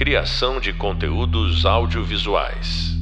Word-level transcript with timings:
Criação 0.00 0.58
de 0.58 0.72
conteúdos 0.72 1.66
audiovisuais. 1.66 2.96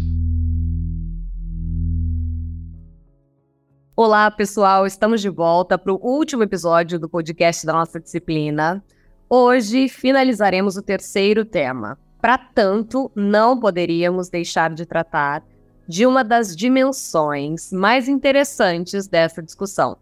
Olá, 3.95 4.29
pessoal, 4.33 4.85
estamos 4.85 5.21
de 5.21 5.29
volta 5.29 5.79
para 5.79 5.93
o 5.93 6.01
último 6.03 6.43
episódio 6.43 6.99
do 6.99 7.09
podcast 7.09 7.65
da 7.65 7.73
nossa 7.73 8.01
disciplina. 8.01 8.83
Hoje 9.31 9.89
finalizaremos 9.89 10.77
o 10.77 10.83
terceiro 10.83 11.45
tema. 11.45 11.97
Para 12.21 12.37
tanto, 12.37 13.13
não 13.15 13.61
poderíamos 13.61 14.29
deixar 14.29 14.75
de 14.75 14.85
tratar 14.85 15.45
de 15.87 16.05
uma 16.05 16.25
das 16.25 16.57
dimensões 16.57 17.73
mais 17.73 18.09
interessantes 18.09 19.07
dessa 19.07 19.41
discussão. 19.41 19.97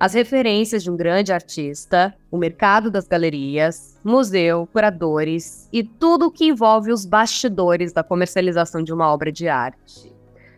As 0.00 0.12
referências 0.12 0.82
de 0.82 0.90
um 0.90 0.96
grande 0.96 1.32
artista, 1.32 2.12
o 2.32 2.36
mercado 2.36 2.90
das 2.90 3.06
galerias, 3.06 3.91
museu, 4.04 4.68
curadores 4.72 5.68
e 5.72 5.82
tudo 5.82 6.26
o 6.26 6.30
que 6.30 6.46
envolve 6.46 6.92
os 6.92 7.04
bastidores 7.04 7.92
da 7.92 8.02
comercialização 8.02 8.82
de 8.82 8.92
uma 8.92 9.12
obra 9.12 9.30
de 9.30 9.48
arte. 9.48 10.12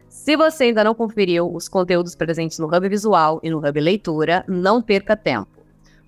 Se 0.09 0.37
você 0.37 0.65
ainda 0.65 0.84
não 0.84 0.95
conferiu 0.95 1.53
os 1.53 1.69
conteúdos 1.69 2.15
presentes 2.15 2.59
no 2.59 2.67
Hub 2.67 2.89
Visual 2.89 3.41
e 3.43 3.51
no 3.51 3.59
Hub 3.59 3.80
Leitura, 3.80 4.45
não 4.48 4.80
perca 4.80 5.17
tempo. 5.17 5.55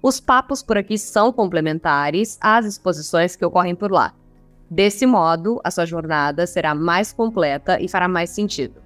Os 0.03 0.21
papos 0.21 0.63
por 0.63 0.79
aqui 0.79 0.97
são 0.97 1.33
complementares 1.33 2.39
às 2.41 2.65
exposições 2.65 3.35
que 3.35 3.45
ocorrem 3.45 3.75
por 3.75 3.91
lá. 3.91 4.15
Desse 4.71 5.07
modo, 5.07 5.61
a 5.63 5.71
sua 5.71 5.85
jornada 5.87 6.47
será 6.47 6.75
mais 6.75 7.13
completa 7.13 7.81
e 7.81 7.89
fará 7.89 8.09
mais 8.09 8.31
sentido. 8.31 8.81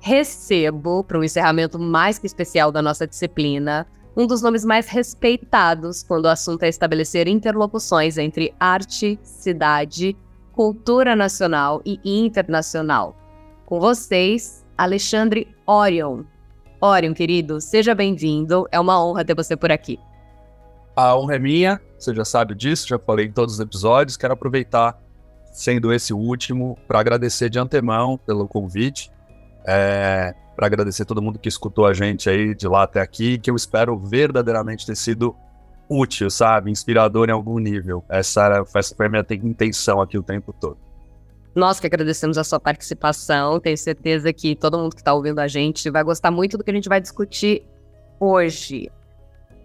Recebo, 0.00 1.02
para 1.02 1.18
um 1.18 1.24
encerramento 1.24 1.78
mais 1.78 2.18
que 2.18 2.26
especial 2.26 2.70
da 2.70 2.82
nossa 2.82 3.06
disciplina, 3.06 3.86
um 4.18 4.26
dos 4.26 4.42
nomes 4.42 4.64
mais 4.64 4.88
respeitados 4.88 6.02
quando 6.02 6.24
o 6.24 6.28
assunto 6.28 6.64
é 6.64 6.68
estabelecer 6.68 7.28
interlocuções 7.28 8.18
entre 8.18 8.52
arte, 8.58 9.18
cidade, 9.22 10.16
cultura 10.52 11.14
nacional 11.14 11.80
e 11.86 12.00
internacional 12.04 13.16
com 13.68 13.78
vocês, 13.78 14.64
Alexandre 14.78 15.46
Orion. 15.66 16.24
Orion, 16.80 17.12
querido, 17.12 17.60
seja 17.60 17.94
bem-vindo. 17.94 18.66
É 18.72 18.80
uma 18.80 19.04
honra 19.04 19.26
ter 19.26 19.34
você 19.34 19.54
por 19.54 19.70
aqui. 19.70 20.00
A 20.96 21.14
honra 21.14 21.36
é 21.36 21.38
minha, 21.38 21.78
você 21.98 22.14
já 22.14 22.24
sabe 22.24 22.54
disso, 22.54 22.88
já 22.88 22.98
falei 22.98 23.26
em 23.26 23.30
todos 23.30 23.56
os 23.56 23.60
episódios. 23.60 24.16
Quero 24.16 24.32
aproveitar, 24.32 24.98
sendo 25.52 25.92
esse 25.92 26.14
o 26.14 26.16
último, 26.16 26.78
para 26.88 26.98
agradecer 26.98 27.50
de 27.50 27.58
antemão 27.58 28.16
pelo 28.16 28.48
convite. 28.48 29.12
É, 29.66 30.34
para 30.58 30.66
agradecer 30.66 31.04
todo 31.04 31.22
mundo 31.22 31.38
que 31.38 31.48
escutou 31.48 31.86
a 31.86 31.94
gente 31.94 32.28
aí 32.28 32.52
de 32.52 32.66
lá 32.66 32.82
até 32.82 33.00
aqui, 33.00 33.38
que 33.38 33.48
eu 33.48 33.54
espero 33.54 33.96
verdadeiramente 33.96 34.84
ter 34.84 34.96
sido 34.96 35.36
útil, 35.88 36.28
sabe? 36.28 36.68
Inspirador 36.68 37.28
em 37.28 37.32
algum 37.32 37.60
nível. 37.60 38.04
Essa, 38.08 38.44
era, 38.44 38.64
essa 38.74 38.92
foi 38.92 39.06
a 39.06 39.08
minha 39.08 39.24
intenção 39.44 40.00
aqui 40.00 40.18
o 40.18 40.22
tempo 40.22 40.52
todo. 40.52 40.76
Nós 41.54 41.78
que 41.78 41.86
agradecemos 41.86 42.36
a 42.36 42.42
sua 42.42 42.58
participação. 42.58 43.60
Tenho 43.60 43.78
certeza 43.78 44.32
que 44.32 44.56
todo 44.56 44.76
mundo 44.76 44.96
que 44.96 45.00
está 45.00 45.14
ouvindo 45.14 45.38
a 45.38 45.46
gente 45.46 45.88
vai 45.90 46.02
gostar 46.02 46.32
muito 46.32 46.58
do 46.58 46.64
que 46.64 46.72
a 46.72 46.74
gente 46.74 46.88
vai 46.88 47.00
discutir 47.00 47.64
hoje. 48.18 48.90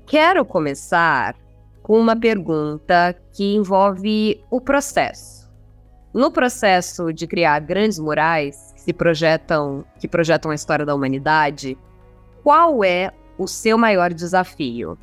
Quero 0.06 0.46
começar 0.46 1.36
com 1.82 2.00
uma 2.00 2.16
pergunta 2.16 3.16
que 3.32 3.56
envolve 3.56 4.46
o 4.52 4.62
processo. 4.62 5.52
No 6.14 6.32
processo 6.32 7.12
de 7.12 7.26
criar 7.26 7.62
grandes 7.62 7.98
murais 7.98 8.73
se 8.84 8.92
projetam, 8.92 9.86
que 9.98 10.10
projetam 10.10 10.52
a 10.52 10.56
história 10.56 10.86
da 10.86 10.94
humanidade, 10.94 11.78
qual 12.44 12.84
é 12.84 13.12
o 13.38 13.48
seu 13.48 13.78
maior 13.78 14.14
desafio? 14.14 14.98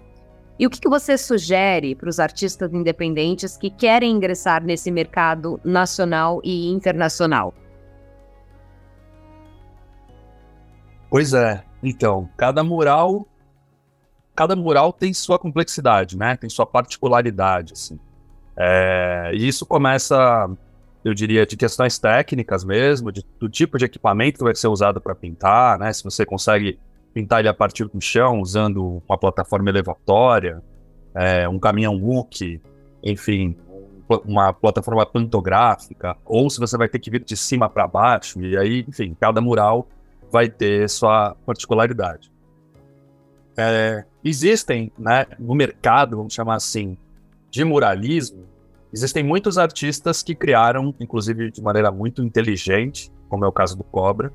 E 0.59 0.67
o 0.67 0.71
que, 0.71 0.79
que 0.79 0.89
você 0.91 1.17
sugere 1.17 1.95
para 1.95 2.11
os 2.11 2.21
artistas 2.21 2.75
independentes 2.75 3.57
que 3.57 3.71
querem 3.71 4.13
ingressar 4.13 4.63
nesse 4.63 4.91
mercado 4.91 5.59
nacional 5.65 6.43
e 6.45 6.71
internacional? 6.71 7.55
Pois 11.09 11.33
é. 11.33 11.65
Então, 11.83 12.29
cada 12.37 12.63
mural, 12.63 13.27
cada 14.35 14.55
mural 14.55 14.93
tem 14.93 15.15
sua 15.15 15.39
complexidade, 15.39 16.19
né? 16.19 16.37
Tem 16.37 16.51
sua 16.51 16.67
particularidade, 16.67 17.73
assim. 17.73 17.99
É, 18.55 19.31
e 19.33 19.49
isso 19.49 19.65
começa, 19.65 20.51
eu 21.05 21.15
diria, 21.15 21.47
de 21.47 21.57
questões 21.57 21.99
técnicas 21.99 22.65
mesmo, 22.65 23.11
de, 23.11 23.25
do 23.39 23.49
tipo 23.49 23.79
de 23.79 23.87
equipamento 23.87 24.39
que 24.39 24.45
vai 24.45 24.55
ser 24.55 24.69
usado 24.69 25.01
para 25.01 25.15
pintar, 25.15 25.79
né? 25.79 25.93
Se 25.93 26.05
você 26.05 26.27
consegue 26.27 26.79
pintar 27.15 27.41
ele 27.41 27.49
a 27.49 27.55
partir 27.55 27.87
do 27.87 28.01
chão, 28.01 28.41
usando 28.41 29.03
uma 29.09 29.19
plataforma 29.19 29.69
elevatória, 29.71 30.63
é, 31.15 31.49
um 31.49 31.59
caminhão 31.59 31.97
Wookie, 31.97 32.61
enfim, 33.03 33.57
uma 34.25 34.53
plataforma 34.53 35.07
pantográfica, 35.07 36.17
ou 36.25 36.51
se 36.51 36.59
você 36.59 36.77
vai 36.77 36.89
ter 36.89 36.99
que 36.99 37.11
vir 37.11 37.25
de 37.25 37.37
cima 37.37 37.69
para 37.69 37.87
baixo, 37.87 38.41
e 38.41 38.57
aí, 38.57 38.85
enfim, 38.87 39.17
cada 39.19 39.41
mural 39.41 39.89
vai 40.31 40.49
ter 40.49 40.89
sua 40.89 41.35
particularidade. 41.47 42.31
É, 43.57 44.05
existem, 44.25 44.93
né, 44.99 45.27
no 45.39 45.55
mercado, 45.55 46.17
vamos 46.17 46.33
chamar 46.33 46.55
assim, 46.55 46.97
de 47.51 47.65
muralismo, 47.65 48.45
existem 48.93 49.23
muitos 49.23 49.59
artistas 49.59 50.23
que 50.23 50.35
criaram, 50.35 50.95
inclusive 51.01 51.51
de 51.51 51.63
maneira 51.63 51.91
muito 51.91 52.23
inteligente, 52.23 53.13
como 53.29 53.45
é 53.45 53.49
o 53.49 53.53
caso 53.53 53.77
do 53.77 53.85
Cobra, 53.85 54.33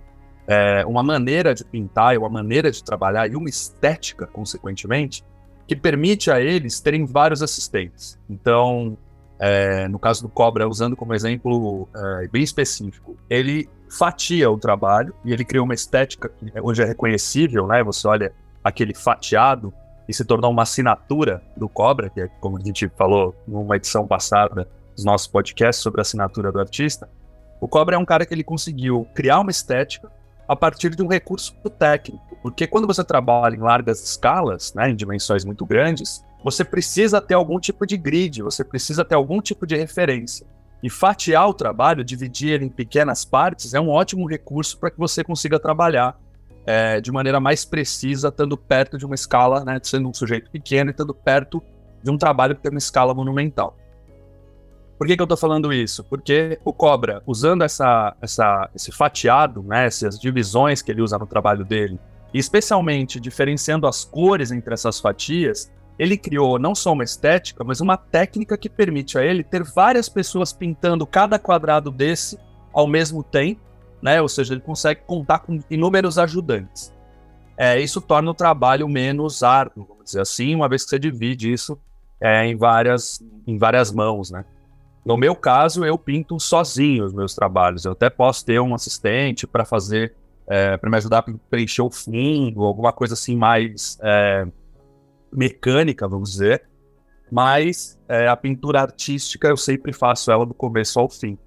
é, 0.48 0.86
uma 0.86 1.04
maneira 1.04 1.54
de 1.54 1.66
pintar, 1.66 2.18
uma 2.18 2.30
maneira 2.30 2.72
de 2.72 2.84
trabalhar 2.84 3.30
e 3.30 3.36
uma 3.36 3.50
estética, 3.50 4.28
consequentemente, 4.28 5.24
que 5.68 5.76
permite 5.76 6.30
a 6.30 6.40
eles 6.40 6.80
terem 6.80 7.06
vários 7.06 7.42
assistentes. 7.42 8.20
Então, 8.30 8.98
é, 9.40 9.88
no 9.88 9.98
caso 9.98 10.22
do 10.22 10.30
Cobra, 10.30 10.68
usando 10.68 10.96
como 10.96 11.14
exemplo 11.14 11.90
é, 11.96 12.28
bem 12.28 12.44
específico, 12.44 13.18
ele 13.30 13.68
fatia 13.90 14.50
o 14.50 14.58
trabalho 14.58 15.14
e 15.24 15.34
ele 15.34 15.44
criou 15.44 15.66
uma 15.66 15.74
estética 15.74 16.30
que 16.30 16.52
hoje 16.62 16.84
é 16.84 16.86
reconhecível, 16.86 17.68
né? 17.68 17.84
Você 17.84 18.08
olha 18.08 18.32
aquele 18.64 18.94
fatiado 18.94 19.74
e 20.08 20.14
se 20.14 20.24
tornou 20.24 20.52
uma 20.52 20.64
assinatura 20.64 21.42
do 21.58 21.68
Cobra, 21.68 22.10
que 22.10 22.22
é 22.22 22.28
como 22.40 22.58
a 22.58 22.62
gente 22.62 22.88
falou 22.90 23.36
numa 23.48 23.76
edição 23.76 24.08
passada 24.08 24.68
dos 24.96 25.04
nossos 25.04 25.28
podcasts 25.28 25.82
sobre 25.82 26.02
a 26.02 26.04
assinatura 26.04 26.52
do 26.52 26.60
artista. 26.60 27.10
O 27.60 27.68
Cobra 27.68 27.96
é 27.96 28.00
um 28.00 28.06
cara 28.06 28.26
que 28.26 28.34
ele 28.34 28.44
conseguiu 28.44 29.08
criar 29.14 29.40
uma 29.40 29.52
estética 29.52 30.12
a 30.48 30.56
partir 30.56 30.96
de 30.96 31.02
um 31.02 31.08
recurso 31.08 31.54
técnico. 31.80 32.38
Porque 32.42 32.68
quando 32.68 32.86
você 32.86 33.04
trabalha 33.04 33.56
em 33.56 33.60
largas 33.60 34.04
escalas, 34.04 34.74
né, 34.74 34.90
em 34.90 34.96
dimensões 34.96 35.44
muito 35.44 35.66
grandes, 35.66 36.24
você 36.44 36.64
precisa 36.64 37.20
ter 37.20 37.34
algum 37.34 37.60
tipo 37.60 37.86
de 37.88 37.98
grid, 37.98 38.44
você 38.44 38.64
precisa 38.64 39.04
ter 39.04 39.16
algum 39.16 39.42
tipo 39.42 39.66
de 39.66 39.76
referência. 39.76 40.46
E 40.84 40.90
fatiar 40.90 41.50
o 41.50 41.54
trabalho, 41.54 42.04
dividir 42.04 42.52
ele 42.52 42.66
em 42.66 42.70
pequenas 42.70 43.26
partes, 43.26 43.74
é 43.74 43.80
um 43.80 43.90
ótimo 43.90 44.28
recurso 44.28 44.78
para 44.78 44.92
que 44.92 45.00
você 45.00 45.24
consiga 45.24 45.60
trabalhar 45.60 46.16
é, 46.66 47.00
de 47.00 47.12
maneira 47.12 47.40
mais 47.40 47.64
precisa, 47.64 48.30
estando 48.30 48.58
perto 48.58 48.98
de 48.98 49.06
uma 49.06 49.16
escala, 49.16 49.64
né, 49.64 49.80
sendo 49.84 50.10
um 50.10 50.14
sujeito 50.14 50.50
pequeno 50.50 50.90
e 50.90 50.92
estando 50.92 51.14
perto 51.14 51.62
de 52.04 52.12
um 52.12 52.18
trabalho 52.18 52.56
que 52.56 52.62
tem 52.62 52.72
uma 52.72 52.78
escala 52.78 53.14
monumental. 53.14 53.78
Por 54.98 55.08
que, 55.08 55.16
que 55.16 55.22
eu 55.22 55.26
estou 55.26 55.38
falando 55.38 55.74
isso? 55.74 56.04
Porque 56.06 56.58
o 56.64 56.72
Cobra, 56.72 57.22
usando 57.28 57.64
essa, 57.64 58.16
essa, 58.22 58.70
esse 58.74 58.92
fatiado, 58.92 59.62
né, 59.62 59.86
essas 59.86 60.18
divisões 60.20 60.82
que 60.82 60.92
ele 60.92 61.02
usa 61.02 61.18
no 61.18 61.28
trabalho 61.28 61.66
dele, 61.66 62.00
e 62.34 62.40
especialmente 62.40 63.20
diferenciando 63.20 63.88
as 63.88 64.06
cores 64.06 64.52
entre 64.52 64.74
essas 64.74 65.00
fatias, 65.00 65.72
ele 65.98 66.18
criou 66.18 66.60
não 66.60 66.76
só 66.76 66.94
uma 66.94 67.04
estética, 67.04 67.64
mas 67.64 67.82
uma 67.82 67.98
técnica 67.98 68.58
que 68.58 68.70
permite 68.70 69.18
a 69.18 69.24
ele 69.24 69.44
ter 69.44 69.64
várias 69.64 70.10
pessoas 70.10 70.52
pintando 70.52 71.06
cada 71.06 71.40
quadrado 71.40 71.92
desse 71.92 72.38
ao 72.74 72.88
mesmo 72.88 73.24
tempo, 73.24 73.62
né? 74.06 74.22
Ou 74.22 74.30
seja, 74.30 74.54
ele 74.54 74.62
consegue 74.62 75.02
contar 75.08 75.40
com 75.40 75.60
inúmeros 75.68 76.20
ajudantes. 76.20 76.94
É, 77.58 77.80
isso 77.82 78.00
torna 78.00 78.30
o 78.30 78.36
trabalho 78.36 78.88
menos 78.88 79.42
árduo, 79.42 79.84
vamos 79.90 80.06
dizer 80.06 80.22
assim, 80.22 80.54
uma 80.54 80.70
vez 80.70 80.84
que 80.84 80.92
você 80.92 81.00
divide 81.00 81.52
isso 81.52 81.76
é, 82.22 82.46
em, 82.46 82.56
várias, 82.56 83.20
em 83.48 83.58
várias 83.58 83.92
mãos, 83.92 84.30
né? 84.30 84.46
No 85.04 85.18
meu 85.18 85.36
caso, 85.36 85.84
eu 85.84 85.98
pinto 85.98 86.40
sozinho 86.40 87.06
os 87.06 87.14
meus 87.14 87.34
trabalhos. 87.34 87.86
Eu 87.86 87.94
até 87.94 88.10
posso 88.10 88.46
ter 88.46 88.60
um 88.60 88.76
assistente 88.76 89.48
para 89.48 89.66
fazer, 89.66 90.14
é, 90.48 90.78
para 90.78 90.90
me 90.90 90.98
ajudar 90.98 91.20
a 91.20 91.34
preencher 91.50 91.82
o 91.82 91.90
fundo, 91.90 92.64
alguma 92.64 92.94
coisa 92.94 93.16
assim 93.16 93.36
mais 93.36 93.98
é, 94.04 94.46
mecânica, 95.32 96.08
vamos 96.08 96.32
dizer. 96.32 96.64
Mas 97.32 98.00
é, 98.08 98.28
a 98.28 98.36
pintura 98.36 98.82
artística 98.82 99.48
eu 99.48 99.58
sempre 99.58 99.94
faço 99.94 100.32
ela 100.32 100.46
do 100.46 100.54
começo 100.54 101.00
ao 101.00 101.10
fim. 101.10 101.38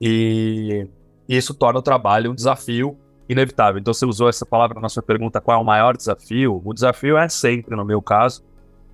E 0.00 0.88
isso 1.36 1.52
torna 1.52 1.80
o 1.80 1.82
trabalho 1.82 2.30
um 2.30 2.34
desafio 2.34 2.96
inevitável. 3.28 3.78
Então, 3.78 3.92
você 3.92 4.06
usou 4.06 4.28
essa 4.28 4.46
palavra 4.46 4.80
na 4.80 4.88
sua 4.88 5.02
pergunta, 5.02 5.40
qual 5.40 5.58
é 5.58 5.60
o 5.60 5.64
maior 5.64 5.96
desafio? 5.96 6.62
O 6.64 6.72
desafio 6.72 7.18
é 7.18 7.28
sempre, 7.28 7.76
no 7.76 7.84
meu 7.84 8.00
caso, 8.00 8.42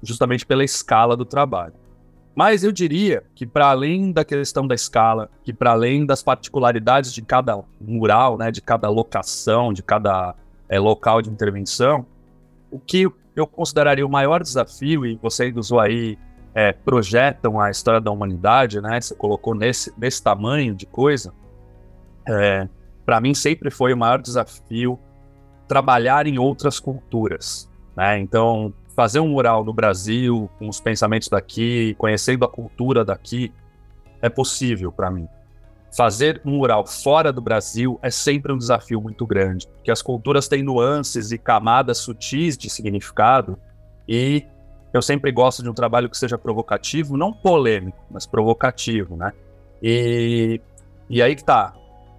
justamente 0.03 0.45
pela 0.45 0.65
escala 0.65 1.17
do 1.17 1.25
trabalho. 1.25 1.75
Mas 2.35 2.65
eu 2.65 2.73
diria 2.73 3.23
que 3.35 3.47
para 3.47 3.69
além 3.69 4.11
da 4.11 4.25
questão 4.25 4.67
da 4.67 4.75
escala, 4.75 5.31
que 5.45 5.53
para 5.53 5.71
além 5.71 6.05
das 6.05 6.21
particularidades 6.21 7.13
de 7.13 7.23
cada 7.23 7.63
mural, 7.81 8.37
né, 8.37 8.51
de 8.51 8.61
cada 8.61 8.89
locação, 8.89 9.73
de 9.73 9.85
cada 9.85 10.35
é, 10.69 10.81
local 10.81 11.23
de 11.23 11.31
intervenção, 11.31 12.05
o 12.73 12.79
que 12.81 13.09
eu 13.37 13.47
consideraria 13.47 14.05
o 14.05 14.11
maior 14.11 14.43
desafio, 14.43 15.07
e 15.07 15.17
você 15.23 15.53
usou 15.55 15.79
aí 15.79 16.19
é, 16.55 16.73
projetam 16.73 17.61
a 17.61 17.71
história 17.71 18.01
da 18.01 18.11
humanidade, 18.11 18.81
né? 18.81 19.01
Você 19.01 19.15
colocou 19.15 19.55
nesse, 19.55 19.93
nesse 19.99 20.23
tamanho 20.23 20.75
de 20.75 20.87
coisa. 20.87 21.33
É, 22.29 22.69
para 23.05 23.21
mim 23.21 23.35
sempre 23.35 23.71
foi 23.71 23.93
o 23.93 23.97
maior 23.97 24.21
desafio 24.21 24.99
trabalhar 25.69 26.27
em 26.27 26.39
outras 26.39 26.79
culturas, 26.81 27.71
né? 27.97 28.19
Então 28.19 28.73
fazer 28.95 29.21
um 29.21 29.29
mural 29.29 29.65
no 29.65 29.73
Brasil 29.73 30.49
com 30.59 30.69
os 30.69 30.81
pensamentos 30.81 31.29
daqui, 31.29 31.95
conhecendo 31.99 32.45
a 32.45 32.49
cultura 32.49 33.05
daqui, 33.05 33.53
é 34.23 34.29
possível 34.29 34.93
para 34.93 35.11
mim. 35.11 35.29
Fazer 35.97 36.41
um 36.45 36.59
mural 36.59 36.87
fora 36.87 37.33
do 37.33 37.41
Brasil 37.41 37.99
é 38.03 38.11
sempre 38.11 38.53
um 38.53 38.59
desafio 38.59 39.01
muito 39.01 39.27
grande, 39.27 39.67
porque 39.69 39.91
as 39.91 40.03
culturas 40.03 40.49
têm 40.49 40.63
nuances 40.63 41.31
e 41.31 41.39
camadas 41.39 41.99
sutis 41.99 42.57
de 42.57 42.69
significado 42.71 43.59
e 44.09 44.45
eu 44.93 45.03
sempre 45.03 45.33
gosto 45.33 45.63
de 45.63 45.69
um 45.69 45.75
trabalho 45.75 46.09
que 46.09 46.17
seja 46.17 46.39
provocativo, 46.39 47.17
não 47.17 47.33
polêmico, 47.33 47.99
mas 48.11 48.27
provocativo, 48.27 49.17
né? 49.17 49.33
E, 49.83 50.61
e 51.11 51.21
aí 51.21 51.35
que 51.35 51.45
tá. 51.45 51.75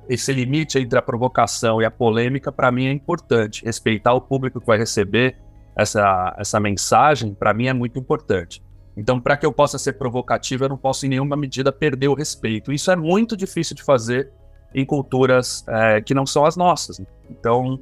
Esse 0.08 0.32
limite 0.34 0.78
entre 0.78 0.98
a 0.98 1.02
provocação 1.02 1.82
e 1.82 1.86
a 1.86 1.92
polêmica, 1.92 2.52
para 2.52 2.72
mim, 2.72 2.88
é 2.88 2.92
importante. 2.92 3.64
Respeitar 3.66 4.14
o 4.14 4.22
público 4.22 4.60
que 4.60 4.66
vai 4.66 4.78
receber 4.78 5.38
essa, 5.76 6.36
essa 6.38 6.60
mensagem, 6.60 7.34
para 7.34 7.54
mim, 7.54 7.68
é 7.68 7.74
muito 7.74 8.00
importante. 8.00 8.64
Então, 8.96 9.20
para 9.20 9.36
que 9.36 9.46
eu 9.46 9.52
possa 9.52 9.78
ser 9.78 9.94
provocativo, 9.94 10.64
eu 10.64 10.70
não 10.70 10.78
posso, 10.78 11.06
em 11.06 11.10
nenhuma 11.10 11.36
medida, 11.36 11.72
perder 11.72 12.08
o 12.08 12.14
respeito. 12.14 12.72
Isso 12.72 12.92
é 12.92 12.96
muito 12.96 13.36
difícil 13.36 13.76
de 13.76 13.84
fazer 13.84 14.32
em 14.74 14.86
culturas 14.86 15.66
é, 15.68 16.02
que 16.02 16.14
não 16.14 16.26
são 16.26 16.46
as 16.46 16.56
nossas. 16.56 17.02
Então, 17.30 17.80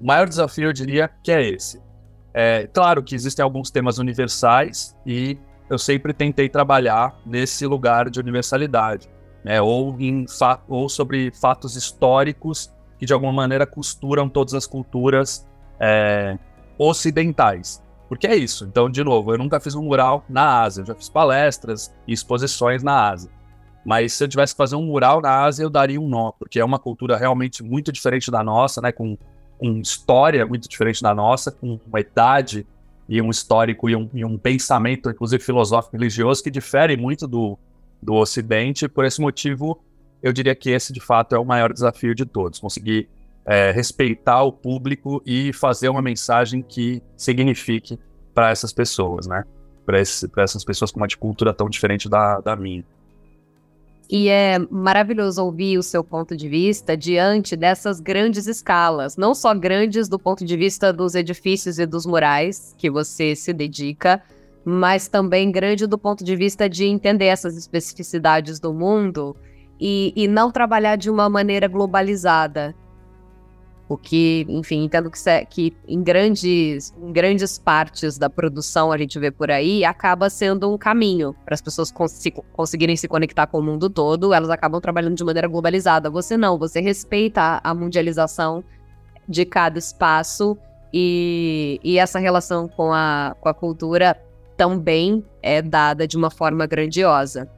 o 0.00 0.06
maior 0.06 0.28
desafio, 0.28 0.68
eu 0.68 0.72
diria, 0.72 1.08
que 1.22 1.32
é 1.32 1.42
esse 1.48 1.80
é, 2.32 2.68
claro 2.72 3.02
que 3.02 3.14
existem 3.14 3.42
alguns 3.42 3.70
temas 3.70 3.98
universais 3.98 4.96
e 5.04 5.38
eu 5.68 5.78
sempre 5.78 6.12
tentei 6.12 6.48
trabalhar 6.48 7.18
nesse 7.24 7.66
lugar 7.66 8.10
de 8.10 8.20
universalidade, 8.20 9.08
né? 9.44 9.60
ou, 9.60 9.98
em 10.00 10.26
ou 10.68 10.88
sobre 10.88 11.30
fatos 11.32 11.76
históricos 11.76 12.72
que 12.98 13.06
de 13.06 13.12
alguma 13.12 13.32
maneira 13.32 13.66
costuram 13.66 14.28
todas 14.28 14.52
as 14.52 14.66
culturas 14.66 15.46
é, 15.80 16.38
ocidentais. 16.78 17.82
Porque 18.08 18.26
é 18.26 18.34
isso. 18.34 18.64
Então, 18.64 18.90
de 18.90 19.04
novo, 19.04 19.32
eu 19.32 19.38
nunca 19.38 19.60
fiz 19.60 19.74
um 19.74 19.82
mural 19.82 20.24
na 20.28 20.62
Ásia, 20.62 20.82
eu 20.82 20.86
já 20.86 20.94
fiz 20.94 21.08
palestras 21.08 21.94
e 22.06 22.12
exposições 22.12 22.82
na 22.82 23.08
Ásia. 23.08 23.30
Mas 23.84 24.12
se 24.12 24.24
eu 24.24 24.28
tivesse 24.28 24.52
que 24.52 24.58
fazer 24.58 24.76
um 24.76 24.82
mural 24.82 25.22
na 25.22 25.44
Ásia, 25.44 25.62
eu 25.62 25.70
daria 25.70 26.00
um 26.00 26.08
nó, 26.08 26.32
porque 26.32 26.60
é 26.60 26.64
uma 26.64 26.78
cultura 26.78 27.16
realmente 27.16 27.62
muito 27.62 27.90
diferente 27.90 28.30
da 28.30 28.42
nossa, 28.42 28.80
né? 28.80 28.92
Com 28.92 29.16
uma 29.60 29.80
história 29.80 30.44
muito 30.44 30.68
diferente 30.68 31.02
da 31.02 31.14
nossa, 31.14 31.50
com 31.50 31.78
uma 31.86 32.00
idade 32.00 32.66
e 33.08 33.22
um 33.22 33.30
histórico 33.30 33.88
e 33.88 33.96
um, 33.96 34.10
e 34.12 34.24
um 34.24 34.36
pensamento, 34.36 35.08
inclusive 35.08 35.42
filosófico 35.42 35.96
religioso, 35.96 36.42
que 36.42 36.50
difere 36.50 36.96
muito 36.96 37.26
do, 37.26 37.58
do 38.02 38.14
Ocidente. 38.14 38.88
Por 38.88 39.04
esse 39.04 39.20
motivo, 39.20 39.80
eu 40.22 40.32
diria 40.32 40.54
que 40.54 40.70
esse, 40.70 40.92
de 40.92 41.00
fato, 41.00 41.34
é 41.34 41.38
o 41.38 41.44
maior 41.44 41.72
desafio 41.72 42.14
de 42.14 42.24
todos: 42.24 42.58
conseguir 42.58 43.08
é, 43.44 43.70
respeitar 43.70 44.42
o 44.42 44.52
público 44.52 45.22
e 45.24 45.52
fazer 45.52 45.88
uma 45.88 46.02
mensagem 46.02 46.62
que 46.62 47.02
signifique 47.16 47.98
para 48.34 48.50
essas 48.50 48.72
pessoas, 48.72 49.26
né? 49.26 49.44
Para 49.84 49.98
essas 49.98 50.64
pessoas 50.64 50.90
com 50.90 51.00
uma 51.00 51.08
cultura 51.18 51.52
tão 51.52 51.68
diferente 51.68 52.08
da, 52.08 52.40
da 52.40 52.54
minha. 52.54 52.84
E 54.12 54.28
é 54.28 54.58
maravilhoso 54.70 55.44
ouvir 55.44 55.78
o 55.78 55.84
seu 55.84 56.02
ponto 56.02 56.36
de 56.36 56.48
vista 56.48 56.96
diante 56.96 57.54
dessas 57.54 58.00
grandes 58.00 58.48
escalas, 58.48 59.16
não 59.16 59.36
só 59.36 59.54
grandes 59.54 60.08
do 60.08 60.18
ponto 60.18 60.44
de 60.44 60.56
vista 60.56 60.92
dos 60.92 61.14
edifícios 61.14 61.78
e 61.78 61.86
dos 61.86 62.04
murais 62.04 62.74
que 62.76 62.90
você 62.90 63.36
se 63.36 63.52
dedica, 63.52 64.20
mas 64.64 65.08
também 65.08 65.50
grande 65.50 65.86
do 65.86 65.98
ponto 65.98 66.24
de 66.24 66.36
vista 66.36 66.68
de 66.68 66.84
entender 66.84 67.26
essas 67.26 67.56
especificidades 67.56 68.60
do 68.60 68.72
mundo 68.72 69.36
e, 69.80 70.12
e 70.14 70.28
não 70.28 70.50
trabalhar 70.50 70.96
de 70.96 71.08
uma 71.08 71.28
maneira 71.28 71.66
globalizada. 71.66 72.74
O 73.88 73.96
que, 73.96 74.46
enfim, 74.48 74.84
entendo 74.84 75.10
que, 75.10 75.18
que 75.46 75.76
em, 75.88 76.00
grandes, 76.00 76.94
em 76.96 77.12
grandes 77.12 77.58
partes 77.58 78.16
da 78.16 78.30
produção 78.30 78.92
a 78.92 78.98
gente 78.98 79.18
vê 79.18 79.32
por 79.32 79.50
aí, 79.50 79.84
acaba 79.84 80.30
sendo 80.30 80.72
um 80.72 80.78
caminho 80.78 81.34
para 81.44 81.54
as 81.54 81.60
pessoas 81.60 81.90
cons 81.90 82.22
conseguirem 82.52 82.96
se 82.96 83.08
conectar 83.08 83.48
com 83.48 83.58
o 83.58 83.62
mundo 83.62 83.90
todo, 83.90 84.32
elas 84.32 84.48
acabam 84.48 84.80
trabalhando 84.80 85.16
de 85.16 85.24
maneira 85.24 85.48
globalizada. 85.48 86.08
Você 86.08 86.36
não, 86.36 86.56
você 86.56 86.80
respeita 86.80 87.60
a 87.64 87.74
mundialização 87.74 88.62
de 89.28 89.44
cada 89.44 89.76
espaço 89.76 90.56
e, 90.92 91.80
e 91.82 91.98
essa 91.98 92.20
relação 92.20 92.68
com 92.68 92.92
a, 92.92 93.34
com 93.40 93.48
a 93.48 93.54
cultura 93.54 94.16
também 94.60 95.24
é 95.42 95.62
dada 95.62 96.06
de 96.06 96.18
uma 96.18 96.30
forma 96.30 96.66
grandiosa. 96.66 97.50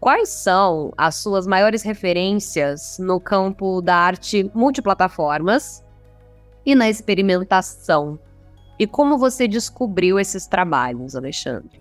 Quais 0.00 0.30
são 0.30 0.90
as 0.96 1.16
suas 1.16 1.46
maiores 1.46 1.82
referências 1.82 2.96
no 2.98 3.20
campo 3.20 3.82
da 3.82 3.94
arte 3.94 4.50
multiplataformas 4.54 5.84
e 6.64 6.74
na 6.74 6.88
experimentação? 6.88 8.18
E 8.78 8.86
como 8.86 9.18
você 9.18 9.46
descobriu 9.46 10.18
esses 10.18 10.46
trabalhos, 10.46 11.14
Alexandre? 11.14 11.78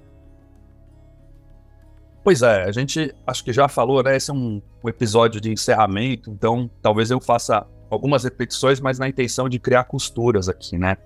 Pois 2.21 2.41
é, 2.41 2.63
a 2.63 2.71
gente 2.73 3.15
acho 3.25 3.45
que 3.45 3.53
já 3.53 3.69
falou, 3.69 4.03
né? 4.03 4.17
Esse 4.17 4.29
é 4.29 4.33
um, 4.33 4.61
um 4.83 4.89
episódio 4.89 5.39
de 5.39 5.53
encerramento, 5.53 6.29
então 6.29 6.69
talvez 6.81 7.11
eu 7.11 7.21
faça 7.21 7.65
algumas 7.89 8.25
repetições, 8.25 8.81
mas 8.81 8.99
na 8.99 9.07
intenção 9.07 9.47
de 9.47 9.57
criar 9.57 9.85
costuras 9.85 10.49
aqui, 10.49 10.77
né? 10.77 10.97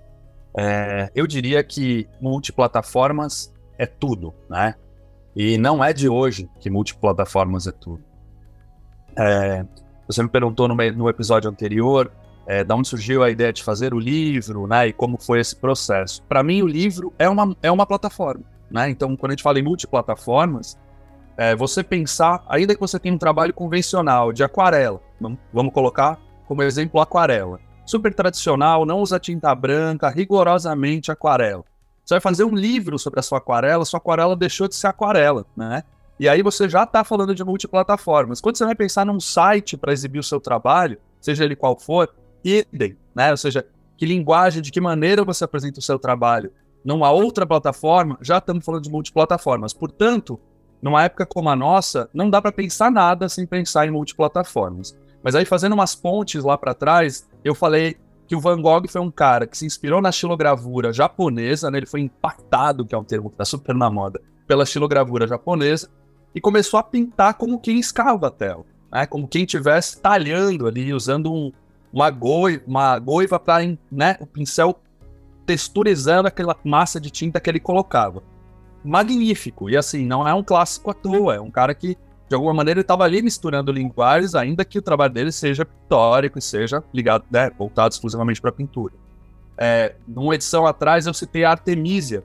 É, 0.58 1.08
eu 1.14 1.24
diria 1.24 1.62
que 1.62 2.08
multiplataformas 2.20 3.52
é 3.80 3.86
tudo, 3.86 4.34
né? 4.48 4.74
E 5.34 5.56
não 5.56 5.82
é 5.82 5.90
de 5.90 6.06
hoje 6.06 6.50
que 6.60 6.68
multiplataformas 6.68 7.66
é 7.66 7.72
tudo. 7.72 8.04
É, 9.16 9.64
você 10.06 10.22
me 10.22 10.28
perguntou 10.28 10.68
no, 10.68 10.74
no 10.74 11.08
episódio 11.08 11.48
anterior 11.48 12.12
é, 12.46 12.62
da 12.62 12.74
onde 12.74 12.88
surgiu 12.88 13.22
a 13.24 13.30
ideia 13.30 13.50
de 13.50 13.64
fazer 13.64 13.94
o 13.94 13.98
livro, 13.98 14.66
né? 14.66 14.88
E 14.88 14.92
como 14.92 15.16
foi 15.16 15.40
esse 15.40 15.56
processo. 15.56 16.22
Para 16.24 16.42
mim, 16.42 16.60
o 16.60 16.66
livro 16.66 17.10
é 17.18 17.26
uma, 17.26 17.56
é 17.62 17.70
uma 17.70 17.86
plataforma, 17.86 18.44
né? 18.70 18.90
Então, 18.90 19.16
quando 19.16 19.30
a 19.30 19.34
gente 19.34 19.42
fala 19.42 19.58
em 19.58 19.62
multiplataformas, 19.62 20.78
é, 21.38 21.56
você 21.56 21.82
pensar, 21.82 22.44
ainda 22.50 22.74
que 22.74 22.80
você 22.80 22.98
tenha 22.98 23.14
um 23.14 23.18
trabalho 23.18 23.54
convencional 23.54 24.30
de 24.30 24.44
aquarela, 24.44 25.00
vamos, 25.18 25.38
vamos 25.50 25.72
colocar 25.72 26.18
como 26.46 26.62
exemplo 26.62 27.00
aquarela. 27.00 27.58
Super 27.86 28.12
tradicional, 28.12 28.84
não 28.84 29.00
usa 29.00 29.18
tinta 29.18 29.54
branca, 29.54 30.10
rigorosamente 30.10 31.10
aquarela. 31.10 31.64
Você 32.10 32.14
vai 32.14 32.20
fazer 32.20 32.42
um 32.42 32.56
livro 32.56 32.98
sobre 32.98 33.20
a 33.20 33.22
sua 33.22 33.38
aquarela, 33.38 33.84
sua 33.84 33.98
aquarela 33.98 34.34
deixou 34.34 34.66
de 34.66 34.74
ser 34.74 34.88
aquarela, 34.88 35.46
né? 35.56 35.84
E 36.18 36.28
aí 36.28 36.42
você 36.42 36.68
já 36.68 36.82
está 36.82 37.04
falando 37.04 37.32
de 37.36 37.44
multiplataformas. 37.44 38.40
Quando 38.40 38.56
você 38.56 38.64
vai 38.64 38.74
pensar 38.74 39.06
num 39.06 39.20
site 39.20 39.76
para 39.76 39.92
exibir 39.92 40.18
o 40.18 40.22
seu 40.24 40.40
trabalho, 40.40 40.98
seja 41.20 41.44
ele 41.44 41.54
qual 41.54 41.78
for, 41.78 42.12
idem, 42.42 42.96
né? 43.14 43.30
Ou 43.30 43.36
seja, 43.36 43.64
que 43.96 44.04
linguagem, 44.04 44.60
de 44.60 44.72
que 44.72 44.80
maneira 44.80 45.22
você 45.22 45.44
apresenta 45.44 45.78
o 45.78 45.82
seu 45.82 46.00
trabalho. 46.00 46.50
Numa 46.84 47.12
outra 47.12 47.46
plataforma, 47.46 48.18
já 48.20 48.38
estamos 48.38 48.64
falando 48.64 48.82
de 48.82 48.90
multiplataformas. 48.90 49.72
Portanto, 49.72 50.40
numa 50.82 51.04
época 51.04 51.24
como 51.24 51.48
a 51.48 51.54
nossa, 51.54 52.10
não 52.12 52.28
dá 52.28 52.42
para 52.42 52.50
pensar 52.50 52.90
nada 52.90 53.28
sem 53.28 53.46
pensar 53.46 53.86
em 53.86 53.92
multiplataformas. 53.92 54.98
Mas 55.22 55.36
aí, 55.36 55.44
fazendo 55.44 55.74
umas 55.74 55.94
pontes 55.94 56.42
lá 56.42 56.58
para 56.58 56.74
trás, 56.74 57.28
eu 57.44 57.54
falei 57.54 57.96
que 58.30 58.36
o 58.36 58.40
Van 58.40 58.62
Gogh 58.62 58.86
foi 58.88 59.00
um 59.00 59.10
cara 59.10 59.44
que 59.44 59.58
se 59.58 59.66
inspirou 59.66 60.00
na 60.00 60.12
xilogravura 60.12 60.92
japonesa, 60.92 61.68
né? 61.68 61.78
Ele 61.78 61.86
foi 61.86 62.02
impactado, 62.02 62.86
que 62.86 62.94
é 62.94 62.98
um 62.98 63.02
termo 63.02 63.28
que 63.28 63.34
tá 63.34 63.44
super 63.44 63.74
na 63.74 63.90
moda, 63.90 64.22
pela 64.46 64.64
xilogravura 64.64 65.26
japonesa 65.26 65.90
e 66.32 66.40
começou 66.40 66.78
a 66.78 66.82
pintar 66.84 67.34
como 67.34 67.58
quem 67.58 67.80
escava 67.80 68.28
a 68.28 68.30
tela, 68.30 68.64
né? 68.92 69.04
Como 69.04 69.26
quem 69.26 69.42
estivesse 69.42 70.00
talhando 70.00 70.68
ali, 70.68 70.94
usando 70.94 71.32
um, 71.32 71.50
uma, 71.92 72.08
goi, 72.08 72.62
uma 72.68 73.00
goiva 73.00 73.36
para 73.36 73.64
né, 73.90 74.16
o 74.20 74.26
pincel 74.26 74.80
texturizando 75.44 76.28
aquela 76.28 76.56
massa 76.62 77.00
de 77.00 77.10
tinta 77.10 77.40
que 77.40 77.50
ele 77.50 77.58
colocava. 77.58 78.22
Magnífico. 78.84 79.68
E 79.68 79.76
assim, 79.76 80.06
não 80.06 80.28
é 80.28 80.32
um 80.32 80.44
clássico 80.44 80.92
à 80.92 80.94
toa, 80.94 81.34
é 81.34 81.40
um 81.40 81.50
cara 81.50 81.74
que 81.74 81.98
de 82.30 82.34
alguma 82.36 82.54
maneira 82.54 82.78
ele 82.78 82.84
estava 82.84 83.02
ali 83.02 83.20
misturando 83.22 83.72
linguagens, 83.72 84.36
ainda 84.36 84.64
que 84.64 84.78
o 84.78 84.82
trabalho 84.82 85.12
dele 85.12 85.32
seja 85.32 85.64
pictórico 85.64 86.38
e 86.38 86.42
seja 86.42 86.80
ligado, 86.94 87.24
né, 87.28 87.50
voltado 87.58 87.92
exclusivamente 87.92 88.40
para 88.40 88.52
pintura. 88.52 88.94
É, 89.58 89.96
numa 90.06 90.36
edição 90.36 90.64
atrás 90.64 91.08
eu 91.08 91.12
citei 91.12 91.42
a 91.42 91.50
Artemisia, 91.50 92.22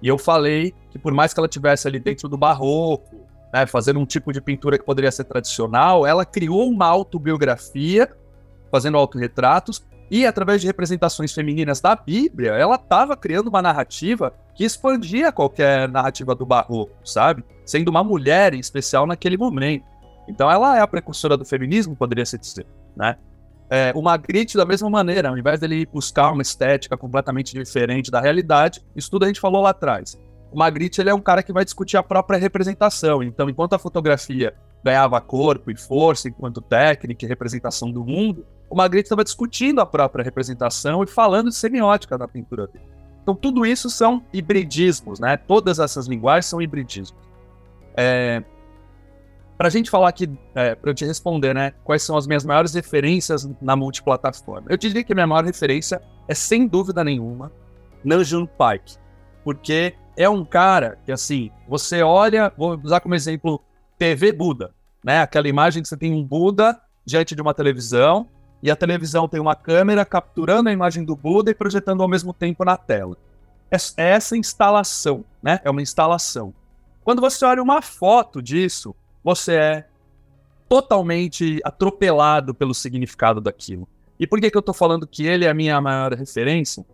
e 0.00 0.06
eu 0.06 0.16
falei 0.16 0.72
que 0.90 0.98
por 0.98 1.12
mais 1.12 1.34
que 1.34 1.40
ela 1.40 1.48
tivesse 1.48 1.88
ali 1.88 1.98
dentro 1.98 2.28
do 2.28 2.38
barroco, 2.38 3.26
né, 3.52 3.66
fazendo 3.66 3.98
um 3.98 4.06
tipo 4.06 4.32
de 4.32 4.40
pintura 4.40 4.78
que 4.78 4.84
poderia 4.84 5.10
ser 5.10 5.24
tradicional, 5.24 6.06
ela 6.06 6.24
criou 6.24 6.70
uma 6.70 6.86
autobiografia, 6.86 8.08
fazendo 8.70 8.96
autorretratos, 8.96 9.84
e 10.12 10.26
através 10.26 10.60
de 10.60 10.66
representações 10.66 11.32
femininas 11.32 11.80
da 11.80 11.96
Bíblia, 11.96 12.50
ela 12.50 12.74
estava 12.74 13.16
criando 13.16 13.48
uma 13.48 13.62
narrativa 13.62 14.34
que 14.54 14.62
expandia 14.62 15.32
qualquer 15.32 15.88
narrativa 15.88 16.34
do 16.34 16.44
barroco, 16.44 16.92
sabe? 17.02 17.42
Sendo 17.64 17.88
uma 17.88 18.04
mulher 18.04 18.52
em 18.52 18.60
especial 18.60 19.06
naquele 19.06 19.38
momento. 19.38 19.86
Então 20.28 20.50
ela 20.50 20.76
é 20.76 20.82
a 20.82 20.86
precursora 20.86 21.34
do 21.34 21.46
feminismo, 21.46 21.96
poderia 21.96 22.26
se 22.26 22.36
dizer, 22.36 22.66
né? 22.94 23.16
É, 23.70 23.90
o 23.94 24.02
Magritte, 24.02 24.54
da 24.54 24.66
mesma 24.66 24.90
maneira, 24.90 25.30
ao 25.30 25.38
invés 25.38 25.58
dele 25.58 25.86
buscar 25.86 26.30
uma 26.30 26.42
estética 26.42 26.94
completamente 26.94 27.54
diferente 27.54 28.10
da 28.10 28.20
realidade, 28.20 28.84
isso 28.94 29.10
tudo 29.10 29.24
a 29.24 29.28
gente 29.28 29.40
falou 29.40 29.62
lá 29.62 29.70
atrás. 29.70 30.20
o 30.52 30.58
Magritte 30.58 31.00
ele 31.00 31.08
é 31.08 31.14
um 31.14 31.22
cara 31.22 31.42
que 31.42 31.54
vai 31.54 31.64
discutir 31.64 31.96
a 31.96 32.02
própria 32.02 32.38
representação. 32.38 33.22
Então, 33.22 33.48
enquanto 33.48 33.72
a 33.72 33.78
fotografia 33.78 34.52
ganhava 34.84 35.20
corpo 35.20 35.70
e 35.70 35.76
força 35.76 36.28
enquanto 36.28 36.60
técnica 36.60 37.24
e 37.24 37.28
representação 37.28 37.90
do 37.90 38.04
mundo, 38.04 38.46
o 38.68 38.76
Magritte 38.76 39.06
estava 39.06 39.22
discutindo 39.22 39.80
a 39.80 39.86
própria 39.86 40.24
representação 40.24 41.02
e 41.02 41.06
falando 41.06 41.50
de 41.50 41.54
semiótica 41.54 42.16
da 42.16 42.26
pintura 42.26 42.66
dele. 42.66 42.84
Então, 43.22 43.34
tudo 43.34 43.64
isso 43.64 43.88
são 43.88 44.24
hibridismos, 44.32 45.20
né? 45.20 45.36
Todas 45.36 45.78
essas 45.78 46.06
linguagens 46.06 46.46
são 46.46 46.60
hibridismos. 46.60 47.14
É, 47.96 48.42
para 49.56 49.68
a 49.68 49.70
gente 49.70 49.90
falar 49.90 50.08
aqui, 50.08 50.28
é, 50.54 50.74
para 50.74 50.90
eu 50.90 50.94
te 50.94 51.04
responder, 51.04 51.54
né, 51.54 51.72
quais 51.84 52.02
são 52.02 52.16
as 52.16 52.26
minhas 52.26 52.44
maiores 52.44 52.74
referências 52.74 53.48
na 53.60 53.76
multiplataforma? 53.76 54.66
Eu 54.68 54.76
diria 54.76 55.04
que 55.04 55.12
a 55.12 55.14
minha 55.14 55.26
maior 55.26 55.44
referência 55.44 56.02
é, 56.26 56.34
sem 56.34 56.66
dúvida 56.66 57.04
nenhuma, 57.04 57.52
Nanjun 58.04 58.44
Pike, 58.46 58.96
porque 59.44 59.94
é 60.16 60.28
um 60.28 60.44
cara 60.44 60.98
que, 61.04 61.12
assim, 61.12 61.50
você 61.68 62.02
olha, 62.02 62.52
vou 62.56 62.76
usar 62.82 63.00
como 63.00 63.14
exemplo 63.14 63.62
TV 64.02 64.32
Buda, 64.32 64.74
né, 65.04 65.20
aquela 65.20 65.46
imagem 65.46 65.80
que 65.80 65.88
você 65.88 65.96
tem 65.96 66.12
um 66.12 66.24
Buda 66.24 66.76
diante 67.06 67.36
de 67.36 67.40
uma 67.40 67.54
televisão 67.54 68.28
e 68.60 68.68
a 68.68 68.74
televisão 68.74 69.28
tem 69.28 69.38
uma 69.38 69.54
câmera 69.54 70.04
capturando 70.04 70.68
a 70.68 70.72
imagem 70.72 71.04
do 71.04 71.14
Buda 71.14 71.52
e 71.52 71.54
projetando 71.54 72.02
ao 72.02 72.08
mesmo 72.08 72.32
tempo 72.34 72.64
na 72.64 72.76
tela. 72.76 73.16
É, 73.70 73.76
é 73.76 74.10
essa 74.10 74.36
instalação, 74.36 75.24
né, 75.40 75.60
é 75.62 75.70
uma 75.70 75.80
instalação. 75.80 76.52
Quando 77.04 77.20
você 77.20 77.44
olha 77.44 77.62
uma 77.62 77.80
foto 77.80 78.42
disso, 78.42 78.92
você 79.22 79.54
é 79.54 79.86
totalmente 80.68 81.60
atropelado 81.64 82.52
pelo 82.52 82.74
significado 82.74 83.40
daquilo. 83.40 83.86
E 84.18 84.26
por 84.26 84.40
que, 84.40 84.50
que 84.50 84.56
eu 84.56 84.60
estou 84.60 84.74
falando 84.74 85.06
que 85.06 85.24
ele 85.24 85.44
é 85.44 85.48
a 85.48 85.54
minha 85.54 85.80
maior 85.80 86.12
referência? 86.14 86.84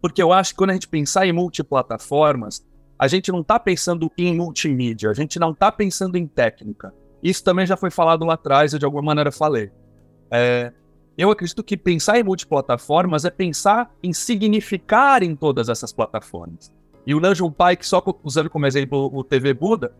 Porque 0.00 0.22
eu 0.22 0.32
acho 0.32 0.52
que 0.52 0.58
quando 0.58 0.70
a 0.70 0.74
gente 0.74 0.86
pensar 0.86 1.26
em 1.26 1.32
multiplataformas, 1.32 2.64
a 2.98 3.06
gente 3.06 3.30
não 3.30 3.40
está 3.40 3.58
pensando 3.58 4.10
em 4.18 4.34
multimídia, 4.34 5.10
a 5.10 5.14
gente 5.14 5.38
não 5.38 5.52
está 5.52 5.70
pensando 5.70 6.16
em 6.16 6.26
técnica. 6.26 6.92
Isso 7.22 7.44
também 7.44 7.66
já 7.66 7.76
foi 7.76 7.90
falado 7.90 8.24
lá 8.24 8.34
atrás, 8.34 8.72
eu 8.72 8.78
de 8.78 8.84
alguma 8.84 9.02
maneira 9.02 9.30
falei. 9.30 9.70
É, 10.30 10.72
eu 11.16 11.30
acredito 11.30 11.62
que 11.62 11.76
pensar 11.76 12.18
em 12.18 12.22
multiplataformas 12.22 13.24
é 13.24 13.30
pensar 13.30 13.90
em 14.02 14.12
significar 14.12 15.22
em 15.22 15.34
todas 15.34 15.68
essas 15.68 15.92
plataformas. 15.92 16.72
E 17.06 17.14
o 17.14 17.20
Nigel 17.20 17.50
Pike, 17.50 17.86
só 17.86 18.02
usando 18.22 18.50
como 18.50 18.66
exemplo 18.66 19.10
o 19.12 19.24
TV 19.24 19.54
Buda, 19.54 19.94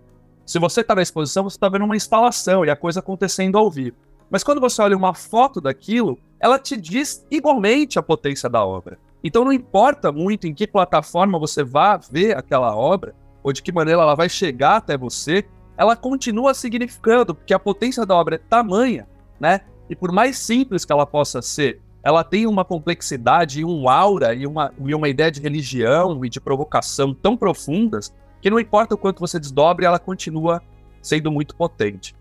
se 0.44 0.58
você 0.58 0.80
está 0.80 0.94
na 0.94 1.02
exposição, 1.02 1.44
você 1.44 1.56
está 1.56 1.68
vendo 1.68 1.84
uma 1.84 1.96
instalação 1.96 2.64
e 2.64 2.70
a 2.70 2.76
coisa 2.76 3.00
acontecendo 3.00 3.58
ao 3.58 3.70
vivo. 3.70 3.96
Mas 4.30 4.44
quando 4.44 4.60
você 4.60 4.82
olha 4.82 4.96
uma 4.96 5.14
foto 5.14 5.60
daquilo, 5.60 6.18
ela 6.40 6.58
te 6.58 6.76
diz 6.76 7.26
igualmente 7.30 7.98
a 7.98 8.02
potência 8.02 8.48
da 8.48 8.64
obra. 8.64 8.98
Então 9.22 9.44
não 9.44 9.52
importa 9.52 10.12
muito 10.12 10.46
em 10.46 10.54
que 10.54 10.66
plataforma 10.66 11.38
você 11.38 11.64
vá 11.64 11.96
ver 11.96 12.37
aquela 12.37 12.75
obra, 12.76 13.14
ou 13.42 13.52
de 13.52 13.62
que 13.62 13.72
maneira 13.72 14.02
ela 14.02 14.14
vai 14.14 14.28
chegar 14.28 14.76
até 14.76 14.96
você, 14.96 15.44
ela 15.76 15.96
continua 15.96 16.54
significando, 16.54 17.34
porque 17.34 17.54
a 17.54 17.58
potência 17.58 18.04
da 18.04 18.14
obra 18.14 18.37
é 18.37 18.38
tamanha, 18.38 19.08
né? 19.40 19.60
E 19.88 19.96
por 19.96 20.12
mais 20.12 20.38
simples 20.38 20.84
que 20.84 20.92
ela 20.92 21.06
possa 21.06 21.40
ser, 21.40 21.80
ela 22.02 22.22
tem 22.22 22.46
uma 22.46 22.64
complexidade 22.64 23.60
e 23.60 23.64
um 23.64 23.88
aura 23.88 24.34
e 24.34 24.46
uma, 24.46 24.72
e 24.78 24.94
uma 24.94 25.08
ideia 25.08 25.30
de 25.30 25.40
religião 25.40 26.25
e 26.25 26.28
de 26.28 26.40
provocação 26.40 27.14
tão 27.14 27.37
profundas 27.37 28.12
que 28.40 28.50
não 28.50 28.60
importa 28.60 28.94
o 28.94 28.98
quanto 28.98 29.20
você 29.20 29.38
desdobre, 29.38 29.84
ela 29.84 29.98
continua 29.98 30.62
sendo 31.02 31.30
muito 31.30 31.56
potente. 31.56 32.14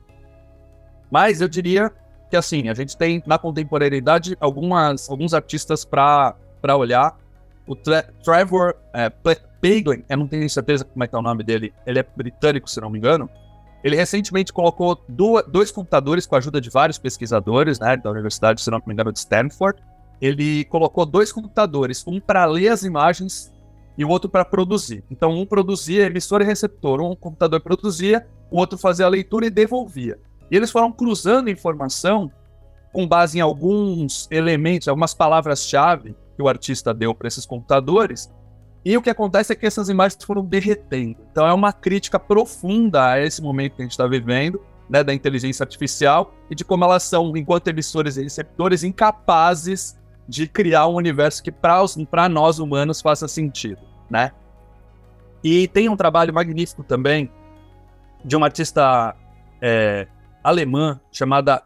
Mas 1.11 1.41
eu 1.41 1.47
diria 1.47 1.91
que 2.29 2.35
assim, 2.35 2.69
a 2.69 2.73
gente 2.73 2.97
tem 2.97 3.23
na 3.25 3.37
contemporaneidade 3.37 4.35
algumas, 4.39 5.09
alguns 5.09 5.33
artistas 5.33 5.85
para 5.85 6.35
olhar. 6.75 7.17
O 7.65 7.75
Tra 7.75 8.03
Trevor 8.23 8.75
é, 8.93 9.09
Paglin, 9.61 10.03
eu 10.07 10.17
não 10.17 10.27
tenho 10.27 10.49
certeza 10.49 10.85
como 10.85 11.03
é 11.03 11.07
que 11.07 11.15
é 11.15 11.17
o 11.17 11.21
nome 11.21 11.43
dele, 11.43 11.73
ele 11.85 11.99
é 11.99 12.05
britânico, 12.15 12.69
se 12.69 12.79
não 12.79 12.89
me 12.89 12.97
engano. 12.97 13.29
Ele 13.83 13.95
recentemente 13.95 14.51
colocou 14.51 15.01
do, 15.07 15.41
dois 15.43 15.71
computadores 15.71 16.25
com 16.25 16.35
a 16.35 16.37
ajuda 16.39 16.59
de 16.59 16.69
vários 16.69 16.97
pesquisadores, 16.97 17.79
né, 17.79 17.95
da 17.97 18.09
universidade, 18.09 18.61
se 18.61 18.71
não 18.71 18.81
me 18.85 18.93
engano, 18.93 19.11
de 19.11 19.19
Stanford. 19.19 19.81
Ele 20.19 20.65
colocou 20.65 21.05
dois 21.05 21.31
computadores, 21.31 22.03
um 22.07 22.19
para 22.19 22.45
ler 22.45 22.69
as 22.69 22.83
imagens 22.83 23.53
e 23.97 24.03
o 24.03 24.09
outro 24.09 24.29
para 24.29 24.43
produzir. 24.43 25.03
Então, 25.11 25.31
um 25.31 25.45
produzia 25.45 26.05
emissor 26.05 26.41
e 26.41 26.45
receptor, 26.45 27.01
um 27.01 27.15
computador 27.15 27.59
produzia, 27.61 28.27
o 28.49 28.57
outro 28.57 28.77
fazia 28.77 29.05
a 29.05 29.09
leitura 29.09 29.45
e 29.45 29.49
devolvia. 29.49 30.19
E 30.49 30.55
eles 30.55 30.71
foram 30.71 30.91
cruzando 30.91 31.49
informação 31.49 32.31
com 32.91 33.07
base 33.07 33.37
em 33.37 33.41
alguns 33.41 34.27
elementos, 34.31 34.87
algumas 34.87 35.13
palavras-chave 35.13 36.15
que 36.37 36.41
o 36.43 36.47
artista 36.47 36.93
deu 36.93 37.15
para 37.15 37.27
esses 37.27 37.45
computadores. 37.45 38.31
E 38.85 38.95
o 38.95 39.01
que 39.01 39.09
acontece 39.09 39.51
é 39.51 39.55
que 39.55 39.65
essas 39.65 39.89
imagens 39.89 40.23
foram 40.23 40.45
derretendo. 40.45 41.17
Então, 41.31 41.45
é 41.45 41.51
uma 41.51 41.73
crítica 41.73 42.19
profunda 42.19 43.11
a 43.11 43.19
esse 43.19 43.41
momento 43.41 43.75
que 43.75 43.81
a 43.81 43.85
gente 43.85 43.91
está 43.91 44.07
vivendo, 44.07 44.61
né, 44.87 45.03
da 45.03 45.13
inteligência 45.13 45.63
artificial 45.63 46.33
e 46.49 46.55
de 46.55 46.63
como 46.63 46.85
elas 46.85 47.03
são, 47.03 47.35
enquanto 47.35 47.67
emissores 47.67 48.15
e 48.15 48.23
receptores, 48.23 48.83
incapazes 48.83 49.97
de 50.29 50.47
criar 50.47 50.87
um 50.87 50.93
universo 50.93 51.41
que 51.41 51.51
para 51.51 52.29
nós 52.29 52.59
humanos 52.59 53.01
faça 53.01 53.27
sentido, 53.27 53.81
né? 54.09 54.31
E 55.43 55.67
tem 55.67 55.89
um 55.89 55.97
trabalho 55.97 56.33
magnífico 56.33 56.83
também 56.83 57.31
de 58.23 58.35
uma 58.35 58.45
artista 58.45 59.15
é, 59.61 60.07
alemã 60.43 60.99
chamada 61.11 61.63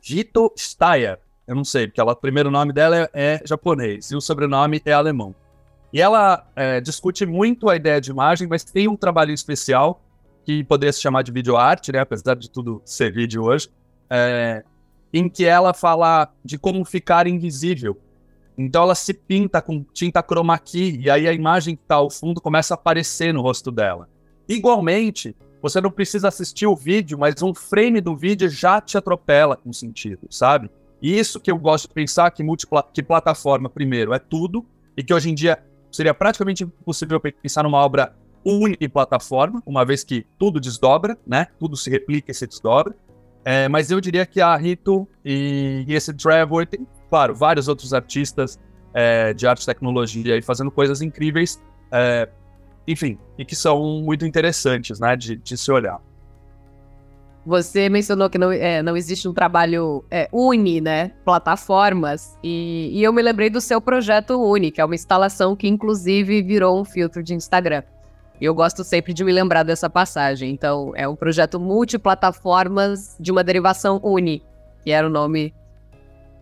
Gito 0.00 0.52
Steyer. 0.56 1.18
Eu 1.46 1.54
não 1.54 1.64
sei, 1.64 1.86
porque 1.86 2.00
ela, 2.00 2.12
o 2.12 2.16
primeiro 2.16 2.50
nome 2.50 2.72
dela 2.72 2.96
é, 2.96 3.10
é 3.12 3.42
japonês 3.44 4.10
e 4.10 4.16
o 4.16 4.20
sobrenome 4.20 4.80
é 4.84 4.92
alemão. 4.92 5.34
E 5.92 6.00
ela 6.00 6.46
é, 6.56 6.80
discute 6.80 7.26
muito 7.26 7.68
a 7.68 7.76
ideia 7.76 8.00
de 8.00 8.10
imagem, 8.10 8.48
mas 8.48 8.64
tem 8.64 8.88
um 8.88 8.96
trabalho 8.96 9.32
especial 9.32 10.00
que 10.44 10.64
poderia 10.64 10.92
se 10.92 11.00
chamar 11.00 11.22
de 11.22 11.30
videoarte, 11.30 11.92
né? 11.92 12.00
Apesar 12.00 12.34
de 12.34 12.50
tudo 12.50 12.80
ser 12.84 13.12
vídeo 13.12 13.44
hoje, 13.44 13.68
é, 14.08 14.64
em 15.12 15.28
que 15.28 15.44
ela 15.44 15.74
fala 15.74 16.32
de 16.44 16.58
como 16.58 16.84
ficar 16.84 17.26
invisível. 17.26 18.00
Então 18.56 18.82
ela 18.82 18.94
se 18.94 19.12
pinta 19.12 19.60
com 19.60 19.84
tinta 19.92 20.22
chroma 20.22 20.58
key 20.58 21.00
e 21.00 21.10
aí 21.10 21.28
a 21.28 21.32
imagem 21.32 21.76
que 21.76 21.82
está 21.82 21.96
ao 21.96 22.10
fundo 22.10 22.40
começa 22.40 22.74
a 22.74 22.76
aparecer 22.76 23.32
no 23.32 23.42
rosto 23.42 23.70
dela. 23.70 24.08
Igualmente, 24.48 25.36
você 25.60 25.80
não 25.80 25.90
precisa 25.90 26.28
assistir 26.28 26.66
o 26.66 26.74
vídeo, 26.74 27.18
mas 27.18 27.40
um 27.42 27.54
frame 27.54 28.00
do 28.00 28.16
vídeo 28.16 28.48
já 28.48 28.80
te 28.80 28.98
atropela 28.98 29.56
com 29.56 29.72
sentido, 29.72 30.26
sabe? 30.30 30.70
E 31.02 31.18
isso 31.18 31.40
que 31.40 31.50
eu 31.50 31.58
gosto 31.58 31.88
de 31.88 31.94
pensar 31.94 32.30
que, 32.30 32.44
multipla 32.44 32.88
que 32.94 33.02
plataforma, 33.02 33.68
primeiro, 33.68 34.14
é 34.14 34.20
tudo, 34.20 34.64
e 34.96 35.02
que 35.02 35.12
hoje 35.12 35.28
em 35.28 35.34
dia 35.34 35.58
seria 35.90 36.14
praticamente 36.14 36.62
impossível 36.62 37.20
pensar 37.20 37.64
numa 37.64 37.78
obra 37.78 38.14
única 38.44 38.84
em 38.84 38.88
plataforma, 38.88 39.62
uma 39.66 39.84
vez 39.84 40.04
que 40.04 40.24
tudo 40.38 40.60
desdobra, 40.60 41.18
né? 41.26 41.48
Tudo 41.58 41.76
se 41.76 41.90
replica 41.90 42.30
e 42.30 42.34
se 42.34 42.46
desdobra. 42.46 42.94
É, 43.44 43.68
mas 43.68 43.90
eu 43.90 44.00
diria 44.00 44.24
que 44.24 44.40
a 44.40 44.54
Rito 44.56 45.08
e, 45.24 45.84
e 45.88 45.94
esse 45.94 46.14
Trevor, 46.14 46.66
tem, 46.66 46.86
claro, 47.10 47.34
vários 47.34 47.66
outros 47.66 47.92
artistas 47.92 48.58
é, 48.94 49.34
de 49.34 49.46
arte 49.46 49.62
e 49.62 49.66
tecnologia 49.66 50.34
aí 50.34 50.42
fazendo 50.42 50.70
coisas 50.70 51.02
incríveis, 51.02 51.60
é, 51.90 52.28
enfim, 52.86 53.18
e 53.36 53.44
que 53.44 53.56
são 53.56 54.00
muito 54.02 54.24
interessantes, 54.24 55.00
né, 55.00 55.16
de, 55.16 55.36
de 55.36 55.56
se 55.56 55.70
olhar. 55.72 56.00
Você 57.44 57.88
mencionou 57.88 58.30
que 58.30 58.38
não, 58.38 58.52
é, 58.52 58.82
não 58.82 58.96
existe 58.96 59.28
um 59.28 59.32
trabalho 59.32 60.04
é, 60.10 60.28
uni, 60.32 60.80
né? 60.80 61.08
Plataformas. 61.24 62.38
E, 62.42 62.90
e, 62.92 63.02
eu 63.02 63.12
me 63.12 63.20
lembrei 63.20 63.50
do 63.50 63.60
seu 63.60 63.80
projeto 63.80 64.40
Uni, 64.40 64.70
que 64.70 64.80
é 64.80 64.84
uma 64.84 64.94
instalação 64.94 65.56
que, 65.56 65.66
inclusive, 65.66 66.40
virou 66.40 66.80
um 66.80 66.84
filtro 66.84 67.20
de 67.20 67.34
Instagram. 67.34 67.82
E 68.40 68.44
eu 68.44 68.54
gosto 68.54 68.84
sempre 68.84 69.12
de 69.12 69.24
me 69.24 69.32
lembrar 69.32 69.64
dessa 69.64 69.90
passagem. 69.90 70.50
Então, 70.52 70.92
é 70.94 71.08
um 71.08 71.16
projeto 71.16 71.58
multiplataformas 71.58 73.16
de 73.18 73.32
uma 73.32 73.42
derivação 73.42 74.00
Uni, 74.04 74.44
que 74.84 74.92
era 74.92 75.06
o 75.06 75.10
nome 75.10 75.52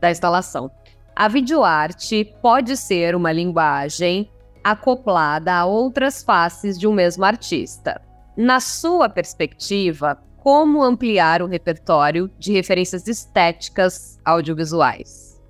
da 0.01 0.11
instalação. 0.11 0.71
A 1.17 1.29
videoarte 1.29 2.31
pode 2.43 2.77
ser 2.77 3.15
uma 3.15 3.33
linguagem 3.33 4.31
acoplada 4.63 5.55
a 5.55 5.65
outras 5.65 6.23
faces 6.23 6.79
de 6.79 6.87
um 6.87 6.93
mesmo 6.93 7.25
artista. 7.25 8.03
Na 8.37 8.61
sua 8.61 9.09
perspectiva, 9.09 10.19
como 10.41 10.83
ampliar 10.83 11.43
o 11.43 11.47
repertório 11.47 12.31
de 12.39 12.53
referências 12.53 13.07
estéticas 13.07 14.19
audiovisuais? 14.25 15.41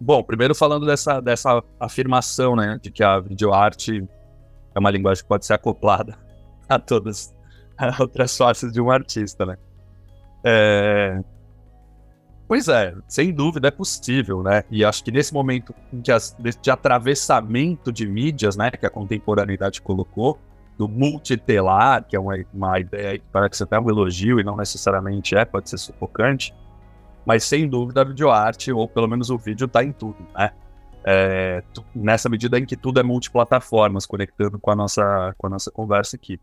Bom, 0.00 0.22
primeiro 0.22 0.54
falando 0.54 0.86
dessa, 0.86 1.20
dessa 1.20 1.62
afirmação, 1.78 2.56
né, 2.56 2.78
de 2.80 2.90
que 2.90 3.02
a 3.02 3.20
videoarte 3.20 4.04
é 4.74 4.78
uma 4.78 4.90
linguagem 4.90 5.22
que 5.22 5.28
pode 5.28 5.44
ser 5.44 5.54
acoplada 5.54 6.16
a 6.68 6.78
todas 6.78 7.34
as 7.76 8.00
outras 8.00 8.36
faces 8.36 8.72
de 8.72 8.80
um 8.80 8.90
artista, 8.90 9.44
né? 9.44 9.58
É... 10.44 11.20
Pois 12.48 12.68
é, 12.68 12.94
sem 13.08 13.32
dúvida 13.32 13.68
é 13.68 13.70
possível, 13.70 14.42
né? 14.42 14.62
E 14.70 14.84
acho 14.84 15.02
que 15.02 15.10
nesse 15.10 15.32
momento 15.32 15.74
de, 15.92 16.12
de 16.60 16.70
atravessamento 16.70 17.92
de 17.92 18.06
mídias, 18.06 18.56
né, 18.56 18.70
que 18.70 18.84
a 18.84 18.90
contemporaneidade 18.90 19.80
colocou, 19.80 20.38
do 20.78 20.88
multitelar, 20.88 22.04
que 22.04 22.16
é 22.16 22.20
uma, 22.20 22.34
uma 22.52 22.80
ideia 22.80 23.18
que 23.18 23.24
parece 23.32 23.62
até 23.62 23.78
um 23.78 23.88
elogio 23.88 24.40
e 24.40 24.44
não 24.44 24.56
necessariamente 24.56 25.36
é, 25.36 25.44
pode 25.44 25.68
ser 25.68 25.78
sufocante, 25.78 26.54
mas 27.24 27.44
sem 27.44 27.68
dúvida 27.68 28.00
a 28.00 28.04
videoarte, 28.04 28.72
ou 28.72 28.88
pelo 28.88 29.06
menos 29.06 29.30
o 29.30 29.38
vídeo, 29.38 29.66
está 29.66 29.84
em 29.84 29.92
tudo, 29.92 30.16
né? 30.34 30.50
é, 31.04 31.62
nessa 31.94 32.28
medida 32.28 32.58
em 32.58 32.64
que 32.64 32.76
tudo 32.76 33.00
é 33.00 33.02
multiplataformas, 33.02 34.06
conectando 34.06 34.58
com 34.58 34.70
a 34.70 34.76
nossa, 34.76 35.34
com 35.36 35.46
a 35.46 35.50
nossa 35.50 35.70
conversa 35.70 36.16
aqui. 36.16 36.38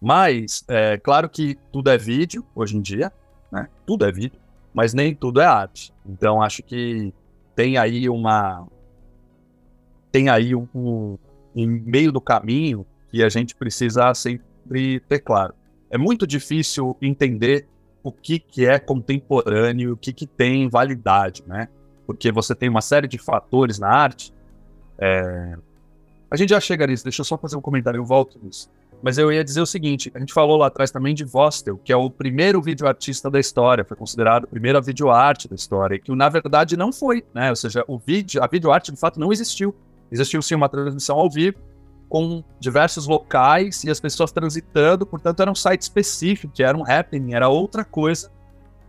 Mas, 0.00 0.64
é 0.68 0.96
claro 0.98 1.28
que 1.28 1.56
tudo 1.70 1.90
é 1.90 1.98
vídeo 1.98 2.44
hoje 2.54 2.76
em 2.76 2.80
dia, 2.80 3.12
né? 3.50 3.68
Tudo 3.86 4.04
é 4.04 4.10
vídeo, 4.10 4.40
mas 4.74 4.94
nem 4.94 5.14
tudo 5.14 5.40
é 5.40 5.44
arte. 5.44 5.92
Então, 6.04 6.42
acho 6.42 6.62
que 6.62 7.12
tem 7.54 7.78
aí 7.78 8.08
uma. 8.08 8.66
Tem 10.10 10.28
aí 10.28 10.54
um, 10.54 10.66
um, 10.74 11.18
um 11.54 11.66
meio 11.84 12.10
do 12.10 12.20
caminho 12.20 12.84
que 13.12 13.22
a 13.22 13.28
gente 13.28 13.54
precisa 13.54 14.12
sempre 14.14 15.00
ter 15.00 15.18
claro. 15.18 15.54
É 15.90 15.98
muito 15.98 16.26
difícil 16.26 16.96
entender 17.02 17.68
o 18.02 18.10
que, 18.10 18.38
que 18.38 18.64
é 18.66 18.78
contemporâneo, 18.78 19.92
o 19.92 19.96
que, 19.96 20.14
que 20.14 20.26
tem 20.26 20.66
validade, 20.68 21.44
né? 21.46 21.68
Porque 22.06 22.32
você 22.32 22.54
tem 22.54 22.70
uma 22.70 22.80
série 22.80 23.06
de 23.06 23.18
fatores 23.18 23.78
na 23.78 23.88
arte. 23.88 24.32
É... 24.98 25.54
A 26.30 26.36
gente 26.36 26.48
já 26.48 26.58
chega 26.58 26.86
nisso, 26.86 27.04
deixa 27.04 27.20
eu 27.20 27.24
só 27.26 27.36
fazer 27.36 27.54
um 27.56 27.60
comentário, 27.60 27.98
eu 27.98 28.04
volto 28.04 28.40
nisso. 28.42 28.70
Mas 29.02 29.18
eu 29.18 29.30
ia 29.30 29.44
dizer 29.44 29.60
o 29.60 29.66
seguinte: 29.66 30.10
a 30.14 30.18
gente 30.18 30.32
falou 30.32 30.56
lá 30.56 30.68
atrás 30.68 30.90
também 30.90 31.14
de 31.14 31.24
Vostel, 31.24 31.76
que 31.76 31.92
é 31.92 31.96
o 31.96 32.08
primeiro 32.08 32.62
videoartista 32.62 33.30
da 33.30 33.38
história, 33.38 33.84
foi 33.84 33.96
considerado 33.96 34.44
a 34.44 34.46
primeira 34.46 34.80
videoarte 34.80 35.48
da 35.48 35.54
história, 35.54 35.98
que 35.98 36.14
na 36.14 36.30
verdade 36.30 36.78
não 36.78 36.90
foi, 36.90 37.22
né? 37.34 37.50
Ou 37.50 37.56
seja, 37.56 37.84
o 37.86 37.98
vídeo, 37.98 38.42
a 38.42 38.46
videoarte 38.46 38.90
de 38.90 38.98
fato 38.98 39.20
não 39.20 39.30
existiu. 39.30 39.74
Existiu 40.10 40.40
sim 40.40 40.54
uma 40.54 40.68
transmissão 40.68 41.18
ao 41.18 41.28
vivo, 41.28 41.58
com 42.12 42.44
diversos 42.60 43.06
locais 43.06 43.84
e 43.84 43.90
as 43.90 43.98
pessoas 43.98 44.30
transitando, 44.30 45.06
portanto 45.06 45.40
era 45.40 45.50
um 45.50 45.54
site 45.54 45.80
específico, 45.80 46.52
era 46.58 46.76
um 46.76 46.84
happening, 46.86 47.32
era 47.32 47.48
outra 47.48 47.86
coisa 47.86 48.30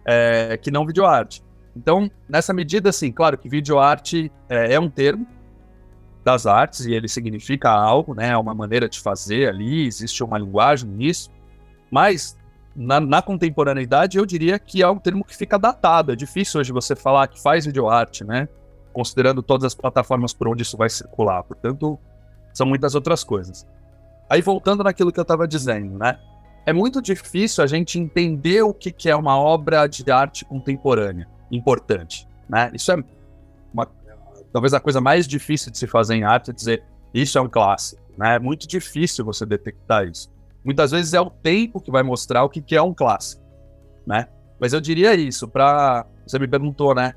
é, 0.04 0.58
que 0.58 0.70
não 0.70 0.86
videoarte. 0.86 1.42
Então, 1.74 2.12
nessa 2.28 2.52
medida, 2.52 2.90
assim, 2.90 3.14
claro 3.14 3.38
que 3.38 3.48
videoarte 3.48 4.30
é, 4.50 4.74
é 4.74 4.80
um 4.80 4.90
termo 4.90 5.26
das 6.22 6.46
artes 6.46 6.86
e 6.86 6.94
ele 6.94 7.08
significa 7.08 7.70
algo, 7.70 8.14
né, 8.14 8.32
é 8.32 8.38
uma 8.38 8.54
maneira 8.54 8.90
de 8.90 9.00
fazer 9.00 9.48
ali, 9.48 9.88
existe 9.88 10.22
uma 10.22 10.38
linguagem 10.38 10.90
nisso, 10.90 11.32
mas 11.90 12.38
na, 12.76 13.00
na, 13.00 13.22
contemporaneidade 13.22 14.18
eu 14.18 14.26
diria 14.26 14.60
que 14.60 14.84
é 14.84 14.90
um 14.90 15.00
termo 15.00 15.24
que 15.24 15.34
fica 15.34 15.58
datado, 15.58 16.12
é 16.12 16.16
difícil 16.18 16.60
hoje 16.60 16.74
você 16.74 16.94
falar 16.94 17.30
que 17.30 17.42
faz 17.42 17.66
videoarte, 17.66 18.26
né, 18.26 18.50
considerando 18.92 19.42
todas 19.42 19.64
as 19.64 19.74
plataformas 19.74 20.34
por 20.34 20.50
onde 20.50 20.64
isso 20.64 20.76
vai 20.76 20.90
circular, 20.90 21.42
portanto 21.44 21.98
são 22.54 22.66
muitas 22.68 22.96
outras 22.96 23.24
coisas. 23.24 23.68
Aí 24.30 24.42
voltando 24.42 24.84
naquilo 24.84 25.12
que 25.12 25.20
eu 25.20 25.24
estava 25.24 25.48
dizendo, 25.48 25.98
né? 25.98 26.20
É 26.66 26.72
muito 26.72 27.02
difícil 27.02 27.64
a 27.64 27.68
gente 27.68 28.00
entender 28.00 28.62
o 28.62 28.74
que, 28.74 29.10
é 29.10 29.16
uma 29.16 29.38
obra 29.38 29.86
de 29.88 30.10
arte 30.10 30.46
contemporânea 30.46 31.28
importante, 31.52 32.28
né? 32.48 32.72
Isso 32.74 32.92
é 32.92 33.04
uma, 33.74 33.88
talvez 34.52 34.74
a 34.74 34.80
coisa 34.80 35.02
mais 35.02 35.28
difícil 35.28 35.72
de 35.72 35.78
se 35.78 35.88
fazer 35.88 36.16
em 36.16 36.24
arte 36.24 36.52
é 36.52 36.54
dizer 36.54 36.84
isso 37.14 37.38
é 37.38 37.42
um 37.42 37.50
clássico, 37.50 38.02
né? 38.18 38.36
É 38.36 38.40
muito 38.40 38.68
difícil 38.68 39.26
você 39.26 39.46
detectar 39.46 40.08
isso. 40.08 40.32
Muitas 40.64 40.92
vezes 40.92 41.14
é 41.14 41.20
o 41.20 41.30
tempo 41.30 41.82
que 41.82 41.92
vai 41.92 42.02
mostrar 42.02 42.44
o 42.44 42.50
que 42.50 42.76
é 42.76 42.82
um 42.82 42.94
clássico, 42.94 43.44
né? 44.08 44.28
Mas 44.60 44.72
eu 44.72 44.80
diria 44.80 45.14
isso 45.14 45.48
para 45.48 46.06
você 46.26 46.40
me 46.40 46.48
perguntou, 46.48 46.96
né? 46.96 47.14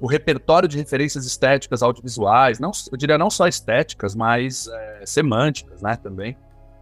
O 0.00 0.06
repertório 0.06 0.68
de 0.68 0.78
referências 0.78 1.26
estéticas 1.26 1.82
audiovisuais, 1.82 2.58
não, 2.58 2.70
eu 2.90 2.96
diria 2.96 3.18
não 3.18 3.28
só 3.28 3.46
estéticas, 3.46 4.14
mas 4.14 4.66
é, 4.66 5.02
semânticas, 5.04 5.82
né, 5.82 5.96
também. 5.96 6.36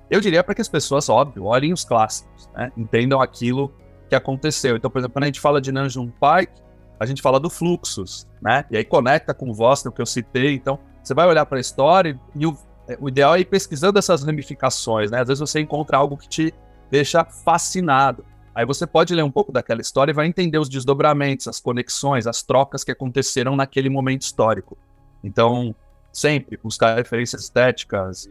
Eu 0.09 0.21
diria 0.21 0.43
para 0.43 0.55
que 0.55 0.61
as 0.61 0.69
pessoas, 0.69 1.09
óbvio, 1.09 1.45
olhem 1.45 1.73
os 1.73 1.85
clássicos, 1.85 2.49
né, 2.55 2.71
entendam 2.77 3.21
aquilo 3.21 3.75
que 4.09 4.15
aconteceu. 4.15 4.77
Então, 4.77 4.91
por 4.91 5.01
exemplo, 5.01 5.15
quando 5.15 5.25
a 5.25 5.27
gente 5.27 5.41
fala 5.41 5.61
de 5.61 5.73
Nanjum 5.73 6.09
Pike, 6.09 6.63
a 6.99 7.07
gente 7.07 7.21
fala 7.21 7.39
do 7.41 7.51
Fluxus, 7.51 8.27
né, 8.41 8.65
e 8.71 8.77
aí 8.77 8.85
conecta 8.85 9.35
com 9.35 9.51
o 9.51 9.55
Vostok, 9.55 9.97
que 9.97 10.03
eu 10.03 10.07
citei. 10.07 10.55
Então, 10.55 10.79
você 11.03 11.13
vai 11.13 11.27
olhar 11.27 11.45
para 11.45 11.59
a 11.59 11.61
história 11.61 12.19
e 12.37 12.47
o, 12.47 12.57
é, 12.89 12.97
o 13.01 13.09
ideal 13.09 13.35
é 13.35 13.41
ir 13.41 13.47
pesquisando 13.47 13.99
essas 13.99 14.23
ramificações, 14.23 15.11
né, 15.11 15.21
às 15.21 15.27
vezes 15.27 15.41
você 15.41 15.61
encontra 15.61 15.97
algo 15.97 16.17
que 16.17 16.29
te 16.29 16.55
deixa 16.89 17.25
fascinado. 17.25 18.25
Aí 18.59 18.67
você 18.67 18.89
pode 18.89 19.15
ler 19.15 19.23
um 19.23 19.31
pouco 19.31 19.53
daquela 19.53 19.81
história 19.81 20.11
e 20.11 20.15
vai 20.15 20.27
entender 20.27 20.59
os 20.59 20.69
desdobramentos, 20.69 21.47
as 21.47 21.61
conexões, 21.61 22.27
as 22.27 22.43
trocas 22.43 22.83
que 22.83 22.91
aconteceram 22.91 23.55
naquele 23.55 23.89
momento 23.89 24.23
histórico. 24.23 24.77
Então, 25.23 25.73
sempre 26.13 26.59
buscar 26.61 26.97
referências 26.97 27.43
estéticas, 27.45 28.29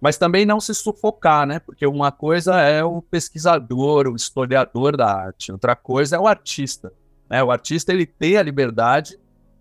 mas 0.00 0.18
também 0.18 0.44
não 0.44 0.60
se 0.60 0.74
sufocar, 0.74 1.46
né? 1.46 1.60
Porque 1.60 1.86
uma 1.86 2.10
coisa 2.10 2.60
é 2.62 2.82
o 2.82 3.00
pesquisador, 3.00 4.08
o 4.08 4.16
historiador 4.16 4.96
da 4.96 5.06
arte, 5.06 5.52
outra 5.52 5.76
coisa 5.76 6.16
é 6.16 6.18
o 6.18 6.26
artista. 6.26 6.92
Né? 7.30 7.44
O 7.44 7.52
artista 7.52 7.92
ele 7.92 8.06
tem 8.06 8.36
a 8.36 8.42
liberdade 8.42 9.20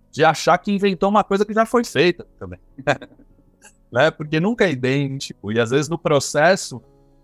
de 0.09 0.25
achar 0.25 0.57
que 0.57 0.71
inventou 0.71 1.07
uma 1.07 1.23
coisa 1.23 1.45
que 1.45 1.53
já 1.53 1.67
foi 1.67 1.83
feita 1.83 2.25
também. 2.39 2.59
né? 3.93 4.09
Porque 4.09 4.39
nunca 4.39 4.65
é 4.65 4.71
idêntico, 4.71 5.51
e 5.51 5.59
às 5.59 5.69
vezes 5.69 5.87
no 5.87 5.99
processo 5.99 6.81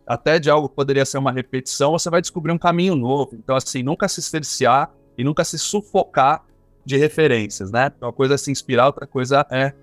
até 0.07 0.39
de 0.39 0.49
algo 0.49 0.69
que 0.69 0.75
poderia 0.75 1.05
ser 1.05 1.17
uma 1.17 1.31
repetição, 1.31 1.91
você 1.91 2.09
vai 2.09 2.21
descobrir 2.21 2.51
um 2.51 2.57
caminho 2.57 2.95
novo. 2.95 3.31
Então, 3.33 3.55
assim, 3.55 3.83
nunca 3.83 4.07
se 4.07 4.21
cercear 4.21 4.89
e 5.17 5.23
nunca 5.23 5.43
se 5.43 5.59
sufocar 5.59 6.45
de 6.85 6.95
referências, 6.95 7.69
né? 7.69 7.91
Uma 8.01 8.13
coisa 8.13 8.35
é 8.35 8.37
se 8.37 8.49
inspirar, 8.49 8.87
outra 8.87 9.05
coisa 9.05 9.45
é, 9.51 9.73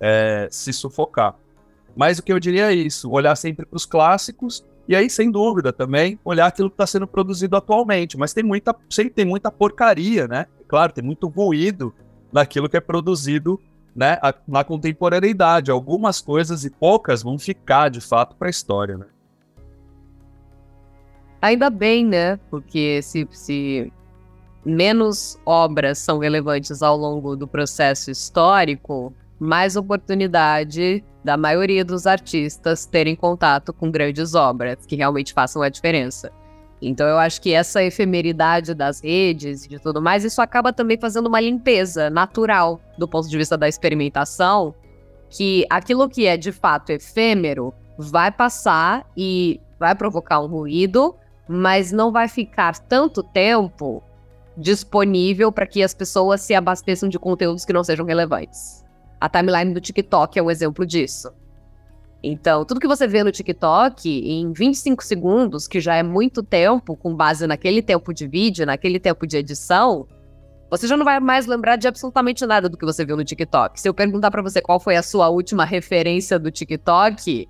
é 0.00 0.48
se 0.50 0.72
sufocar. 0.72 1.36
Mas 1.96 2.18
o 2.18 2.22
que 2.22 2.32
eu 2.32 2.40
diria 2.40 2.72
é 2.72 2.74
isso: 2.74 3.08
olhar 3.10 3.36
sempre 3.36 3.64
para 3.64 3.76
os 3.76 3.86
clássicos 3.86 4.64
e 4.88 4.96
aí, 4.96 5.10
sem 5.10 5.30
dúvida, 5.30 5.70
também 5.72 6.18
olhar 6.24 6.46
aquilo 6.46 6.70
que 6.70 6.74
está 6.74 6.86
sendo 6.86 7.06
produzido 7.06 7.54
atualmente. 7.56 8.16
Mas 8.16 8.32
tem 8.32 8.42
muita, 8.42 8.74
sempre 8.88 9.12
tem 9.12 9.24
muita 9.24 9.50
porcaria, 9.50 10.26
né? 10.26 10.46
Claro, 10.66 10.92
tem 10.92 11.04
muito 11.04 11.28
ruído 11.28 11.94
naquilo 12.32 12.68
que 12.68 12.76
é 12.76 12.80
produzido 12.80 13.60
né, 13.94 14.18
na 14.46 14.64
contemporaneidade. 14.64 15.70
Algumas 15.70 16.22
coisas 16.22 16.64
e 16.64 16.70
poucas 16.70 17.22
vão 17.22 17.38
ficar 17.38 17.90
de 17.90 18.00
fato 18.00 18.34
para 18.34 18.48
a 18.48 18.50
história, 18.50 18.96
né? 18.96 19.06
Ainda 21.40 21.70
bem, 21.70 22.04
né? 22.04 22.38
Porque 22.50 23.00
se, 23.02 23.26
se 23.30 23.92
menos 24.64 25.38
obras 25.46 25.98
são 25.98 26.18
relevantes 26.18 26.82
ao 26.82 26.96
longo 26.96 27.36
do 27.36 27.46
processo 27.46 28.10
histórico, 28.10 29.12
mais 29.38 29.76
oportunidade 29.76 31.04
da 31.24 31.36
maioria 31.36 31.84
dos 31.84 32.06
artistas 32.06 32.86
terem 32.86 33.14
contato 33.14 33.72
com 33.72 33.90
grandes 33.90 34.34
obras 34.34 34.84
que 34.86 34.96
realmente 34.96 35.32
façam 35.32 35.62
a 35.62 35.68
diferença. 35.68 36.32
Então 36.80 37.06
eu 37.06 37.18
acho 37.18 37.40
que 37.40 37.52
essa 37.52 37.82
efemeridade 37.82 38.72
das 38.72 39.00
redes 39.00 39.64
e 39.64 39.68
de 39.68 39.78
tudo 39.78 40.00
mais, 40.00 40.24
isso 40.24 40.40
acaba 40.40 40.72
também 40.72 40.98
fazendo 40.98 41.26
uma 41.26 41.40
limpeza 41.40 42.08
natural 42.08 42.80
do 42.96 43.08
ponto 43.08 43.28
de 43.28 43.36
vista 43.36 43.56
da 43.56 43.68
experimentação, 43.68 44.74
que 45.28 45.66
aquilo 45.68 46.08
que 46.08 46.26
é 46.26 46.36
de 46.36 46.52
fato 46.52 46.90
efêmero 46.90 47.74
vai 47.98 48.30
passar 48.30 49.04
e 49.16 49.60
vai 49.78 49.94
provocar 49.94 50.40
um 50.40 50.46
ruído, 50.46 51.14
mas 51.48 51.90
não 51.90 52.12
vai 52.12 52.28
ficar 52.28 52.78
tanto 52.78 53.22
tempo 53.22 54.02
disponível 54.56 55.50
para 55.50 55.66
que 55.66 55.82
as 55.82 55.94
pessoas 55.94 56.40
se 56.42 56.54
abasteçam 56.54 57.08
de 57.08 57.18
conteúdos 57.18 57.64
que 57.64 57.72
não 57.72 57.84
sejam 57.84 58.04
relevantes. 58.04 58.84
A 59.20 59.28
timeline 59.28 59.72
do 59.72 59.80
TikTok 59.80 60.38
é 60.38 60.42
um 60.42 60.50
exemplo 60.50 60.84
disso. 60.84 61.32
Então, 62.22 62.64
tudo 62.64 62.80
que 62.80 62.88
você 62.88 63.06
vê 63.06 63.22
no 63.22 63.30
TikTok 63.30 64.08
em 64.08 64.52
25 64.52 65.04
segundos, 65.04 65.68
que 65.68 65.80
já 65.80 65.94
é 65.94 66.02
muito 66.02 66.42
tempo, 66.42 66.96
com 66.96 67.14
base 67.14 67.46
naquele 67.46 67.80
tempo 67.80 68.12
de 68.12 68.26
vídeo, 68.26 68.66
naquele 68.66 68.98
tempo 68.98 69.24
de 69.24 69.36
edição, 69.36 70.06
você 70.68 70.86
já 70.86 70.96
não 70.96 71.04
vai 71.04 71.20
mais 71.20 71.46
lembrar 71.46 71.76
de 71.76 71.86
absolutamente 71.86 72.44
nada 72.44 72.68
do 72.68 72.76
que 72.76 72.84
você 72.84 73.04
viu 73.04 73.16
no 73.16 73.24
TikTok. 73.24 73.80
Se 73.80 73.88
eu 73.88 73.94
perguntar 73.94 74.30
para 74.30 74.42
você 74.42 74.60
qual 74.60 74.80
foi 74.80 74.96
a 74.96 75.02
sua 75.02 75.28
última 75.28 75.64
referência 75.64 76.38
do 76.38 76.50
TikTok, 76.50 77.48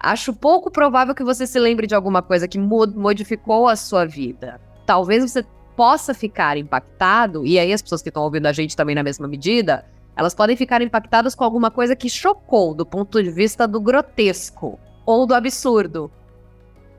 Acho 0.00 0.32
pouco 0.32 0.70
provável 0.70 1.14
que 1.14 1.24
você 1.24 1.46
se 1.46 1.58
lembre 1.58 1.86
de 1.86 1.94
alguma 1.94 2.22
coisa 2.22 2.46
que 2.46 2.58
modificou 2.58 3.66
a 3.66 3.74
sua 3.74 4.04
vida. 4.04 4.60
Talvez 4.86 5.28
você 5.28 5.44
possa 5.76 6.14
ficar 6.14 6.56
impactado, 6.56 7.44
e 7.44 7.58
aí 7.58 7.72
as 7.72 7.82
pessoas 7.82 8.02
que 8.02 8.08
estão 8.08 8.22
ouvindo 8.22 8.46
a 8.46 8.52
gente 8.52 8.76
também 8.76 8.94
na 8.94 9.02
mesma 9.02 9.28
medida, 9.28 9.84
elas 10.16 10.34
podem 10.34 10.56
ficar 10.56 10.82
impactadas 10.82 11.34
com 11.34 11.44
alguma 11.44 11.70
coisa 11.70 11.94
que 11.94 12.08
chocou 12.08 12.74
do 12.74 12.84
ponto 12.84 13.22
de 13.22 13.30
vista 13.30 13.66
do 13.66 13.80
grotesco 13.80 14.78
ou 15.06 15.26
do 15.26 15.34
absurdo, 15.34 16.10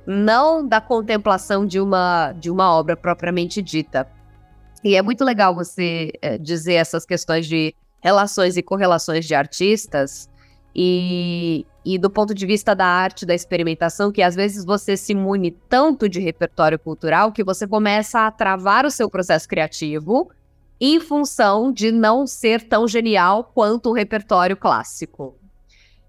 não 0.06 0.66
da 0.66 0.80
contemplação 0.80 1.66
de 1.66 1.80
uma, 1.80 2.32
de 2.34 2.50
uma 2.50 2.74
obra 2.74 2.96
propriamente 2.96 3.62
dita. 3.62 4.08
E 4.84 4.96
é 4.96 5.02
muito 5.02 5.24
legal 5.24 5.54
você 5.54 6.12
é, 6.22 6.38
dizer 6.38 6.76
essas 6.76 7.06
questões 7.06 7.46
de 7.46 7.76
relações 8.02 8.56
e 8.56 8.64
correlações 8.64 9.26
de 9.26 9.36
artistas, 9.36 10.30
e, 10.74 11.66
e 11.86 11.98
do 11.98 12.10
ponto 12.10 12.34
de 12.34 12.46
vista 12.46 12.76
da 12.76 12.86
arte, 12.86 13.26
da 13.26 13.34
experimentação, 13.34 14.12
que 14.12 14.22
às 14.22 14.36
vezes 14.36 14.66
você 14.66 14.98
se 14.98 15.14
imune 15.14 15.52
tanto 15.70 16.10
de 16.10 16.20
repertório 16.20 16.78
cultural 16.78 17.32
que 17.32 17.44
você 17.44 17.68
começa 17.68 18.28
a 18.28 18.32
travar 18.32 18.86
o 18.86 18.92
seu 18.92 19.10
processo 19.10 19.48
criativo 19.48 20.30
em 20.80 21.00
função 21.00 21.72
de 21.72 21.92
não 21.92 22.26
ser 22.26 22.68
tão 22.68 22.88
genial 22.88 23.52
quanto 23.54 23.90
o 23.90 23.94
repertório 23.94 24.56
clássico. 24.56 25.36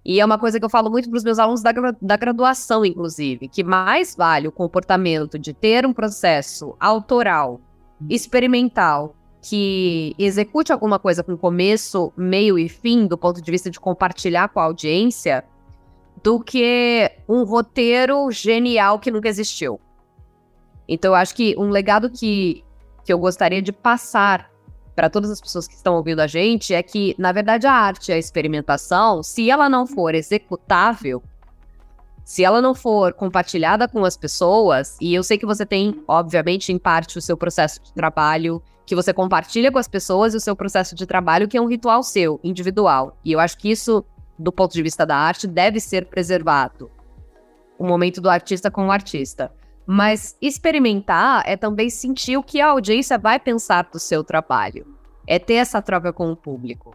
E 0.05 0.19
é 0.19 0.25
uma 0.25 0.39
coisa 0.39 0.59
que 0.59 0.65
eu 0.65 0.71
falo 0.71 0.91
muito 0.91 1.11
para 1.11 1.19
os 1.19 1.25
meus 1.25 1.39
alunos 1.39 1.63
da, 1.63 1.73
da 2.01 2.17
graduação, 2.17 2.85
inclusive, 2.85 3.49
que 3.49 3.63
mais 3.63 4.15
vale 4.17 4.49
o 4.49 4.53
comportamento 4.53 5.39
de 5.39 5.53
ter 5.53 5.85
um 5.85 5.93
processo 5.93 6.75
autoral, 6.81 7.61
experimental, 8.09 9.15
que 9.43 10.15
execute 10.19 10.73
alguma 10.73 10.99
coisa 10.99 11.23
com 11.23 11.37
começo, 11.37 12.13
meio 12.17 12.59
e 12.59 12.69
fim, 12.69 13.07
do 13.07 13.17
ponto 13.17 13.43
de 13.43 13.51
vista 13.51 13.71
de 13.71 13.79
compartilhar 13.79 14.49
com 14.49 14.61
a 14.61 14.65
audiência, 14.65 15.45
do 16.23 16.41
que 16.41 17.11
um 17.29 17.45
roteiro 17.45 18.31
genial 18.31 18.99
que 18.99 19.11
nunca 19.11 19.29
existiu. 19.29 19.81
Então, 20.89 21.13
eu 21.13 21.15
acho 21.15 21.35
que 21.35 21.55
um 21.57 21.71
legado 21.71 22.11
que, 22.11 22.65
que 23.05 23.13
eu 23.13 23.19
gostaria 23.19 23.63
de 23.63 23.73
passar 23.73 24.51
para 24.95 25.09
todas 25.09 25.31
as 25.31 25.41
pessoas 25.41 25.67
que 25.67 25.75
estão 25.75 25.95
ouvindo 25.95 26.21
a 26.21 26.27
gente 26.27 26.75
é 26.75 26.83
que, 26.83 27.15
na 27.17 27.33
verdade, 27.33 27.67
a 27.67 27.73
arte 27.73 28.13
a 28.13 28.19
experimentação, 28.19 29.23
se 29.23 29.51
ela 29.51 29.69
não 29.69 29.87
for 29.87 30.15
executável, 30.15 31.23
se 32.25 32.45
ela 32.45 32.61
não 32.61 32.75
for 32.75 33.13
compartilhada 33.13 33.89
com 33.89 34.05
as 34.05 34.17
pessoas, 34.17 34.97
e 35.01 35.15
eu 35.15 35.23
sei 35.23 35.39
que 35.39 35.47
você 35.47 35.65
tem, 35.65 36.03
obviamente, 36.07 36.73
em 36.73 36.79
parte 36.79 37.19
o 37.19 37.23
seu 37.23 37.37
processo 37.37 37.81
de 37.83 37.93
trabalho, 37.93 38.63
que 38.85 38.95
você 38.95 39.13
compartilha 39.13 39.71
com 39.73 39.79
as 39.79 39.89
pessoas 39.89 40.35
e 40.35 40.37
o 40.37 40.41
seu 40.41 40.55
processo 40.55 40.95
de 40.95 41.07
trabalho, 41.07 41.49
que 41.49 41.57
é 41.57 41.61
um 41.61 41.67
ritual 41.67 42.03
seu, 42.03 42.41
individual. 42.43 43.17
E 43.25 43.33
eu 43.33 43.41
acho 43.41 43.57
que 43.57 43.71
isso, 43.71 44.05
do 44.41 44.51
ponto 44.51 44.73
de 44.73 44.83
vista 44.83 45.05
da 45.05 45.17
arte, 45.17 45.47
deve 45.47 45.79
ser 45.79 46.07
preservado. 46.07 46.91
O 47.79 47.87
momento 47.87 48.21
do 48.21 48.31
artista 48.31 48.71
com 48.71 48.87
o 48.87 48.91
artista. 48.91 49.53
Mas 49.87 50.37
experimentar 50.41 51.43
é 51.47 51.57
também 51.57 51.91
sentir 51.91 52.37
o 52.37 52.43
que 52.43 52.61
a 52.61 52.69
audiência 52.69 53.19
vai 53.19 53.39
pensar 53.39 53.89
do 53.91 53.99
seu 53.99 54.23
trabalho. 54.25 54.87
É 55.27 55.39
ter 55.39 55.55
essa 55.55 55.83
troca 55.83 56.13
com 56.13 56.31
o 56.31 56.37
público. 56.37 56.95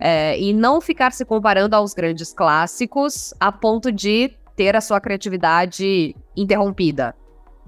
É, 0.00 0.38
e 0.38 0.52
não 0.52 0.80
ficar 0.80 1.12
se 1.12 1.24
comparando 1.24 1.74
aos 1.74 1.92
grandes 1.92 2.32
clássicos 2.32 3.34
a 3.40 3.50
ponto 3.50 3.90
de 3.90 4.32
ter 4.54 4.76
a 4.76 4.80
sua 4.80 5.00
criatividade 5.00 6.14
interrompida, 6.36 7.14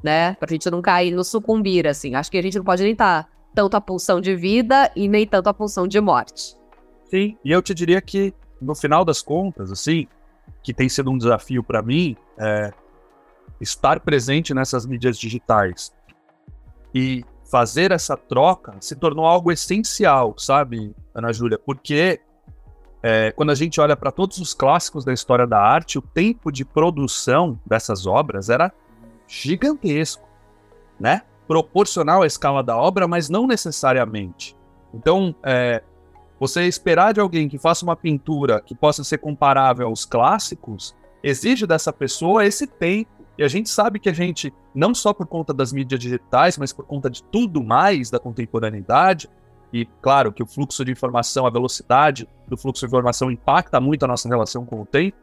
né? 0.02 0.34
Pra 0.34 0.48
gente 0.48 0.70
não 0.70 0.80
cair 0.80 1.12
no 1.12 1.24
sucumbir, 1.24 1.86
assim. 1.88 2.14
Acho 2.14 2.30
que 2.30 2.38
a 2.38 2.42
gente 2.42 2.56
não 2.56 2.64
pode 2.64 2.82
nem 2.82 2.92
estar 2.92 3.24
tá 3.24 3.30
tanto 3.54 3.76
a 3.76 3.80
pulsão 3.80 4.20
de 4.20 4.34
vida 4.36 4.90
e 4.94 5.08
nem 5.08 5.26
tanto 5.26 5.48
a 5.48 5.54
pulsão 5.54 5.88
de 5.88 6.00
morte. 6.00 6.56
Sim, 7.10 7.36
e 7.44 7.50
eu 7.50 7.60
te 7.60 7.74
diria 7.74 8.00
que, 8.00 8.32
no 8.60 8.74
final 8.74 9.04
das 9.04 9.22
contas, 9.22 9.70
assim, 9.70 10.06
que 10.62 10.74
tem 10.74 10.88
sido 10.88 11.10
um 11.10 11.18
desafio 11.18 11.62
para 11.62 11.82
mim, 11.82 12.16
é 12.38 12.72
estar 13.60 14.00
presente 14.00 14.54
nessas 14.54 14.86
mídias 14.86 15.18
digitais 15.18 15.92
e 16.94 17.24
fazer 17.50 17.90
essa 17.90 18.16
troca 18.16 18.74
se 18.80 18.94
tornou 18.94 19.26
algo 19.26 19.50
essencial, 19.50 20.34
sabe, 20.38 20.94
Ana 21.14 21.32
Júlia? 21.32 21.58
Porque 21.58 22.20
é, 23.02 23.32
quando 23.32 23.50
a 23.50 23.54
gente 23.54 23.80
olha 23.80 23.96
para 23.96 24.12
todos 24.12 24.38
os 24.38 24.54
clássicos 24.54 25.04
da 25.04 25.12
história 25.12 25.46
da 25.46 25.60
arte, 25.60 25.98
o 25.98 26.02
tempo 26.02 26.52
de 26.52 26.64
produção 26.64 27.58
dessas 27.66 28.06
obras 28.06 28.48
era 28.48 28.72
gigantesco, 29.26 30.26
né? 30.98 31.22
Proporcional 31.46 32.22
à 32.22 32.26
escala 32.26 32.62
da 32.62 32.76
obra, 32.76 33.08
mas 33.08 33.28
não 33.28 33.46
necessariamente. 33.46 34.56
Então, 34.94 35.34
é, 35.42 35.82
você 36.40 36.66
esperar 36.66 37.12
de 37.12 37.20
alguém 37.20 37.50
que 37.50 37.58
faça 37.58 37.84
uma 37.84 37.94
pintura 37.94 38.62
que 38.62 38.74
possa 38.74 39.04
ser 39.04 39.18
comparável 39.18 39.86
aos 39.86 40.06
clássicos, 40.06 40.96
exige 41.22 41.66
dessa 41.66 41.92
pessoa 41.92 42.46
esse 42.46 42.66
tempo. 42.66 43.10
E 43.36 43.44
a 43.44 43.48
gente 43.48 43.68
sabe 43.68 44.00
que 44.00 44.08
a 44.08 44.12
gente, 44.12 44.52
não 44.74 44.94
só 44.94 45.12
por 45.12 45.26
conta 45.26 45.52
das 45.52 45.70
mídias 45.70 46.00
digitais, 46.00 46.56
mas 46.56 46.72
por 46.72 46.86
conta 46.86 47.10
de 47.10 47.22
tudo 47.24 47.62
mais 47.62 48.10
da 48.10 48.18
contemporaneidade, 48.18 49.28
e 49.72 49.86
claro 50.02 50.32
que 50.32 50.42
o 50.42 50.46
fluxo 50.46 50.84
de 50.84 50.90
informação, 50.90 51.46
a 51.46 51.50
velocidade 51.50 52.26
do 52.48 52.56
fluxo 52.56 52.80
de 52.80 52.86
informação 52.86 53.30
impacta 53.30 53.78
muito 53.78 54.04
a 54.04 54.08
nossa 54.08 54.28
relação 54.28 54.64
com 54.64 54.80
o 54.80 54.86
tempo, 54.86 55.16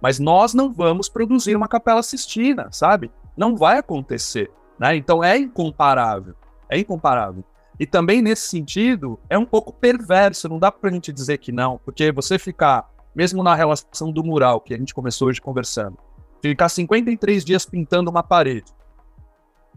mas 0.00 0.18
nós 0.18 0.54
não 0.54 0.72
vamos 0.72 1.08
produzir 1.08 1.56
uma 1.56 1.68
capela 1.68 2.02
Sistina, 2.02 2.68
sabe? 2.70 3.10
Não 3.36 3.56
vai 3.56 3.78
acontecer, 3.78 4.50
né? 4.78 4.94
Então 4.94 5.24
é 5.24 5.36
incomparável, 5.38 6.34
é 6.68 6.78
incomparável. 6.78 7.44
E 7.80 7.86
também 7.86 8.20
nesse 8.20 8.46
sentido 8.46 9.18
é 9.30 9.38
um 9.38 9.46
pouco 9.46 9.72
perverso, 9.72 10.50
não 10.50 10.58
dá 10.58 10.70
pra 10.70 10.90
gente 10.90 11.10
dizer 11.10 11.38
que 11.38 11.50
não, 11.50 11.80
porque 11.82 12.12
você 12.12 12.38
ficar, 12.38 12.92
mesmo 13.14 13.42
na 13.42 13.54
relação 13.54 14.12
do 14.12 14.22
mural 14.22 14.60
que 14.60 14.74
a 14.74 14.76
gente 14.76 14.92
começou 14.92 15.28
hoje 15.28 15.40
conversando, 15.40 15.96
ficar 16.42 16.68
53 16.68 17.42
dias 17.42 17.64
pintando 17.64 18.10
uma 18.10 18.22
parede, 18.22 18.70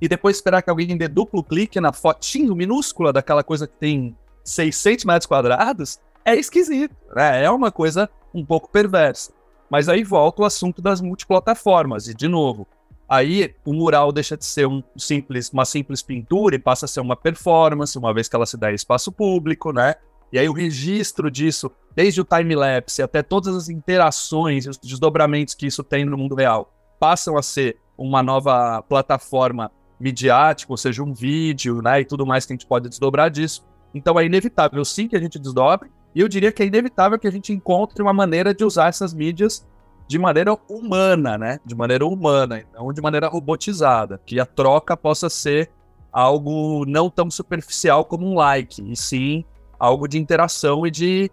e 0.01 0.07
depois 0.09 0.35
esperar 0.35 0.61
que 0.61 0.69
alguém 0.69 0.97
dê 0.97 1.07
duplo 1.07 1.41
clique 1.41 1.79
na 1.79 1.93
fotinho 1.93 2.53
minúscula 2.53 3.13
daquela 3.13 3.41
coisa 3.41 3.65
que 3.65 3.77
tem 3.77 4.17
600 4.43 5.05
metros 5.05 5.25
quadrados, 5.25 5.97
é 6.25 6.35
esquisito, 6.35 6.93
né? 7.15 7.41
É 7.41 7.49
uma 7.49 7.71
coisa 7.71 8.09
um 8.33 8.45
pouco 8.45 8.69
perversa. 8.69 9.31
Mas 9.69 9.87
aí 9.87 10.03
volta 10.03 10.41
o 10.41 10.45
assunto 10.45 10.81
das 10.81 10.99
multiplataformas, 10.99 12.09
e 12.09 12.13
de 12.13 12.27
novo, 12.27 12.67
aí 13.07 13.53
o 13.65 13.73
mural 13.73 14.11
deixa 14.11 14.37
de 14.37 14.45
ser 14.45 14.67
um 14.67 14.83
simples, 14.97 15.51
uma 15.51 15.65
simples 15.65 16.01
pintura 16.01 16.55
e 16.55 16.59
passa 16.59 16.85
a 16.85 16.87
ser 16.87 16.99
uma 16.99 17.15
performance, 17.15 17.97
uma 17.97 18.13
vez 18.13 18.27
que 18.27 18.35
ela 18.35 18.45
se 18.45 18.57
dá 18.57 18.71
em 18.71 18.75
espaço 18.75 19.11
público, 19.11 19.71
né? 19.71 19.95
E 20.31 20.39
aí 20.39 20.49
o 20.49 20.53
registro 20.53 21.29
disso, 21.29 21.71
desde 21.95 22.19
o 22.19 22.25
time-lapse 22.25 23.03
até 23.03 23.21
todas 23.21 23.55
as 23.55 23.69
interações 23.69 24.65
e 24.65 24.69
os 24.69 24.77
desdobramentos 24.77 25.53
que 25.53 25.67
isso 25.67 25.83
tem 25.83 26.05
no 26.05 26.17
mundo 26.17 26.33
real, 26.33 26.73
passam 26.99 27.37
a 27.37 27.43
ser 27.43 27.77
uma 27.95 28.23
nova 28.23 28.81
plataforma 28.81 29.71
midiático, 29.99 30.73
ou 30.73 30.77
seja, 30.77 31.03
um 31.03 31.13
vídeo, 31.13 31.81
né, 31.81 32.01
e 32.01 32.05
tudo 32.05 32.25
mais 32.25 32.45
que 32.45 32.53
a 32.53 32.55
gente 32.55 32.65
pode 32.65 32.89
desdobrar 32.89 33.29
disso. 33.29 33.63
Então 33.93 34.19
é 34.19 34.25
inevitável 34.25 34.83
sim 34.83 35.07
que 35.07 35.15
a 35.15 35.19
gente 35.19 35.37
desdobre, 35.37 35.91
e 36.15 36.19
eu 36.19 36.27
diria 36.27 36.51
que 36.51 36.63
é 36.63 36.65
inevitável 36.65 37.19
que 37.19 37.27
a 37.27 37.31
gente 37.31 37.53
encontre 37.53 38.01
uma 38.01 38.13
maneira 38.13 38.53
de 38.53 38.63
usar 38.63 38.87
essas 38.87 39.13
mídias 39.13 39.67
de 40.07 40.19
maneira 40.19 40.57
humana, 40.69 41.37
né? 41.37 41.59
De 41.65 41.75
maneira 41.75 42.05
humana, 42.05 42.63
não 42.73 42.91
de 42.91 43.01
maneira 43.01 43.27
robotizada, 43.27 44.21
que 44.25 44.39
a 44.39 44.45
troca 44.45 44.95
possa 44.95 45.29
ser 45.29 45.69
algo 46.11 46.85
não 46.85 47.09
tão 47.09 47.31
superficial 47.31 48.05
como 48.05 48.27
um 48.27 48.35
like, 48.35 48.81
e 48.91 48.95
sim 48.95 49.43
algo 49.79 50.07
de 50.07 50.17
interação 50.17 50.85
e 50.85 50.91
de 50.91 51.31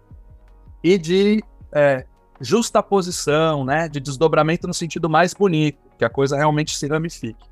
e 0.83 0.97
de 0.97 1.43
é, 1.71 2.05
justaposição, 2.39 3.63
né? 3.63 3.87
De 3.87 3.99
desdobramento 3.99 4.67
no 4.67 4.73
sentido 4.73 5.09
mais 5.09 5.33
bonito, 5.33 5.77
que 5.97 6.03
a 6.03 6.09
coisa 6.09 6.35
realmente 6.35 6.75
se 6.75 6.87
ramifique. 6.87 7.50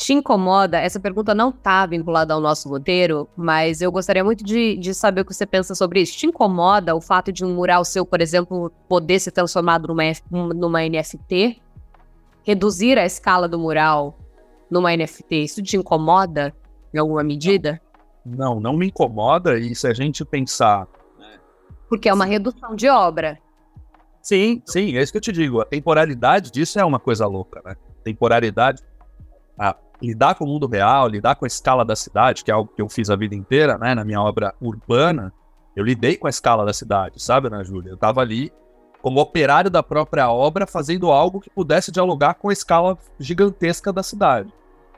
Te 0.00 0.14
incomoda? 0.14 0.78
Essa 0.78 0.98
pergunta 0.98 1.34
não 1.34 1.50
está 1.50 1.84
vinculada 1.84 2.32
ao 2.32 2.40
nosso 2.40 2.70
roteiro, 2.70 3.28
mas 3.36 3.82
eu 3.82 3.92
gostaria 3.92 4.24
muito 4.24 4.42
de, 4.42 4.74
de 4.78 4.94
saber 4.94 5.20
o 5.20 5.24
que 5.26 5.34
você 5.34 5.44
pensa 5.44 5.74
sobre 5.74 6.00
isso. 6.00 6.16
Te 6.16 6.24
incomoda 6.24 6.96
o 6.96 7.02
fato 7.02 7.30
de 7.30 7.44
um 7.44 7.54
mural 7.54 7.84
seu, 7.84 8.06
por 8.06 8.22
exemplo, 8.22 8.72
poder 8.88 9.20
ser 9.20 9.30
transformado 9.30 9.86
numa, 9.88 10.02
numa 10.54 10.80
NFT? 10.88 11.60
Reduzir 12.42 12.96
a 12.96 13.04
escala 13.04 13.46
do 13.46 13.58
mural 13.58 14.18
numa 14.70 14.90
NFT? 14.96 15.44
Isso 15.44 15.62
te 15.62 15.76
incomoda 15.76 16.54
em 16.94 16.98
alguma 16.98 17.22
medida? 17.22 17.78
Não, 18.24 18.58
não 18.58 18.72
me 18.72 18.86
incomoda. 18.86 19.58
E 19.58 19.74
se 19.74 19.86
a 19.86 19.92
gente 19.92 20.24
pensar. 20.24 20.88
Porque 21.90 22.08
é 22.08 22.14
uma 22.14 22.24
redução 22.24 22.74
de 22.74 22.88
obra. 22.88 23.38
Sim, 24.22 24.62
sim, 24.64 24.96
é 24.96 25.02
isso 25.02 25.12
que 25.12 25.18
eu 25.18 25.22
te 25.22 25.30
digo. 25.30 25.60
A 25.60 25.66
temporalidade 25.66 26.50
disso 26.50 26.80
é 26.80 26.84
uma 26.86 26.98
coisa 26.98 27.26
louca, 27.26 27.60
né? 27.62 27.76
Temporalidade. 28.02 28.82
A 29.58 29.76
lidar 30.02 30.34
com 30.34 30.44
o 30.44 30.48
mundo 30.48 30.66
real, 30.66 31.08
lidar 31.08 31.34
com 31.34 31.44
a 31.44 31.48
escala 31.48 31.84
da 31.84 31.94
cidade, 31.94 32.44
que 32.44 32.50
é 32.50 32.54
algo 32.54 32.72
que 32.74 32.80
eu 32.80 32.88
fiz 32.88 33.10
a 33.10 33.16
vida 33.16 33.34
inteira, 33.34 33.76
né, 33.78 33.94
na 33.94 34.04
minha 34.04 34.20
obra 34.20 34.54
urbana, 34.60 35.32
eu 35.76 35.84
lidei 35.84 36.16
com 36.16 36.26
a 36.26 36.30
escala 36.30 36.64
da 36.64 36.72
cidade, 36.72 37.22
sabe, 37.22 37.46
Ana 37.46 37.62
Júlia? 37.62 37.90
Eu 37.90 37.94
estava 37.94 38.20
ali 38.20 38.52
como 39.00 39.20
operário 39.20 39.70
da 39.70 39.82
própria 39.82 40.30
obra, 40.30 40.66
fazendo 40.66 41.10
algo 41.10 41.40
que 41.40 41.48
pudesse 41.48 41.90
dialogar 41.90 42.34
com 42.34 42.48
a 42.50 42.52
escala 42.52 42.98
gigantesca 43.18 43.92
da 43.92 44.02
cidade. 44.02 44.52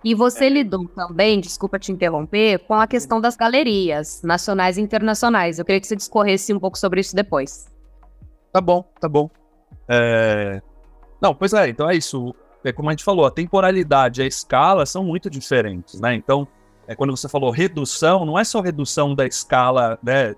E 0.05 0.15
você 0.15 0.47
é. 0.47 0.49
lidou 0.49 0.88
também, 0.88 1.41
desculpa 1.41 1.79
te 1.79 1.93
interromper, 1.93 2.59
com 2.61 2.75
a 2.75 2.87
questão 2.87 3.21
das 3.21 3.37
galerias 3.37 4.21
nacionais 4.23 4.77
e 4.77 4.81
internacionais. 4.81 5.59
Eu 5.59 5.65
queria 5.65 5.81
que 5.81 5.87
você 5.87 5.95
discorresse 5.95 6.53
um 6.53 6.59
pouco 6.59 6.77
sobre 6.77 7.01
isso 7.01 7.15
depois. 7.15 7.67
Tá 8.53 8.61
bom, 8.61 8.83
tá 9.01 9.09
bom. 9.09 9.31
É... 9.88 10.61
Não, 11.21 11.35
pois 11.35 11.53
é, 11.53 11.69
então 11.69 11.88
é 11.88 11.95
isso 11.95 12.35
é 12.64 12.72
como 12.72 12.88
a 12.88 12.92
gente 12.92 13.05
falou, 13.05 13.27
a 13.27 13.31
temporalidade 13.31 14.20
e 14.20 14.25
a 14.25 14.27
escala 14.27 14.87
são 14.87 15.05
muito 15.05 15.29
diferentes, 15.29 16.01
né? 16.01 16.14
Então, 16.14 16.46
é, 16.87 16.94
quando 16.94 17.16
você 17.16 17.29
falou 17.29 17.51
redução, 17.51 18.25
não 18.25 18.38
é 18.38 18.44
só 18.44 18.61
redução 18.61 19.14
da 19.14 19.27
escala 19.27 19.98
né, 20.03 20.35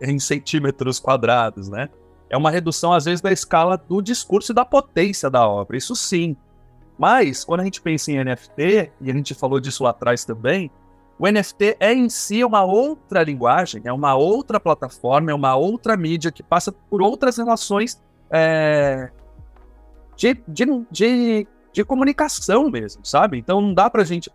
em 0.00 0.18
centímetros 0.18 0.98
quadrados, 0.98 1.68
né? 1.68 1.88
É 2.28 2.36
uma 2.36 2.50
redução, 2.50 2.92
às 2.92 3.04
vezes, 3.04 3.20
da 3.20 3.30
escala 3.30 3.76
do 3.76 4.00
discurso 4.00 4.52
e 4.52 4.54
da 4.54 4.64
potência 4.64 5.28
da 5.28 5.46
obra, 5.46 5.76
isso 5.76 5.94
sim. 5.94 6.36
Mas, 6.98 7.44
quando 7.44 7.60
a 7.60 7.64
gente 7.64 7.80
pensa 7.80 8.10
em 8.10 8.22
NFT, 8.24 8.92
e 9.00 9.10
a 9.10 9.14
gente 9.14 9.34
falou 9.34 9.60
disso 9.60 9.84
lá 9.84 9.90
atrás 9.90 10.24
também, 10.24 10.70
o 11.18 11.30
NFT 11.30 11.76
é 11.78 11.92
em 11.92 12.08
si 12.08 12.42
uma 12.42 12.64
outra 12.64 13.22
linguagem, 13.22 13.82
é 13.84 13.92
uma 13.92 14.14
outra 14.14 14.58
plataforma, 14.58 15.30
é 15.30 15.34
uma 15.34 15.54
outra 15.54 15.96
mídia 15.96 16.32
que 16.32 16.42
passa 16.42 16.72
por 16.72 17.02
outras 17.02 17.36
relações 17.36 18.02
é, 18.30 19.10
de, 20.16 20.42
de, 20.48 20.64
de 20.90 21.46
de 21.72 21.84
comunicação 21.84 22.70
mesmo, 22.70 23.04
sabe? 23.04 23.38
Então 23.38 23.60
não 23.60 23.72
dá 23.72 23.88
pra 23.88 24.04
gente 24.04 24.30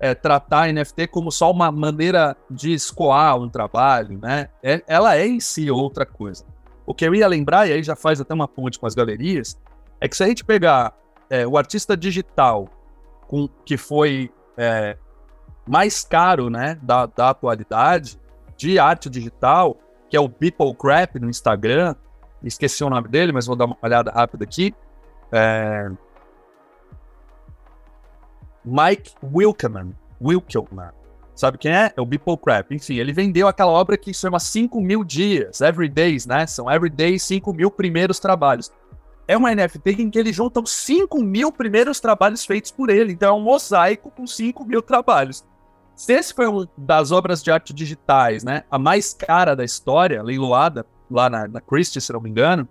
é, 0.00 0.14
tratar 0.14 0.68
a 0.68 0.72
NFT 0.72 1.06
como 1.08 1.30
só 1.30 1.50
uma 1.50 1.70
maneira 1.70 2.36
de 2.50 2.72
escoar 2.72 3.36
um 3.36 3.48
trabalho, 3.48 4.18
né? 4.18 4.48
É, 4.62 4.82
ela 4.86 5.16
é 5.16 5.26
em 5.26 5.40
si 5.40 5.70
outra 5.70 6.04
coisa. 6.04 6.44
O 6.84 6.94
que 6.94 7.06
eu 7.06 7.14
ia 7.14 7.28
lembrar, 7.28 7.68
e 7.68 7.72
aí 7.72 7.82
já 7.82 7.94
faz 7.94 8.20
até 8.20 8.34
uma 8.34 8.48
ponte 8.48 8.78
com 8.78 8.86
as 8.86 8.94
galerias, 8.94 9.58
é 10.00 10.08
que 10.08 10.16
se 10.16 10.24
a 10.24 10.26
gente 10.26 10.44
pegar 10.44 10.92
é, 11.30 11.46
o 11.46 11.56
artista 11.56 11.96
digital 11.96 12.68
com, 13.28 13.48
que 13.64 13.76
foi 13.76 14.30
é, 14.56 14.96
mais 15.66 16.02
caro, 16.04 16.50
né, 16.50 16.78
da, 16.82 17.06
da 17.06 17.30
atualidade 17.30 18.18
de 18.56 18.78
arte 18.78 19.08
digital, 19.08 19.76
que 20.08 20.16
é 20.16 20.20
o 20.20 20.28
People 20.28 20.74
Crap 20.74 21.18
no 21.18 21.30
Instagram. 21.30 21.94
Esqueci 22.42 22.84
o 22.84 22.90
nome 22.90 23.08
dele, 23.08 23.32
mas 23.32 23.46
vou 23.46 23.56
dar 23.56 23.66
uma 23.66 23.78
olhada 23.80 24.10
rápida 24.10 24.44
aqui. 24.44 24.74
É... 25.30 25.90
Mike 28.64 29.12
Wilkelman. 29.22 29.94
Wilkelman. 30.20 30.90
Sabe 31.34 31.58
quem 31.58 31.72
é? 31.72 31.92
É 31.96 32.00
o 32.00 32.06
Beeple 32.06 32.36
Crap. 32.36 32.74
Enfim, 32.74 32.96
ele 32.96 33.12
vendeu 33.12 33.48
aquela 33.48 33.72
obra 33.72 33.96
que 33.96 34.12
chama 34.12 34.38
5 34.38 34.80
mil 34.80 35.02
dias, 35.02 35.60
Every 35.60 35.88
Days, 35.88 36.26
né? 36.26 36.46
São 36.46 36.70
Every 36.70 36.90
Day 36.90 37.18
5 37.18 37.52
mil 37.52 37.70
primeiros 37.70 38.18
trabalhos. 38.20 38.70
É 39.26 39.36
uma 39.36 39.54
NFT 39.54 40.02
em 40.02 40.10
que 40.10 40.18
ele 40.18 40.32
junta 40.32 40.60
os 40.60 40.70
5 40.70 41.22
mil 41.22 41.50
primeiros 41.50 42.00
trabalhos 42.00 42.44
feitos 42.44 42.70
por 42.70 42.90
ele. 42.90 43.12
Então 43.12 43.34
é 43.34 43.38
um 43.38 43.42
mosaico 43.42 44.10
com 44.10 44.26
5 44.26 44.64
mil 44.64 44.82
trabalhos. 44.82 45.44
Se 45.94 46.12
esse 46.12 46.34
foi 46.34 46.46
uma 46.46 46.68
das 46.76 47.12
obras 47.12 47.42
de 47.42 47.50
arte 47.50 47.72
digitais, 47.72 48.44
né? 48.44 48.64
A 48.70 48.78
mais 48.78 49.14
cara 49.14 49.54
da 49.54 49.64
história, 49.64 50.22
leiloada 50.22 50.86
lá 51.10 51.30
na, 51.30 51.48
na 51.48 51.60
Christie, 51.60 52.00
se 52.00 52.12
não 52.12 52.20
me 52.20 52.30
engano, 52.30 52.68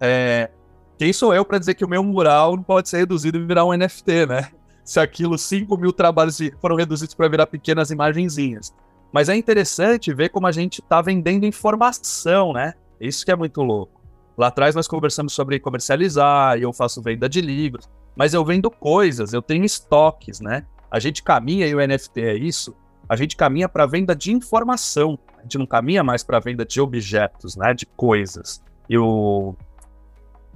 é... 0.00 0.50
quem 0.98 1.12
sou 1.12 1.34
eu 1.34 1.44
para 1.44 1.58
dizer 1.58 1.74
que 1.74 1.84
o 1.84 1.88
meu 1.88 2.02
mural 2.02 2.56
não 2.56 2.62
pode 2.62 2.88
ser 2.88 2.98
reduzido 2.98 3.38
e 3.38 3.46
virar 3.46 3.64
um 3.64 3.72
NFT, 3.72 4.26
né? 4.26 4.48
Se 4.84 4.98
aquilo 5.00 5.38
5 5.38 5.76
mil 5.76 5.92
trabalhos 5.92 6.38
foram 6.60 6.76
reduzidos 6.76 7.14
para 7.14 7.28
virar 7.28 7.46
pequenas 7.46 7.90
imagenzinhas. 7.90 8.74
Mas 9.12 9.28
é 9.28 9.36
interessante 9.36 10.12
ver 10.12 10.30
como 10.30 10.46
a 10.46 10.52
gente 10.52 10.80
está 10.80 11.02
vendendo 11.02 11.44
informação, 11.44 12.52
né? 12.52 12.74
Isso 13.00 13.24
que 13.24 13.30
é 13.30 13.36
muito 13.36 13.62
louco. 13.62 14.00
Lá 14.36 14.48
atrás 14.48 14.74
nós 14.74 14.88
conversamos 14.88 15.34
sobre 15.34 15.60
comercializar, 15.60 16.58
e 16.58 16.62
eu 16.62 16.72
faço 16.72 17.02
venda 17.02 17.28
de 17.28 17.40
livros, 17.40 17.88
mas 18.16 18.32
eu 18.32 18.44
vendo 18.44 18.70
coisas, 18.70 19.32
eu 19.32 19.42
tenho 19.42 19.64
estoques, 19.64 20.40
né? 20.40 20.64
A 20.90 20.98
gente 20.98 21.22
caminha, 21.22 21.66
e 21.66 21.74
o 21.74 21.86
NFT 21.86 22.20
é 22.20 22.34
isso, 22.34 22.74
a 23.08 23.16
gente 23.16 23.36
caminha 23.36 23.68
para 23.68 23.84
venda 23.84 24.16
de 24.16 24.32
informação. 24.32 25.18
A 25.38 25.42
gente 25.42 25.58
não 25.58 25.66
caminha 25.66 26.02
mais 26.02 26.22
para 26.22 26.40
venda 26.40 26.64
de 26.64 26.80
objetos, 26.80 27.56
né? 27.56 27.74
De 27.74 27.84
coisas. 27.84 28.62
E 28.88 28.96
o. 28.96 29.54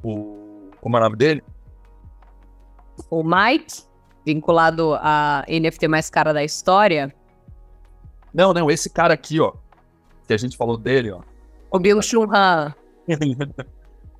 o 0.03 0.71
como 0.81 0.97
é 0.97 1.01
o 1.01 1.03
nome 1.03 1.17
dele? 1.17 1.45
O 3.11 3.23
Mike? 3.23 3.83
Vinculado 4.27 4.95
à 4.95 5.45
NFT 5.49 5.87
mais 5.87 6.11
cara 6.11 6.35
da 6.35 6.43
história? 6.43 7.15
Não, 8.35 8.53
não, 8.53 8.69
esse 8.69 8.91
cara 8.91 9.15
aqui, 9.15 9.41
ó, 9.41 9.53
que 10.27 10.35
a 10.35 10.37
gente 10.37 10.57
falou 10.57 10.77
dele, 10.77 11.13
ó. 11.13 11.21
O 11.71 11.79
Bill 11.79 12.03
Chun 12.03 12.27
Han. 12.35 12.75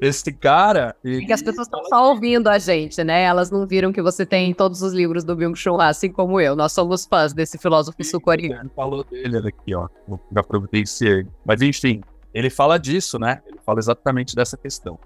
esse 0.01 0.33
cara. 0.33 0.95
Ele... 1.03 1.25
É 1.25 1.27
que 1.27 1.33
as 1.33 1.43
pessoas 1.43 1.67
estão 1.67 1.85
só 1.87 2.11
ouvindo 2.11 2.49
a 2.49 2.59
gente, 2.59 3.03
né? 3.03 3.23
Elas 3.23 3.51
não 3.51 3.67
viram 3.67 3.93
que 3.93 4.01
você 4.01 4.25
tem 4.25 4.55
todos 4.55 4.83
os 4.83 4.93
livros 4.93 5.25
do 5.25 5.35
Byung-Chul 5.35 5.81
Han, 5.81 5.89
assim 5.89 6.11
como 6.11 6.41
eu. 6.41 6.55
Nós 6.55 6.73
somos 6.73 7.05
fãs 7.05 7.33
desse 7.33 7.59
filósofo 7.59 8.03
sul-coreano. 8.05 8.71
Falou 8.75 9.05
dele 9.05 9.49
aqui, 9.49 9.75
ó. 9.75 9.89
Já 10.33 10.43
providenciei. 10.43 11.27
Mas 11.45 11.61
enfim, 11.63 12.03
ele 12.33 12.51
fala 12.51 12.79
disso, 12.79 13.19
né? 13.19 13.43
Ele 13.47 13.59
fala 13.65 13.79
exatamente 13.79 14.37
dessa 14.37 14.57
questão. 14.57 14.99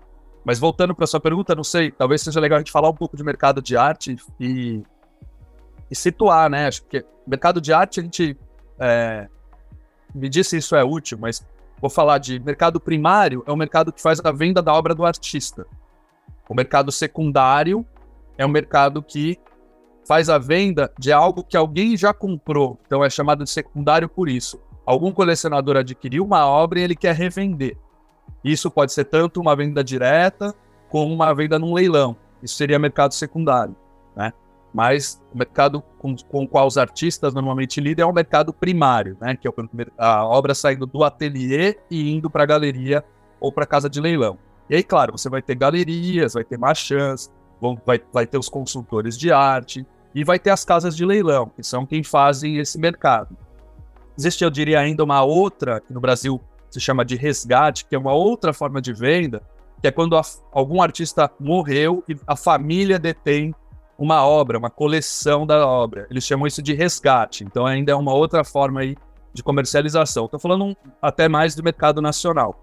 Mas 0.44 0.58
voltando 0.58 0.94
para 0.94 1.06
sua 1.06 1.20
pergunta, 1.20 1.54
não 1.54 1.64
sei, 1.64 1.90
talvez 1.90 2.22
seja 2.22 2.40
legal 2.40 2.56
a 2.56 2.60
gente 2.60 2.72
falar 2.72 2.88
um 2.88 2.94
pouco 2.94 3.16
de 3.16 3.22
mercado 3.22 3.60
de 3.60 3.76
arte 3.76 4.16
e, 4.38 4.82
e 5.90 5.94
situar, 5.94 6.48
né? 6.48 6.66
Acho 6.66 6.82
que 6.84 7.04
mercado 7.26 7.60
de 7.60 7.72
arte 7.72 8.00
a 8.00 8.02
gente 8.02 8.36
é, 8.78 9.28
me 10.14 10.28
disse 10.28 10.56
isso 10.56 10.74
é 10.74 10.82
útil, 10.82 11.18
mas 11.20 11.46
vou 11.80 11.90
falar 11.90 12.18
de 12.18 12.40
mercado 12.40 12.80
primário 12.80 13.44
é 13.46 13.52
o 13.52 13.56
mercado 13.56 13.92
que 13.92 14.00
faz 14.00 14.20
a 14.24 14.32
venda 14.32 14.62
da 14.62 14.72
obra 14.72 14.94
do 14.94 15.04
artista. 15.04 15.66
O 16.48 16.54
mercado 16.54 16.90
secundário 16.90 17.86
é 18.36 18.44
um 18.44 18.48
mercado 18.48 19.02
que 19.02 19.38
faz 20.06 20.28
a 20.28 20.38
venda 20.38 20.90
de 20.98 21.12
algo 21.12 21.44
que 21.44 21.56
alguém 21.56 21.96
já 21.96 22.12
comprou. 22.12 22.80
Então 22.86 23.04
é 23.04 23.10
chamado 23.10 23.44
de 23.44 23.50
secundário 23.50 24.08
por 24.08 24.28
isso. 24.28 24.60
Algum 24.84 25.12
colecionador 25.12 25.76
adquiriu 25.76 26.24
uma 26.24 26.46
obra 26.46 26.80
e 26.80 26.82
ele 26.82 26.96
quer 26.96 27.14
revender. 27.14 27.76
Isso 28.44 28.70
pode 28.70 28.92
ser 28.92 29.04
tanto 29.04 29.40
uma 29.40 29.54
venda 29.54 29.84
direta 29.84 30.54
como 30.88 31.12
uma 31.12 31.32
venda 31.34 31.58
num 31.58 31.74
leilão. 31.74 32.16
Isso 32.42 32.54
seria 32.54 32.78
mercado 32.78 33.12
secundário, 33.12 33.76
né? 34.16 34.32
Mas 34.72 35.20
o 35.34 35.38
mercado 35.38 35.82
com, 35.98 36.14
com 36.16 36.44
o 36.44 36.48
qual 36.48 36.66
os 36.66 36.78
artistas 36.78 37.34
normalmente 37.34 37.80
lidam 37.80 38.08
é 38.08 38.10
o 38.10 38.14
mercado 38.14 38.52
primário, 38.52 39.16
né? 39.20 39.36
Que 39.36 39.48
é 39.48 39.52
a 39.98 40.24
obra 40.24 40.54
saindo 40.54 40.86
do 40.86 41.04
ateliê 41.04 41.78
e 41.90 42.12
indo 42.12 42.30
para 42.30 42.44
a 42.44 42.46
galeria 42.46 43.04
ou 43.40 43.52
para 43.52 43.66
casa 43.66 43.90
de 43.90 44.00
leilão. 44.00 44.38
E 44.68 44.76
aí, 44.76 44.82
claro, 44.82 45.18
você 45.18 45.28
vai 45.28 45.42
ter 45.42 45.56
galerias, 45.56 46.34
vai 46.34 46.44
ter 46.44 46.56
marchands, 46.56 47.30
vai, 47.84 48.00
vai 48.12 48.26
ter 48.26 48.38
os 48.38 48.48
consultores 48.48 49.18
de 49.18 49.32
arte 49.32 49.84
e 50.14 50.24
vai 50.24 50.38
ter 50.38 50.50
as 50.50 50.64
casas 50.64 50.96
de 50.96 51.04
leilão, 51.04 51.50
que 51.54 51.62
são 51.62 51.84
quem 51.84 52.02
fazem 52.02 52.58
esse 52.58 52.78
mercado. 52.78 53.36
Existe, 54.16 54.44
eu 54.44 54.50
diria, 54.50 54.78
ainda 54.78 55.02
uma 55.02 55.22
outra, 55.22 55.80
que 55.80 55.92
no 55.92 56.00
Brasil 56.00 56.40
se 56.70 56.80
chama 56.80 57.04
de 57.04 57.16
resgate, 57.16 57.84
que 57.84 57.94
é 57.94 57.98
uma 57.98 58.12
outra 58.12 58.52
forma 58.52 58.80
de 58.80 58.92
venda, 58.92 59.42
que 59.80 59.88
é 59.88 59.90
quando 59.90 60.16
a, 60.16 60.22
algum 60.52 60.82
artista 60.82 61.30
morreu 61.38 62.04
e 62.08 62.16
a 62.26 62.36
família 62.36 62.98
detém 62.98 63.54
uma 63.98 64.24
obra, 64.26 64.58
uma 64.58 64.70
coleção 64.70 65.46
da 65.46 65.66
obra. 65.66 66.06
Eles 66.10 66.24
chamam 66.24 66.46
isso 66.46 66.62
de 66.62 66.72
resgate. 66.72 67.44
Então 67.44 67.66
ainda 67.66 67.92
é 67.92 67.94
uma 67.94 68.14
outra 68.14 68.42
forma 68.42 68.80
aí 68.80 68.96
de 69.32 69.42
comercialização. 69.42 70.24
Estou 70.24 70.40
falando 70.40 70.64
um, 70.64 70.76
até 71.00 71.28
mais 71.28 71.54
do 71.54 71.62
mercado 71.62 72.00
nacional. 72.00 72.58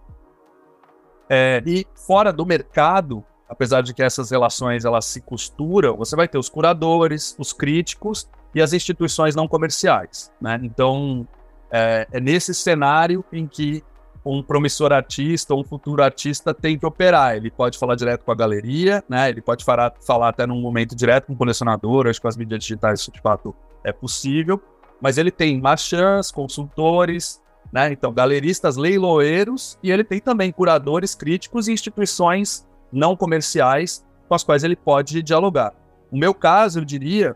É, 1.30 1.62
e 1.66 1.86
fora 1.94 2.32
do 2.32 2.46
mercado, 2.46 3.24
apesar 3.48 3.82
de 3.82 3.94
que 3.94 4.02
essas 4.02 4.32
relações 4.32 4.86
elas 4.86 5.06
se 5.06 5.22
costuram, 5.22 5.98
você 5.98 6.16
vai 6.16 6.28
ter 6.28 6.38
os 6.38 6.50
curadores, 6.50 7.36
os 7.38 7.54
críticos 7.54 8.28
e 8.56 8.62
as 8.62 8.74
instituições 8.74 9.36
não 9.36 9.48
comerciais. 9.48 10.32
Né? 10.42 10.60
Então 10.64 11.28
é, 11.70 12.08
é 12.12 12.20
nesse 12.20 12.54
cenário 12.54 13.24
em 13.32 13.46
que 13.46 13.84
um 14.28 14.44
promissor 14.44 14.92
artista 14.92 15.56
um 15.56 15.64
futuro 15.64 16.04
artista 16.04 16.54
tem 16.54 16.78
que 16.78 16.86
operar. 16.86 17.36
Ele 17.36 17.50
pode 17.50 17.78
falar 17.78 17.96
direto 17.96 18.24
com 18.24 18.32
a 18.32 18.36
galeria, 18.36 19.04
né? 19.08 19.30
Ele 19.30 19.42
pode 19.42 19.64
falar, 19.64 19.94
falar 20.06 20.30
até 20.30 20.46
num 20.46 20.62
momento 20.62 20.96
direto 20.96 21.28
com 21.28 21.34
o 21.34 21.38
colecionador, 21.38 22.08
acho 22.08 22.20
que 22.20 22.24
com 22.24 22.28
as 22.28 22.38
mídias 22.38 22.60
digitais 22.60 23.00
isso 23.00 23.12
de 23.12 23.22
fato 23.22 23.56
é 23.84 23.92
possível. 23.92 24.62
Mas 25.02 25.18
ele 25.18 25.32
tem 25.32 25.62
marchands, 25.62 26.32
consultores, 26.32 27.42
né? 27.72 27.92
Então, 27.92 28.14
galeristas 28.14 28.78
leiloeiros 28.78 29.78
e 29.82 29.92
ele 29.92 30.04
tem 30.04 30.20
também 30.20 30.52
curadores, 30.52 31.16
críticos 31.16 31.68
e 31.68 31.74
instituições 31.74 32.68
não 32.92 33.16
comerciais 33.16 34.06
com 34.28 34.36
as 34.36 34.44
quais 34.44 34.64
ele 34.64 34.76
pode 34.76 35.22
dialogar. 35.24 35.74
No 36.12 36.20
meu 36.20 36.34
caso, 36.34 36.80
eu 36.80 36.86
diria, 36.86 37.36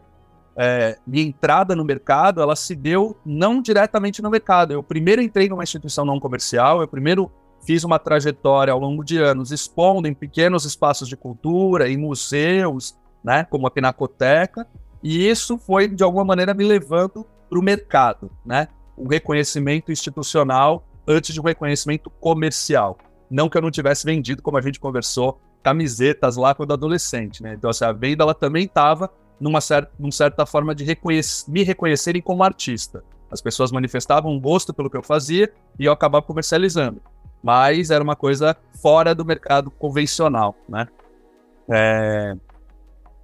é, 0.58 0.98
minha 1.06 1.24
entrada 1.24 1.76
no 1.76 1.86
mercado, 1.86 2.42
ela 2.42 2.56
se 2.56 2.76
deu 2.76 3.18
não 3.26 3.62
diretamente 3.62 4.22
no 4.22 4.30
mercado. 4.30 4.74
Eu 4.74 4.84
primeiro 4.84 5.22
entrei 5.22 5.48
numa 5.48 5.64
instituição 5.64 6.06
não 6.06 6.20
comercial, 6.20 6.82
eu 6.82 6.88
primeiro 6.88 7.32
fiz 7.66 7.84
uma 7.84 8.00
trajetória 8.00 8.74
ao 8.74 8.80
longo 8.80 9.04
de 9.04 9.18
anos 9.18 9.52
expondo 9.52 10.08
em 10.08 10.14
pequenos 10.14 10.66
espaços 10.66 11.08
de 11.08 11.16
cultura, 11.16 11.90
em 11.90 11.98
museus, 11.98 12.98
né, 13.24 13.44
como 13.44 13.68
a 13.68 13.72
Pinacoteca, 13.72 14.68
e 15.04 15.28
isso 15.28 15.58
foi, 15.58 15.88
de 15.88 16.04
alguma 16.04 16.24
maneira, 16.26 16.54
me 16.54 16.64
levando 16.64 17.26
para 17.50 17.60
o 17.60 17.62
mercado, 17.62 18.32
né? 18.46 18.68
O 18.96 19.08
reconhecimento 19.08 19.92
institucional 19.92 20.88
antes 21.08 21.34
de 21.34 21.40
um 21.40 21.44
reconhecimento 21.44 22.10
comercial. 22.10 22.98
Não 23.30 23.50
que 23.50 23.58
eu 23.58 23.62
não 23.62 23.72
tivesse 23.72 24.06
vendido, 24.06 24.42
como 24.42 24.58
a 24.58 24.62
gente 24.62 24.80
conversou, 24.80 25.42
camisetas 25.64 26.36
lá 26.36 26.54
quando 26.54 26.74
adolescente, 26.74 27.42
né? 27.42 27.56
Então, 27.56 27.70
assim, 27.70 27.86
a 27.86 27.92
venda 27.92 28.24
ela 28.24 28.34
também 28.34 28.66
estava 28.66 29.12
numa, 29.41 29.60
cer 29.60 29.89
certa 30.12 30.45
forma 30.45 30.75
de 30.75 30.86
me 31.47 31.63
reconhecerem 31.63 32.21
como 32.21 32.43
artista. 32.43 33.04
As 33.32 33.41
pessoas 33.41 33.71
manifestavam 33.71 34.32
um 34.32 34.39
gosto 34.39 34.73
pelo 34.73 34.89
que 34.89 34.95
eu 34.95 35.04
fazia 35.04 35.51
e 35.80 35.86
eu 35.86 35.91
acabava 35.91 36.23
comercializando. 36.23 37.01
Mas 37.41 37.89
era 37.89 38.04
uma 38.04 38.15
coisa 38.15 38.56
fora 38.80 39.15
do 39.15 39.25
mercado 39.25 39.71
convencional, 39.71 40.56
né? 40.69 40.88
É... 41.69 42.36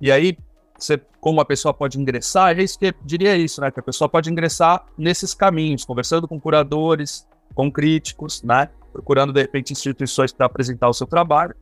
E 0.02 0.12
aí, 0.12 0.38
você, 0.78 1.00
como 1.20 1.40
a 1.40 1.46
pessoa 1.46 1.74
pode 1.74 2.00
ingressar, 2.00 2.58
é 2.58 2.64
isso 2.64 2.80
que 2.80 2.88
eu 2.88 2.94
diria 3.04 3.38
isso, 3.38 3.62
né? 3.62 3.70
Que 3.70 3.80
a 3.80 3.84
pessoa 3.84 4.10
pode 4.10 4.32
ingressar 4.32 4.86
nesses 4.98 5.36
caminhos, 5.36 5.86
conversando 5.86 6.28
com 6.28 6.40
curadores, 6.40 7.28
com 7.54 7.72
críticos, 7.72 8.42
né? 8.42 8.70
Procurando, 8.92 9.32
de 9.32 9.42
repente, 9.42 9.74
instituições 9.74 10.32
para 10.32 10.48
apresentar 10.48 10.90
o 10.90 10.94
seu 10.94 11.06
trabalho, 11.06 11.54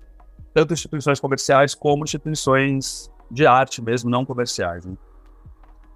tanto 0.54 0.74
instituições 0.74 1.20
comerciais 1.20 1.76
como 1.76 2.06
instituições 2.06 3.12
de 3.30 3.46
arte 3.46 3.82
mesmo, 3.82 4.10
não 4.10 4.26
comerciais. 4.26 4.86
Né? 4.86 4.96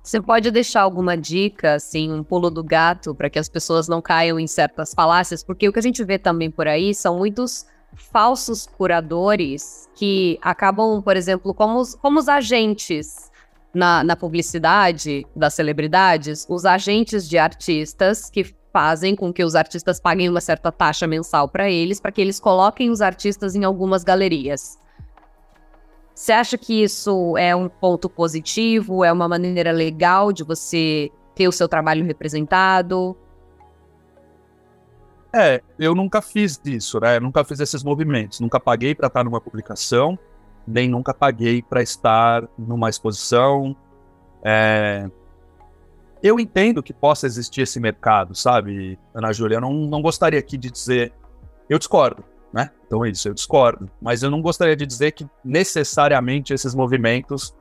Você 0.01 0.19
pode 0.19 0.49
deixar 0.49 0.81
alguma 0.81 1.15
dica, 1.15 1.75
assim, 1.75 2.11
um 2.11 2.23
pulo 2.23 2.49
do 2.49 2.63
gato, 2.63 3.13
para 3.13 3.29
que 3.29 3.37
as 3.37 3.47
pessoas 3.47 3.87
não 3.87 4.01
caiam 4.01 4.39
em 4.39 4.47
certas 4.47 4.93
falácias? 4.93 5.43
Porque 5.43 5.69
o 5.69 5.73
que 5.73 5.79
a 5.79 5.83
gente 5.83 6.03
vê 6.03 6.17
também 6.17 6.49
por 6.49 6.67
aí 6.67 6.95
são 6.95 7.17
muitos 7.19 7.67
falsos 7.95 8.65
curadores 8.65 9.87
que 9.95 10.39
acabam, 10.41 11.01
por 11.01 11.15
exemplo, 11.15 11.53
como 11.53 11.79
os, 11.79 11.95
como 11.95 12.19
os 12.19 12.27
agentes 12.27 13.29
na, 13.71 14.03
na 14.03 14.15
publicidade 14.15 15.27
das 15.35 15.53
celebridades, 15.53 16.45
os 16.49 16.65
agentes 16.65 17.29
de 17.29 17.37
artistas 17.37 18.29
que 18.31 18.55
fazem 18.71 19.15
com 19.15 19.31
que 19.31 19.43
os 19.43 19.55
artistas 19.55 19.99
paguem 19.99 20.27
uma 20.29 20.41
certa 20.41 20.71
taxa 20.71 21.05
mensal 21.05 21.47
para 21.47 21.69
eles, 21.69 21.99
para 21.99 22.11
que 22.11 22.21
eles 22.21 22.39
coloquem 22.39 22.89
os 22.89 23.01
artistas 23.01 23.53
em 23.53 23.63
algumas 23.63 24.03
galerias. 24.03 24.78
Você 26.19 26.33
acha 26.33 26.57
que 26.57 26.83
isso 26.83 27.37
é 27.37 27.55
um 27.55 27.69
ponto 27.69 28.09
positivo? 28.09 29.05
É 29.05 29.11
uma 29.11 29.25
maneira 29.25 29.71
legal 29.71 30.33
de 30.33 30.43
você 30.43 31.09
ter 31.33 31.47
o 31.47 31.51
seu 31.51 31.65
trabalho 31.65 32.03
representado? 32.03 33.15
É, 35.33 35.63
eu 35.79 35.95
nunca 35.95 36.21
fiz 36.21 36.59
isso, 36.65 36.99
né? 36.99 37.15
Eu 37.15 37.21
nunca 37.21 37.41
fiz 37.45 37.61
esses 37.61 37.85
movimentos. 37.85 38.41
Nunca 38.41 38.59
paguei 38.59 38.93
para 38.93 39.07
estar 39.07 39.23
numa 39.23 39.39
publicação, 39.39 40.19
nem 40.67 40.89
nunca 40.89 41.13
paguei 41.13 41.61
para 41.61 41.81
estar 41.81 42.45
numa 42.57 42.89
exposição. 42.89 43.73
É... 44.43 45.09
Eu 46.21 46.37
entendo 46.37 46.83
que 46.83 46.91
possa 46.91 47.27
existir 47.27 47.61
esse 47.61 47.79
mercado, 47.79 48.35
sabe, 48.35 48.99
Ana 49.13 49.31
Júlia? 49.31 49.55
Eu 49.55 49.61
não, 49.61 49.71
não 49.71 50.01
gostaria 50.01 50.37
aqui 50.37 50.57
de 50.57 50.69
dizer. 50.69 51.13
Eu 51.69 51.79
discordo, 51.79 52.25
né? 52.53 52.71
Então 52.85 53.05
é 53.05 53.09
isso, 53.09 53.27
eu 53.27 53.33
discordo. 53.33 53.89
Mas 54.01 54.23
eu 54.23 54.31
não 54.31 54.41
gostaria 54.41 54.75
de 54.75 54.85
dizer 54.85 55.11
que 55.11 55.27
necessariamente 55.43 56.53
esses 56.53 56.73
movimentos 56.73 57.55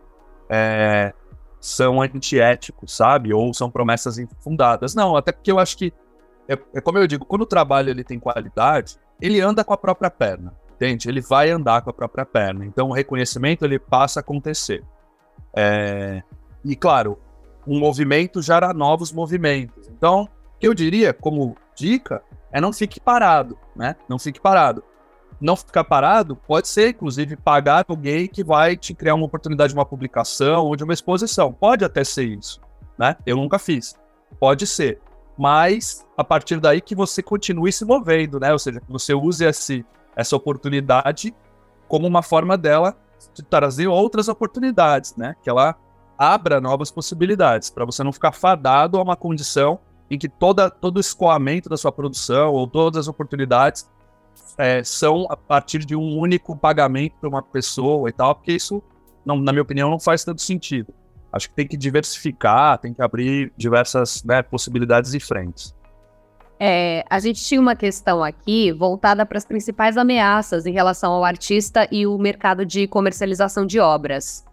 é, 0.48 1.12
são 1.61 2.01
antiéticos, 2.01 2.96
sabe? 2.96 3.33
Ou 3.33 3.53
são 3.53 3.70
promessas 3.70 4.18
infundadas. 4.18 4.94
Não, 4.94 5.16
até 5.16 5.33
porque 5.33 5.53
eu 5.53 5.59
acho 5.59 5.77
que, 5.77 5.92
é, 6.48 6.59
é, 6.74 6.81
como 6.81 6.98
eu 6.98 7.07
digo, 7.07 7.24
quando 7.24 7.42
o 7.42 7.46
trabalho 7.46 7.90
ele 7.90 8.05
tem 8.05 8.18
qualidade, 8.18 8.98
ele 9.20 9.40
anda 9.40 9.64
com 9.64 9.72
a 9.72 9.79
própria 9.79 10.11
perna, 10.11 10.55
entende? 10.74 11.09
Ele 11.09 11.20
vai 11.20 11.51
andar 11.51 11.83
com 11.83 11.90
a 11.90 11.92
própria 11.92 12.24
perna. 12.24 12.64
Então 12.64 12.88
o 12.88 12.92
reconhecimento 12.92 13.64
ele 13.64 13.79
passa 13.79 14.20
a 14.20 14.22
acontecer. 14.22 14.83
É, 15.55 16.22
e 16.64 16.74
claro, 16.74 17.18
um 17.66 17.79
movimento 17.79 18.40
gera 18.40 18.72
novos 18.72 19.12
movimentos. 19.12 19.88
Então, 19.88 20.29
eu 20.61 20.72
diria 20.72 21.12
como 21.12 21.57
dica 21.77 22.22
é 22.52 22.61
não 22.61 22.72
fique 22.72 22.98
parado, 23.00 23.58
né? 23.76 23.96
Não 24.08 24.18
fique 24.18 24.40
parado 24.40 24.82
não 25.40 25.56
ficar 25.56 25.84
parado 25.84 26.37
pode 26.37 26.68
ser, 26.68 26.90
inclusive, 26.90 27.37
pagar 27.37 27.84
alguém 27.88 28.26
que 28.26 28.42
vai 28.42 28.76
te 28.76 28.92
criar 28.92 29.14
uma 29.14 29.26
oportunidade 29.26 29.72
de 29.72 29.78
uma 29.78 29.87
publicação 29.87 30.66
ou 30.66 30.76
de 30.76 30.84
uma 30.84 30.92
exposição. 30.92 31.52
Pode 31.52 31.84
até 31.84 32.02
ser 32.02 32.24
isso, 32.24 32.61
né? 32.98 33.16
Eu 33.24 33.37
nunca 33.37 33.58
fiz. 33.58 33.94
Pode 34.40 34.66
ser. 34.66 35.00
Mas 35.37 36.04
a 36.16 36.24
partir 36.24 36.58
daí 36.58 36.80
que 36.80 36.94
você 36.94 37.22
continue 37.22 37.72
se 37.72 37.84
movendo, 37.84 38.40
né? 38.40 38.52
Ou 38.52 38.58
seja, 38.58 38.80
que 38.80 38.90
você 38.90 39.14
use 39.14 39.44
esse, 39.44 39.87
essa 40.16 40.34
oportunidade 40.34 41.34
como 41.87 42.06
uma 42.06 42.22
forma 42.22 42.58
dela 42.58 42.96
de 43.32 43.42
trazer 43.42 43.87
outras 43.87 44.28
oportunidades, 44.28 45.14
né? 45.16 45.37
Que 45.42 45.48
ela 45.48 45.76
abra 46.18 46.61
novas 46.61 46.90
possibilidades, 46.90 47.70
para 47.70 47.84
você 47.84 48.02
não 48.02 48.12
ficar 48.12 48.32
fadado 48.32 48.98
a 48.98 49.02
uma 49.02 49.14
condição 49.14 49.78
em 50.11 50.18
que 50.18 50.29
toda, 50.29 50.71
todo 50.71 50.97
o 50.97 51.01
escoamento 51.01 51.68
da 51.68 51.77
sua 51.77 51.92
produção 51.92 52.53
ou 52.53 52.66
todas 52.66 53.01
as 53.01 53.09
oportunidades 53.09 53.88
é, 54.57 54.83
são 54.83 55.27
a 55.31 55.37
partir 55.37 55.81
de 55.81 55.94
um 55.94 56.18
único 56.18 56.57
pagamento 56.57 57.14
para 57.21 57.29
uma 57.29 57.42
pessoa 57.42 58.09
e 58.09 58.12
tal, 58.12 58.35
porque 58.35 58.53
isso, 58.53 58.83
não, 59.25 59.37
na 59.37 59.53
minha 59.53 59.62
opinião, 59.62 59.90
não 59.90 60.01
faz 60.01 60.25
tanto 60.25 60.42
sentido. 60.42 60.92
Acho 61.33 61.49
que 61.49 61.55
tem 61.55 61.66
que 61.66 61.77
diversificar, 61.77 62.79
tem 62.79 62.94
que 62.94 63.03
abrir 63.03 63.53
diversas 63.57 64.25
né, 64.25 64.42
possibilidades 64.42 65.12
e 65.12 65.21
frentes. 65.21 65.75
É, 66.61 67.05
a 67.09 67.21
gente 67.21 67.44
tinha 67.44 67.61
uma 67.61 67.77
questão 67.77 68.25
aqui 68.25 68.73
voltada 68.73 69.25
para 69.25 69.38
as 69.38 69.44
principais 69.44 69.97
ameaças 69.97 70.66
em 70.66 70.73
relação 70.73 71.12
ao 71.12 71.25
artista 71.25 71.87
e 71.92 72.05
o 72.07 72.18
mercado 72.18 72.66
de 72.66 72.88
comercialização 72.88 73.64
de 73.64 73.79
obras. 73.79 74.44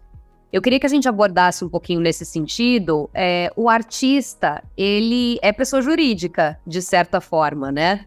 Eu 0.52 0.62
queria 0.62 0.78
que 0.78 0.86
a 0.86 0.88
gente 0.88 1.08
abordasse 1.08 1.64
um 1.64 1.68
pouquinho 1.68 2.00
nesse 2.00 2.24
sentido. 2.24 3.10
É, 3.12 3.52
o 3.56 3.68
artista, 3.68 4.62
ele 4.76 5.38
é 5.42 5.52
pessoa 5.52 5.82
jurídica, 5.82 6.58
de 6.66 6.80
certa 6.80 7.20
forma, 7.20 7.72
né? 7.72 8.06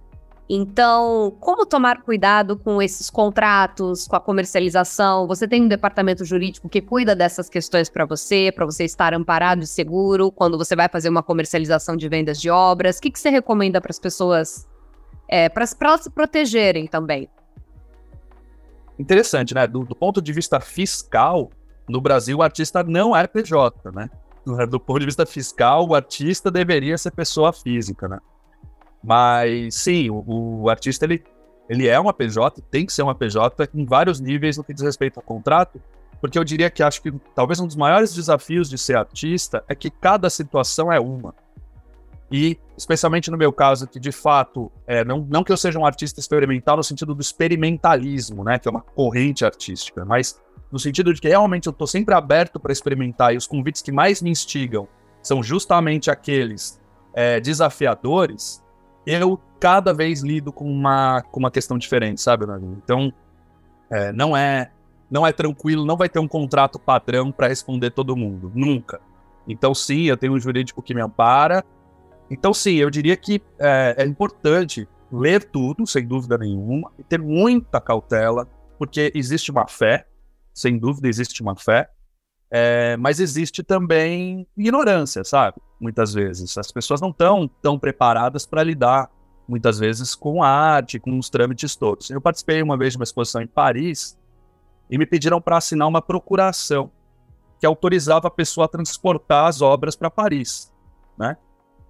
Então, 0.51 1.37
como 1.39 1.63
tomar 1.63 2.01
cuidado 2.01 2.57
com 2.57 2.81
esses 2.81 3.07
contratos, 3.07 4.07
com 4.07 4.15
a 4.15 4.19
comercialização? 4.19 5.27
Você 5.27 5.47
tem 5.47 5.61
um 5.61 5.67
departamento 5.67 6.25
jurídico 6.25 6.67
que 6.67 6.81
cuida 6.81 7.15
dessas 7.15 7.47
questões 7.47 7.87
para 7.87 8.03
você, 8.03 8.51
para 8.51 8.65
você 8.65 8.83
estar 8.83 9.13
amparado 9.13 9.61
e 9.61 9.67
seguro 9.67 10.31
quando 10.31 10.57
você 10.57 10.75
vai 10.75 10.89
fazer 10.89 11.07
uma 11.07 11.21
comercialização 11.21 11.95
de 11.95 12.09
vendas 12.09 12.41
de 12.41 12.49
obras? 12.49 12.97
O 12.97 13.01
que, 13.01 13.11
que 13.11 13.19
você 13.19 13.29
recomenda 13.29 13.79
para 13.79 13.91
as 13.91 13.99
pessoas, 13.99 14.67
é, 15.27 15.49
para 15.49 15.65
elas 15.81 16.01
se 16.01 16.09
protegerem 16.09 16.87
também? 16.87 17.29
Interessante, 18.97 19.53
né? 19.53 19.67
Do, 19.67 19.83
do, 19.83 19.95
ponto 19.95 20.19
de 20.19 20.33
vista 20.33 20.59
fiscal, 20.59 21.51
no 21.89 21.99
Brasil 21.99 22.37
o 22.37 22.41
artista 22.43 22.83
não 22.83 23.15
é 23.15 23.25
PJ, 23.27 23.91
né? 23.91 24.09
Do 24.69 24.79
ponto 24.79 24.99
de 24.99 25.05
vista 25.05 25.25
fiscal, 25.25 25.87
o 25.87 25.95
artista 25.95 26.49
deveria 26.49 26.97
ser 26.97 27.11
pessoa 27.11 27.51
física, 27.51 28.07
né? 28.07 28.19
Mas 29.03 29.75
sim, 29.75 30.09
o, 30.09 30.61
o, 30.61 30.69
artista 30.69 31.05
ele, 31.05 31.23
ele 31.67 31.87
é 31.87 31.99
uma 31.99 32.13
PJ, 32.13 32.61
tem 32.69 32.85
que 32.85 32.93
ser 32.93 33.01
uma 33.01 33.15
PJ 33.15 33.69
em 33.73 33.85
vários 33.85 34.19
níveis 34.19 34.57
no 34.57 34.63
que 34.63 34.73
diz 34.73 34.83
respeito 34.83 35.17
ao 35.17 35.23
contrato, 35.23 35.81
porque 36.21 36.37
eu 36.37 36.43
diria 36.43 36.69
que 36.69 36.83
acho 36.83 37.01
que 37.01 37.11
talvez 37.33 37.59
um 37.59 37.67
dos 37.67 37.75
maiores 37.75 38.13
desafios 38.13 38.69
de 38.69 38.77
ser 38.77 38.97
artista 38.97 39.63
é 39.67 39.75
que 39.75 39.89
cada 39.89 40.29
situação 40.29 40.91
é 40.91 40.99
uma. 40.99 41.33
E, 42.31 42.59
especialmente 42.77 43.31
no 43.31 43.37
meu 43.37 43.51
caso, 43.51 43.87
que 43.87 43.99
de 43.99 44.11
fato, 44.11 44.71
é, 44.85 45.03
não, 45.03 45.25
não 45.27 45.43
que 45.43 45.51
eu 45.51 45.57
seja 45.57 45.79
um 45.79 45.85
artista 45.85 46.19
experimental 46.19 46.77
no 46.77 46.83
sentido 46.83 47.15
do 47.15 47.21
experimentalismo, 47.21 48.43
né, 48.43 48.59
que 48.59 48.67
é 48.67 48.71
uma 48.71 48.81
corrente 48.81 49.43
artística, 49.43 50.05
mas 50.05 50.39
no 50.71 50.79
sentido 50.79 51.13
de 51.13 51.19
que 51.19 51.27
realmente 51.27 51.67
eu 51.67 51.71
estou 51.71 51.87
sempre 51.87 52.13
aberto 52.13 52.59
para 52.59 52.71
experimentar 52.71 53.33
e 53.33 53.37
os 53.37 53.47
convites 53.47 53.81
que 53.81 53.91
mais 53.91 54.21
me 54.21 54.29
instigam 54.29 54.87
são 55.21 55.41
justamente 55.41 56.09
aqueles 56.11 56.79
é, 57.13 57.39
desafiadores, 57.39 58.63
eu 59.05 59.39
cada 59.59 59.93
vez 59.93 60.21
lido 60.21 60.51
com 60.51 60.69
uma, 60.69 61.21
com 61.31 61.39
uma 61.39 61.51
questão 61.51 61.77
diferente, 61.77 62.21
sabe, 62.21 62.45
Então, 62.83 63.11
é, 63.89 64.11
não 64.11 64.37
é 64.37 64.71
não 65.09 65.25
é 65.25 65.31
tranquilo, 65.31 65.85
não 65.85 65.97
vai 65.97 66.07
ter 66.07 66.19
um 66.19 66.27
contrato 66.27 66.77
padrão 66.77 67.31
para 67.31 67.47
responder 67.47 67.89
todo 67.89 68.15
mundo, 68.15 68.51
nunca. 68.53 69.01
Então, 69.47 69.73
sim, 69.73 70.03
eu 70.03 70.15
tenho 70.15 70.33
um 70.33 70.39
jurídico 70.39 70.83
que 70.83 70.93
me 70.93 71.01
ampara. 71.01 71.65
Então, 72.29 72.53
sim, 72.53 72.75
eu 72.75 72.91
diria 72.91 73.17
que 73.17 73.41
é, 73.57 73.95
é 73.97 74.05
importante 74.05 74.87
ler 75.11 75.43
tudo, 75.43 75.87
sem 75.87 76.05
dúvida 76.05 76.37
nenhuma, 76.37 76.91
e 76.99 77.03
ter 77.03 77.19
muita 77.19 77.81
cautela, 77.81 78.47
porque 78.77 79.11
existe 79.15 79.49
uma 79.49 79.67
fé, 79.67 80.05
sem 80.59 80.77
dúvida 80.77 81.07
existe 81.07 81.41
uma 81.41 81.55
fé, 81.55 81.89
é, 82.51 82.97
mas 82.97 83.19
existe 83.19 83.63
também 83.63 84.45
ignorância, 84.57 85.23
sabe? 85.23 85.57
Muitas 85.79 86.13
vezes. 86.13 86.57
As 86.57 86.71
pessoas 86.71 86.99
não 86.99 87.11
estão 87.11 87.47
tão 87.61 87.79
preparadas 87.79 88.45
para 88.45 88.63
lidar, 88.63 89.09
muitas 89.47 89.79
vezes, 89.79 90.15
com 90.15 90.43
a 90.43 90.49
arte, 90.49 90.99
com 90.99 91.17
os 91.17 91.29
trâmites 91.29 91.75
todos. 91.75 92.09
Eu 92.09 92.19
participei 92.19 92.61
uma 92.61 92.77
vez 92.77 92.93
de 92.93 92.97
uma 92.97 93.03
exposição 93.03 93.41
em 93.41 93.47
Paris 93.47 94.17
e 94.89 94.97
me 94.97 95.05
pediram 95.05 95.39
para 95.39 95.57
assinar 95.57 95.87
uma 95.87 96.01
procuração 96.01 96.91
que 97.59 97.65
autorizava 97.65 98.27
a 98.27 98.31
pessoa 98.31 98.65
a 98.65 98.69
transportar 98.69 99.45
as 99.45 99.61
obras 99.61 99.95
para 99.95 100.09
Paris, 100.09 100.73
né? 101.17 101.37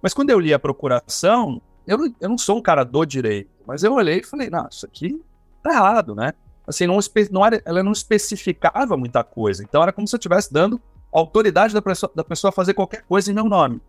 Mas 0.02 0.14
quando 0.14 0.30
eu 0.30 0.38
li 0.38 0.52
a 0.52 0.58
procuração, 0.58 1.60
eu 1.86 1.98
não, 1.98 2.14
eu 2.20 2.28
não 2.28 2.38
sou 2.38 2.58
um 2.58 2.62
cara 2.62 2.84
do 2.84 3.04
direito, 3.04 3.50
mas 3.66 3.82
eu 3.82 3.92
olhei 3.92 4.18
e 4.18 4.24
falei, 4.24 4.50
não, 4.50 4.68
isso 4.70 4.86
aqui 4.86 5.22
tá 5.62 5.72
errado, 5.72 6.14
né? 6.14 6.32
Assim, 6.70 6.86
não, 6.86 6.98
não 7.30 7.46
era, 7.46 7.60
ela 7.64 7.82
não 7.82 7.92
especificava 7.92 8.96
muita 8.96 9.22
coisa. 9.22 9.62
Então 9.62 9.82
era 9.82 9.92
como 9.92 10.08
se 10.08 10.14
eu 10.14 10.18
estivesse 10.18 10.52
dando 10.52 10.80
autoridade 11.12 11.74
da 11.74 11.82
pessoa, 11.82 12.10
da 12.14 12.24
pessoa 12.24 12.52
fazer 12.52 12.74
qualquer 12.74 13.02
coisa 13.02 13.30
em 13.30 13.34
meu 13.34 13.44
nome. 13.44 13.80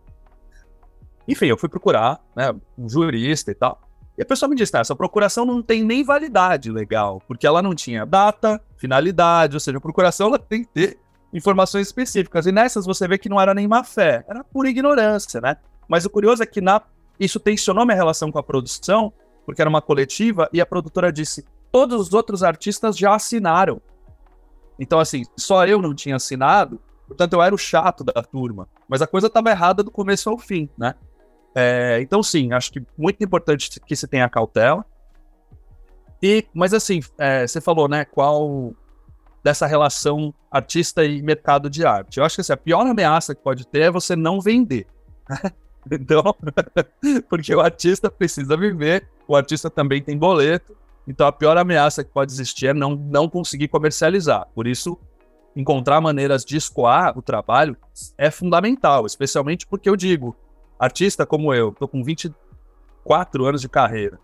Enfim, 1.26 1.46
eu 1.46 1.56
fui 1.56 1.68
procurar, 1.68 2.20
né, 2.34 2.52
um 2.76 2.88
jurista 2.88 3.50
e 3.50 3.54
tal. 3.54 3.80
E 4.18 4.22
a 4.22 4.26
pessoa 4.26 4.48
me 4.48 4.56
disse, 4.56 4.76
essa 4.76 4.94
procuração 4.94 5.46
não 5.46 5.62
tem 5.62 5.82
nem 5.82 6.04
validade 6.04 6.70
legal, 6.70 7.22
porque 7.26 7.46
ela 7.46 7.62
não 7.62 7.74
tinha 7.74 8.04
data, 8.04 8.60
finalidade, 8.76 9.56
ou 9.56 9.60
seja, 9.60 9.78
a 9.78 9.80
procuração 9.80 10.28
ela 10.28 10.38
tem 10.38 10.64
que 10.64 10.70
ter 10.70 10.98
informações 11.32 11.86
específicas. 11.86 12.46
E 12.46 12.52
nessas 12.52 12.84
você 12.84 13.08
vê 13.08 13.16
que 13.16 13.28
não 13.28 13.40
era 13.40 13.54
nem 13.54 13.66
má 13.66 13.82
fé, 13.82 14.24
era 14.28 14.44
pura 14.44 14.68
ignorância, 14.68 15.40
né? 15.40 15.56
Mas 15.88 16.04
o 16.04 16.10
curioso 16.10 16.42
é 16.42 16.46
que 16.46 16.60
na... 16.60 16.82
isso 17.18 17.40
tensionou 17.40 17.86
minha 17.86 17.96
relação 17.96 18.30
com 18.30 18.38
a 18.38 18.42
produção, 18.42 19.12
porque 19.46 19.62
era 19.62 19.70
uma 19.70 19.80
coletiva, 19.80 20.48
e 20.52 20.60
a 20.60 20.66
produtora 20.66 21.10
disse: 21.10 21.44
todos 21.72 22.08
os 22.08 22.12
outros 22.12 22.42
artistas 22.42 22.96
já 22.96 23.14
assinaram. 23.14 23.80
Então, 24.78 25.00
assim, 25.00 25.24
só 25.36 25.66
eu 25.66 25.80
não 25.80 25.94
tinha 25.94 26.16
assinado, 26.16 26.80
portanto, 27.08 27.32
eu 27.32 27.42
era 27.42 27.54
o 27.54 27.58
chato 27.58 28.04
da 28.04 28.22
turma. 28.22 28.68
Mas 28.86 29.00
a 29.00 29.06
coisa 29.06 29.26
estava 29.26 29.50
errada 29.50 29.82
do 29.82 29.90
começo 29.90 30.28
ao 30.28 30.38
fim, 30.38 30.68
né? 30.76 30.94
É, 31.54 31.98
então, 32.00 32.22
sim, 32.22 32.52
acho 32.52 32.72
que 32.72 32.82
muito 32.96 33.22
importante 33.24 33.80
que 33.80 33.96
se 33.96 34.06
tenha 34.06 34.28
cautela. 34.28 34.84
E, 36.22 36.46
mas 36.54 36.72
assim, 36.72 37.00
é, 37.18 37.46
você 37.46 37.60
falou, 37.60 37.88
né, 37.88 38.04
qual 38.04 38.72
dessa 39.42 39.66
relação 39.66 40.32
artista 40.50 41.04
e 41.04 41.20
mercado 41.20 41.68
de 41.68 41.84
arte. 41.84 42.18
Eu 42.18 42.24
acho 42.24 42.36
que 42.36 42.40
assim, 42.42 42.52
a 42.52 42.56
pior 42.56 42.86
ameaça 42.86 43.34
que 43.34 43.42
pode 43.42 43.66
ter 43.66 43.80
é 43.80 43.90
você 43.90 44.14
não 44.14 44.40
vender. 44.40 44.86
então, 45.90 46.22
porque 47.28 47.54
o 47.54 47.60
artista 47.60 48.10
precisa 48.10 48.56
viver, 48.56 49.08
o 49.26 49.34
artista 49.34 49.68
também 49.68 50.00
tem 50.00 50.16
boleto, 50.16 50.76
então 51.06 51.26
a 51.26 51.32
pior 51.32 51.56
ameaça 51.56 52.04
que 52.04 52.10
pode 52.10 52.32
existir 52.32 52.68
é 52.68 52.74
não, 52.74 52.94
não 52.94 53.28
conseguir 53.28 53.68
comercializar. 53.68 54.46
Por 54.54 54.66
isso, 54.66 54.98
encontrar 55.54 56.00
maneiras 56.00 56.44
de 56.44 56.56
escoar 56.56 57.18
o 57.18 57.22
trabalho 57.22 57.76
é 58.16 58.30
fundamental, 58.30 59.06
especialmente 59.06 59.66
porque 59.66 59.88
eu 59.88 59.96
digo, 59.96 60.36
artista 60.78 61.26
como 61.26 61.52
eu, 61.52 61.70
estou 61.70 61.88
com 61.88 62.02
24 62.02 63.44
anos 63.44 63.60
de 63.60 63.68
carreira. 63.68 64.18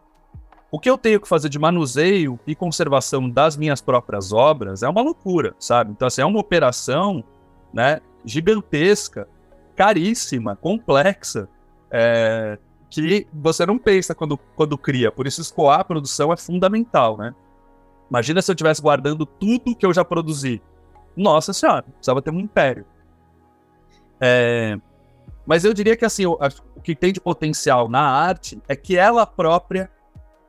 O 0.70 0.78
que 0.78 0.90
eu 0.90 0.98
tenho 0.98 1.20
que 1.20 1.28
fazer 1.28 1.48
de 1.48 1.58
manuseio 1.58 2.38
e 2.46 2.54
conservação 2.54 3.28
das 3.28 3.56
minhas 3.56 3.80
próprias 3.80 4.32
obras 4.32 4.82
é 4.82 4.88
uma 4.88 5.00
loucura, 5.00 5.54
sabe? 5.58 5.92
Então, 5.92 6.06
assim, 6.06 6.20
é 6.20 6.26
uma 6.26 6.38
operação 6.38 7.24
né, 7.72 8.00
gigantesca 8.24 9.26
caríssima, 9.74 10.56
complexa, 10.56 11.48
é, 11.90 12.58
que 12.90 13.26
você 13.32 13.66
não 13.66 13.78
pensa 13.78 14.14
quando, 14.14 14.38
quando 14.56 14.78
cria. 14.78 15.10
Por 15.12 15.26
isso, 15.26 15.40
escoar 15.40 15.80
a 15.80 15.84
produção 15.84 16.32
é 16.32 16.36
fundamental, 16.36 17.16
né? 17.16 17.34
Imagina 18.08 18.40
se 18.40 18.50
eu 18.50 18.54
estivesse 18.54 18.80
guardando 18.80 19.26
tudo 19.26 19.76
que 19.76 19.84
eu 19.84 19.92
já 19.92 20.04
produzi. 20.04 20.62
Nossa 21.16 21.52
senhora, 21.52 21.82
precisava 21.82 22.22
ter 22.22 22.30
um 22.30 22.40
império. 22.40 22.86
É, 24.20 24.78
mas 25.46 25.64
eu 25.64 25.72
diria 25.72 25.96
que 25.96 26.04
assim, 26.04 26.26
o, 26.26 26.38
o 26.76 26.80
que 26.80 26.94
tem 26.94 27.12
de 27.12 27.20
potencial 27.20 27.88
na 27.88 28.02
arte 28.02 28.60
é 28.68 28.74
que 28.74 28.96
ela 28.96 29.26
própria 29.26 29.90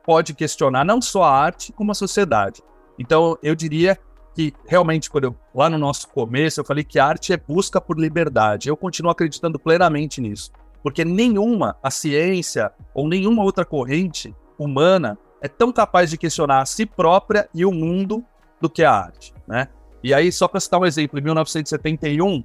pode 0.04 0.34
questionar 0.34 0.84
não 0.84 1.00
só 1.00 1.22
a 1.22 1.32
arte, 1.32 1.72
como 1.72 1.92
a 1.92 1.94
sociedade. 1.94 2.62
Então, 2.98 3.38
eu 3.42 3.54
diria 3.54 3.98
que 4.34 4.52
realmente, 4.66 5.10
quando 5.10 5.24
eu, 5.24 5.36
lá 5.54 5.68
no 5.68 5.78
nosso 5.78 6.08
começo, 6.08 6.60
eu 6.60 6.64
falei 6.64 6.84
que 6.84 6.98
arte 6.98 7.32
é 7.32 7.36
busca 7.36 7.80
por 7.80 7.98
liberdade. 7.98 8.68
Eu 8.68 8.76
continuo 8.76 9.10
acreditando 9.10 9.58
plenamente 9.58 10.20
nisso. 10.20 10.52
Porque 10.82 11.04
nenhuma, 11.04 11.76
a 11.82 11.90
ciência 11.90 12.72
ou 12.94 13.08
nenhuma 13.08 13.42
outra 13.42 13.64
corrente 13.64 14.34
humana 14.58 15.18
é 15.40 15.48
tão 15.48 15.72
capaz 15.72 16.10
de 16.10 16.18
questionar 16.18 16.60
a 16.60 16.66
si 16.66 16.86
própria 16.86 17.48
e 17.54 17.64
o 17.64 17.72
mundo 17.72 18.24
do 18.60 18.68
que 18.68 18.84
a 18.84 18.92
arte, 18.92 19.34
né? 19.46 19.68
E 20.02 20.14
aí, 20.14 20.32
só 20.32 20.48
para 20.48 20.60
citar 20.60 20.80
um 20.80 20.86
exemplo, 20.86 21.18
em 21.18 21.22
1971, 21.22 22.42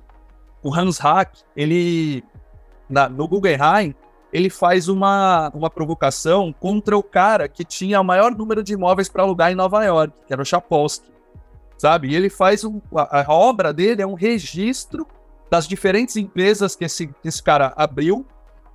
o 0.61 0.73
Hans 0.73 0.97
Hack, 0.97 1.37
ele, 1.55 2.23
na, 2.89 3.07
no 3.07 3.27
Guggenheim, 3.27 3.95
ele 4.33 4.49
faz 4.49 4.89
uma, 4.89 5.49
uma 5.53 5.69
provocação 5.69 6.51
contra 6.51 6.97
o 6.97 7.03
cara 7.03 7.47
que 7.47 7.63
tinha 7.63 8.01
o 8.01 8.03
maior 8.03 8.35
número 8.35 8.61
de 8.61 8.73
imóveis 8.73 9.07
para 9.07 9.23
alugar 9.23 9.51
em 9.51 9.55
Nova 9.55 9.83
York, 9.85 10.13
que 10.27 10.33
era 10.33 10.41
o 10.41 10.45
Chapolsky, 10.45 11.09
sabe? 11.77 12.09
E 12.09 12.15
ele 12.15 12.29
faz 12.29 12.65
um, 12.65 12.81
a, 12.93 13.21
a, 13.21 13.33
obra 13.33 13.71
dele 13.71 14.01
é 14.01 14.07
um 14.07 14.13
registro 14.13 15.07
das 15.49 15.67
diferentes 15.67 16.15
empresas 16.15 16.75
que 16.75 16.85
esse, 16.85 17.09
esse 17.23 17.41
cara 17.41 17.73
abriu 17.75 18.25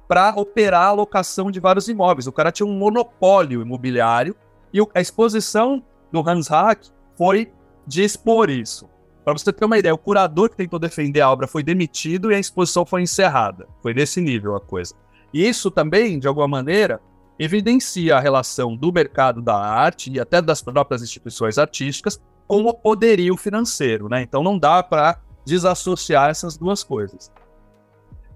para 0.09 0.31
operar 0.37 0.89
a 0.89 0.93
locação 0.93 1.51
de 1.51 1.61
vários 1.61 1.89
imóveis. 1.89 2.27
O 2.27 2.33
cara 2.33 2.51
tinha 2.51 2.67
um 2.67 2.77
monopólio 2.77 3.63
imobiliário 3.63 4.35
e 4.73 4.81
a 4.95 5.01
exposição 5.01 5.83
do 6.11 6.29
Hans 6.29 6.49
Hack 6.49 6.87
foi 7.17 7.53
de 7.87 8.03
expor 8.03 8.51
isso. 8.51 8.89
Para 9.25 9.35
você 9.35 9.53
ter 9.53 9.65
uma 9.65 9.79
ideia, 9.79 9.95
o 9.95 9.99
curador 9.99 10.51
que 10.51 10.57
tentou 10.57 10.79
defender 10.79 11.21
a 11.21 11.31
obra 11.31 11.47
foi 11.47 11.63
demitido 11.63 12.33
e 12.33 12.35
a 12.35 12.39
exposição 12.39 12.87
foi 12.87 13.03
encerrada. 13.03 13.69
Foi 13.83 13.93
nesse 13.93 14.21
nível 14.21 14.57
a 14.57 14.61
coisa. 14.61 14.95
E 15.33 15.47
isso 15.47 15.71
também, 15.71 16.19
de 16.19 16.27
alguma 16.27 16.49
maneira, 16.49 17.01
evidencia 17.39 18.17
a 18.17 18.21
relação 18.21 18.77
do 18.77 18.93
mercado 18.93 19.41
da 19.41 19.57
arte 19.57 20.11
e 20.13 20.19
até 20.19 20.43
das 20.43 20.61
próprias 20.61 21.03
instituições 21.03 21.59
artísticas 21.59 22.21
com 22.47 22.65
o 22.65 22.75
poderio 22.75 23.37
financeiro, 23.37 24.09
né? 24.09 24.23
Então 24.23 24.43
não 24.43 24.59
dá 24.59 24.83
para 24.83 25.21
desassociar 25.45 26.31
essas 26.31 26.57
duas 26.57 26.83
coisas. 26.83 27.31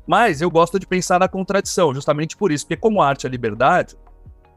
Mas 0.07 0.41
eu 0.41 0.51
gosto 0.51 0.79
de 0.79 0.87
pensar 0.87 1.19
na 1.19 1.29
contradição, 1.29 1.95
justamente 1.95 2.37
por 2.37 2.53
isso, 2.53 2.67
porque 2.67 2.81
como 2.81 3.01
arte 3.01 3.27
é 3.27 3.31
liberdade, 3.31 3.97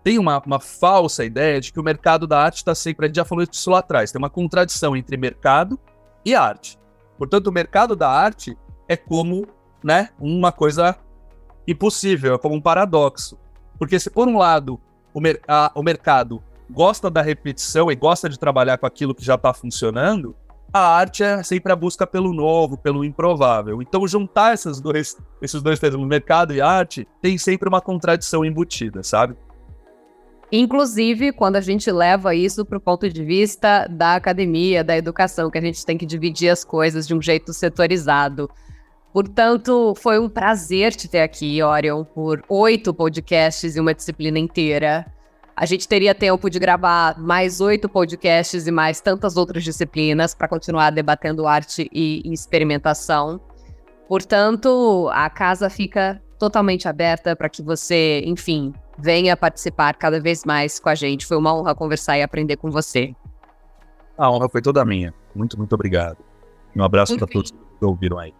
tem 0.03 0.17
uma, 0.17 0.41
uma 0.45 0.59
falsa 0.59 1.23
ideia 1.25 1.59
de 1.59 1.71
que 1.71 1.79
o 1.79 1.83
mercado 1.83 2.27
da 2.27 2.41
arte 2.41 2.57
está 2.57 2.75
sempre, 2.75 3.05
a 3.05 3.07
gente 3.07 3.17
já 3.17 3.25
falou 3.25 3.45
disso 3.45 3.69
lá 3.69 3.79
atrás, 3.79 4.11
tem 4.11 4.19
uma 4.19 4.29
contradição 4.29 4.95
entre 4.95 5.17
mercado 5.17 5.79
e 6.23 6.35
arte. 6.35 6.77
Portanto, 7.17 7.47
o 7.47 7.51
mercado 7.51 7.95
da 7.95 8.09
arte 8.09 8.57
é 8.87 8.95
como 8.95 9.47
né, 9.83 10.09
uma 10.19 10.51
coisa 10.51 10.97
impossível, 11.67 12.35
é 12.35 12.37
como 12.37 12.55
um 12.55 12.61
paradoxo. 12.61 13.37
Porque 13.77 13.99
se 13.99 14.09
por 14.09 14.27
um 14.27 14.37
lado 14.37 14.79
o, 15.13 15.19
mer 15.19 15.41
a, 15.47 15.71
o 15.75 15.83
mercado 15.83 16.43
gosta 16.69 17.09
da 17.09 17.21
repetição 17.21 17.91
e 17.91 17.95
gosta 17.95 18.29
de 18.29 18.37
trabalhar 18.37 18.77
com 18.77 18.85
aquilo 18.85 19.15
que 19.15 19.23
já 19.23 19.35
está 19.35 19.53
funcionando, 19.53 20.35
a 20.77 20.95
arte 20.95 21.23
é 21.23 21.43
sempre 21.43 21.71
a 21.71 21.75
busca 21.75 22.05
pelo 22.05 22.33
novo, 22.33 22.77
pelo 22.77 23.03
improvável. 23.03 23.81
Então, 23.81 24.07
juntar 24.07 24.53
essas 24.53 24.79
dois, 24.79 25.17
esses 25.41 25.61
dois 25.61 25.79
termos, 25.79 26.07
mercado 26.07 26.53
e 26.53 26.61
arte, 26.61 27.07
tem 27.21 27.37
sempre 27.37 27.67
uma 27.67 27.81
contradição 27.81 28.45
embutida, 28.45 29.03
sabe? 29.03 29.35
Inclusive, 30.51 31.33
quando 31.33 31.57
a 31.57 31.61
gente 31.61 31.91
leva 31.91 32.33
isso 32.33 32.65
para 32.65 32.77
o 32.77 32.81
ponto 32.81 33.09
de 33.09 33.23
vista 33.23 33.85
da 33.87 34.15
academia, 34.15 34.83
da 34.83 34.95
educação, 34.95 35.51
que 35.51 35.57
a 35.57 35.61
gente 35.61 35.85
tem 35.85 35.97
que 35.97 36.05
dividir 36.05 36.49
as 36.49 36.63
coisas 36.63 37.05
de 37.05 37.13
um 37.13 37.21
jeito 37.21 37.53
setorizado. 37.53 38.49
Portanto, 39.11 39.93
foi 39.97 40.19
um 40.19 40.29
prazer 40.29 40.95
te 40.95 41.07
ter 41.07 41.21
aqui, 41.21 41.61
Orion, 41.61 42.05
por 42.05 42.43
oito 42.47 42.93
podcasts 42.93 43.75
e 43.75 43.79
uma 43.79 43.93
disciplina 43.93 44.39
inteira. 44.39 45.05
A 45.59 45.65
gente 45.65 45.87
teria 45.87 46.13
tempo 46.13 46.51
de 46.51 46.59
gravar 46.59 47.19
mais 47.19 47.59
oito 47.59 47.89
podcasts 47.89 48.67
e 48.67 48.71
mais 48.71 49.01
tantas 49.01 49.35
outras 49.35 49.63
disciplinas 49.63 50.35
para 50.35 50.47
continuar 50.47 50.91
debatendo 50.91 51.47
arte 51.47 51.89
e 51.91 52.21
experimentação. 52.31 53.41
Portanto, 54.07 55.09
a 55.11 55.27
casa 55.31 55.67
fica 55.67 56.21
totalmente 56.37 56.87
aberta 56.87 57.35
para 57.35 57.49
que 57.49 57.63
você, 57.63 58.21
enfim, 58.23 58.71
venha 58.99 59.35
participar 59.35 59.95
cada 59.95 60.21
vez 60.21 60.45
mais 60.45 60.79
com 60.79 60.89
a 60.89 60.95
gente. 60.95 61.25
Foi 61.25 61.37
uma 61.37 61.51
honra 61.55 61.73
conversar 61.73 62.19
e 62.19 62.21
aprender 62.21 62.57
com 62.57 62.69
você. 62.69 63.15
A 64.15 64.29
honra 64.29 64.47
foi 64.47 64.61
toda 64.61 64.85
minha. 64.85 65.11
Muito, 65.33 65.57
muito 65.57 65.73
obrigado. 65.73 66.19
Um 66.75 66.83
abraço 66.83 67.17
para 67.17 67.25
todos 67.25 67.49
que 67.49 67.83
ouviram 67.83 68.19
aí. 68.19 68.31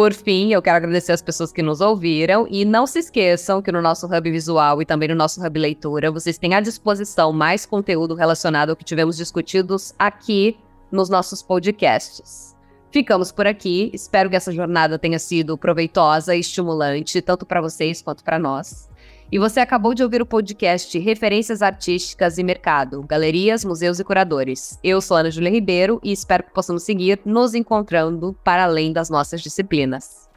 Por 0.00 0.14
fim, 0.14 0.50
eu 0.50 0.62
quero 0.62 0.78
agradecer 0.78 1.12
as 1.12 1.20
pessoas 1.20 1.52
que 1.52 1.60
nos 1.60 1.82
ouviram 1.82 2.46
e 2.48 2.64
não 2.64 2.86
se 2.86 3.00
esqueçam 3.00 3.60
que 3.60 3.70
no 3.70 3.82
nosso 3.82 4.06
Hub 4.06 4.30
Visual 4.30 4.80
e 4.80 4.86
também 4.86 5.10
no 5.10 5.14
nosso 5.14 5.44
Hub 5.44 5.58
Leitura, 5.58 6.10
vocês 6.10 6.38
têm 6.38 6.54
à 6.54 6.60
disposição 6.62 7.34
mais 7.34 7.66
conteúdo 7.66 8.14
relacionado 8.14 8.70
ao 8.70 8.76
que 8.76 8.82
tivemos 8.82 9.14
discutidos 9.14 9.92
aqui 9.98 10.56
nos 10.90 11.10
nossos 11.10 11.42
podcasts. 11.42 12.56
Ficamos 12.90 13.30
por 13.30 13.46
aqui, 13.46 13.90
espero 13.92 14.30
que 14.30 14.36
essa 14.36 14.50
jornada 14.50 14.98
tenha 14.98 15.18
sido 15.18 15.58
proveitosa 15.58 16.34
e 16.34 16.40
estimulante, 16.40 17.20
tanto 17.20 17.44
para 17.44 17.60
vocês 17.60 18.00
quanto 18.00 18.24
para 18.24 18.38
nós. 18.38 18.89
E 19.32 19.38
você 19.38 19.60
acabou 19.60 19.94
de 19.94 20.02
ouvir 20.02 20.20
o 20.20 20.26
podcast 20.26 20.98
Referências 20.98 21.62
Artísticas 21.62 22.36
e 22.36 22.42
Mercado, 22.42 23.04
Galerias, 23.06 23.64
Museus 23.64 24.00
e 24.00 24.04
Curadores. 24.04 24.76
Eu 24.82 25.00
sou 25.00 25.16
Ana 25.16 25.30
Júlia 25.30 25.50
Ribeiro 25.50 26.00
e 26.02 26.10
espero 26.10 26.42
que 26.42 26.52
possamos 26.52 26.82
seguir 26.82 27.20
nos 27.24 27.54
encontrando 27.54 28.36
para 28.42 28.64
além 28.64 28.92
das 28.92 29.08
nossas 29.08 29.40
disciplinas. 29.40 30.28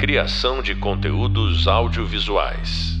Criação 0.00 0.62
de 0.62 0.74
conteúdos 0.74 1.68
audiovisuais. 1.68 2.97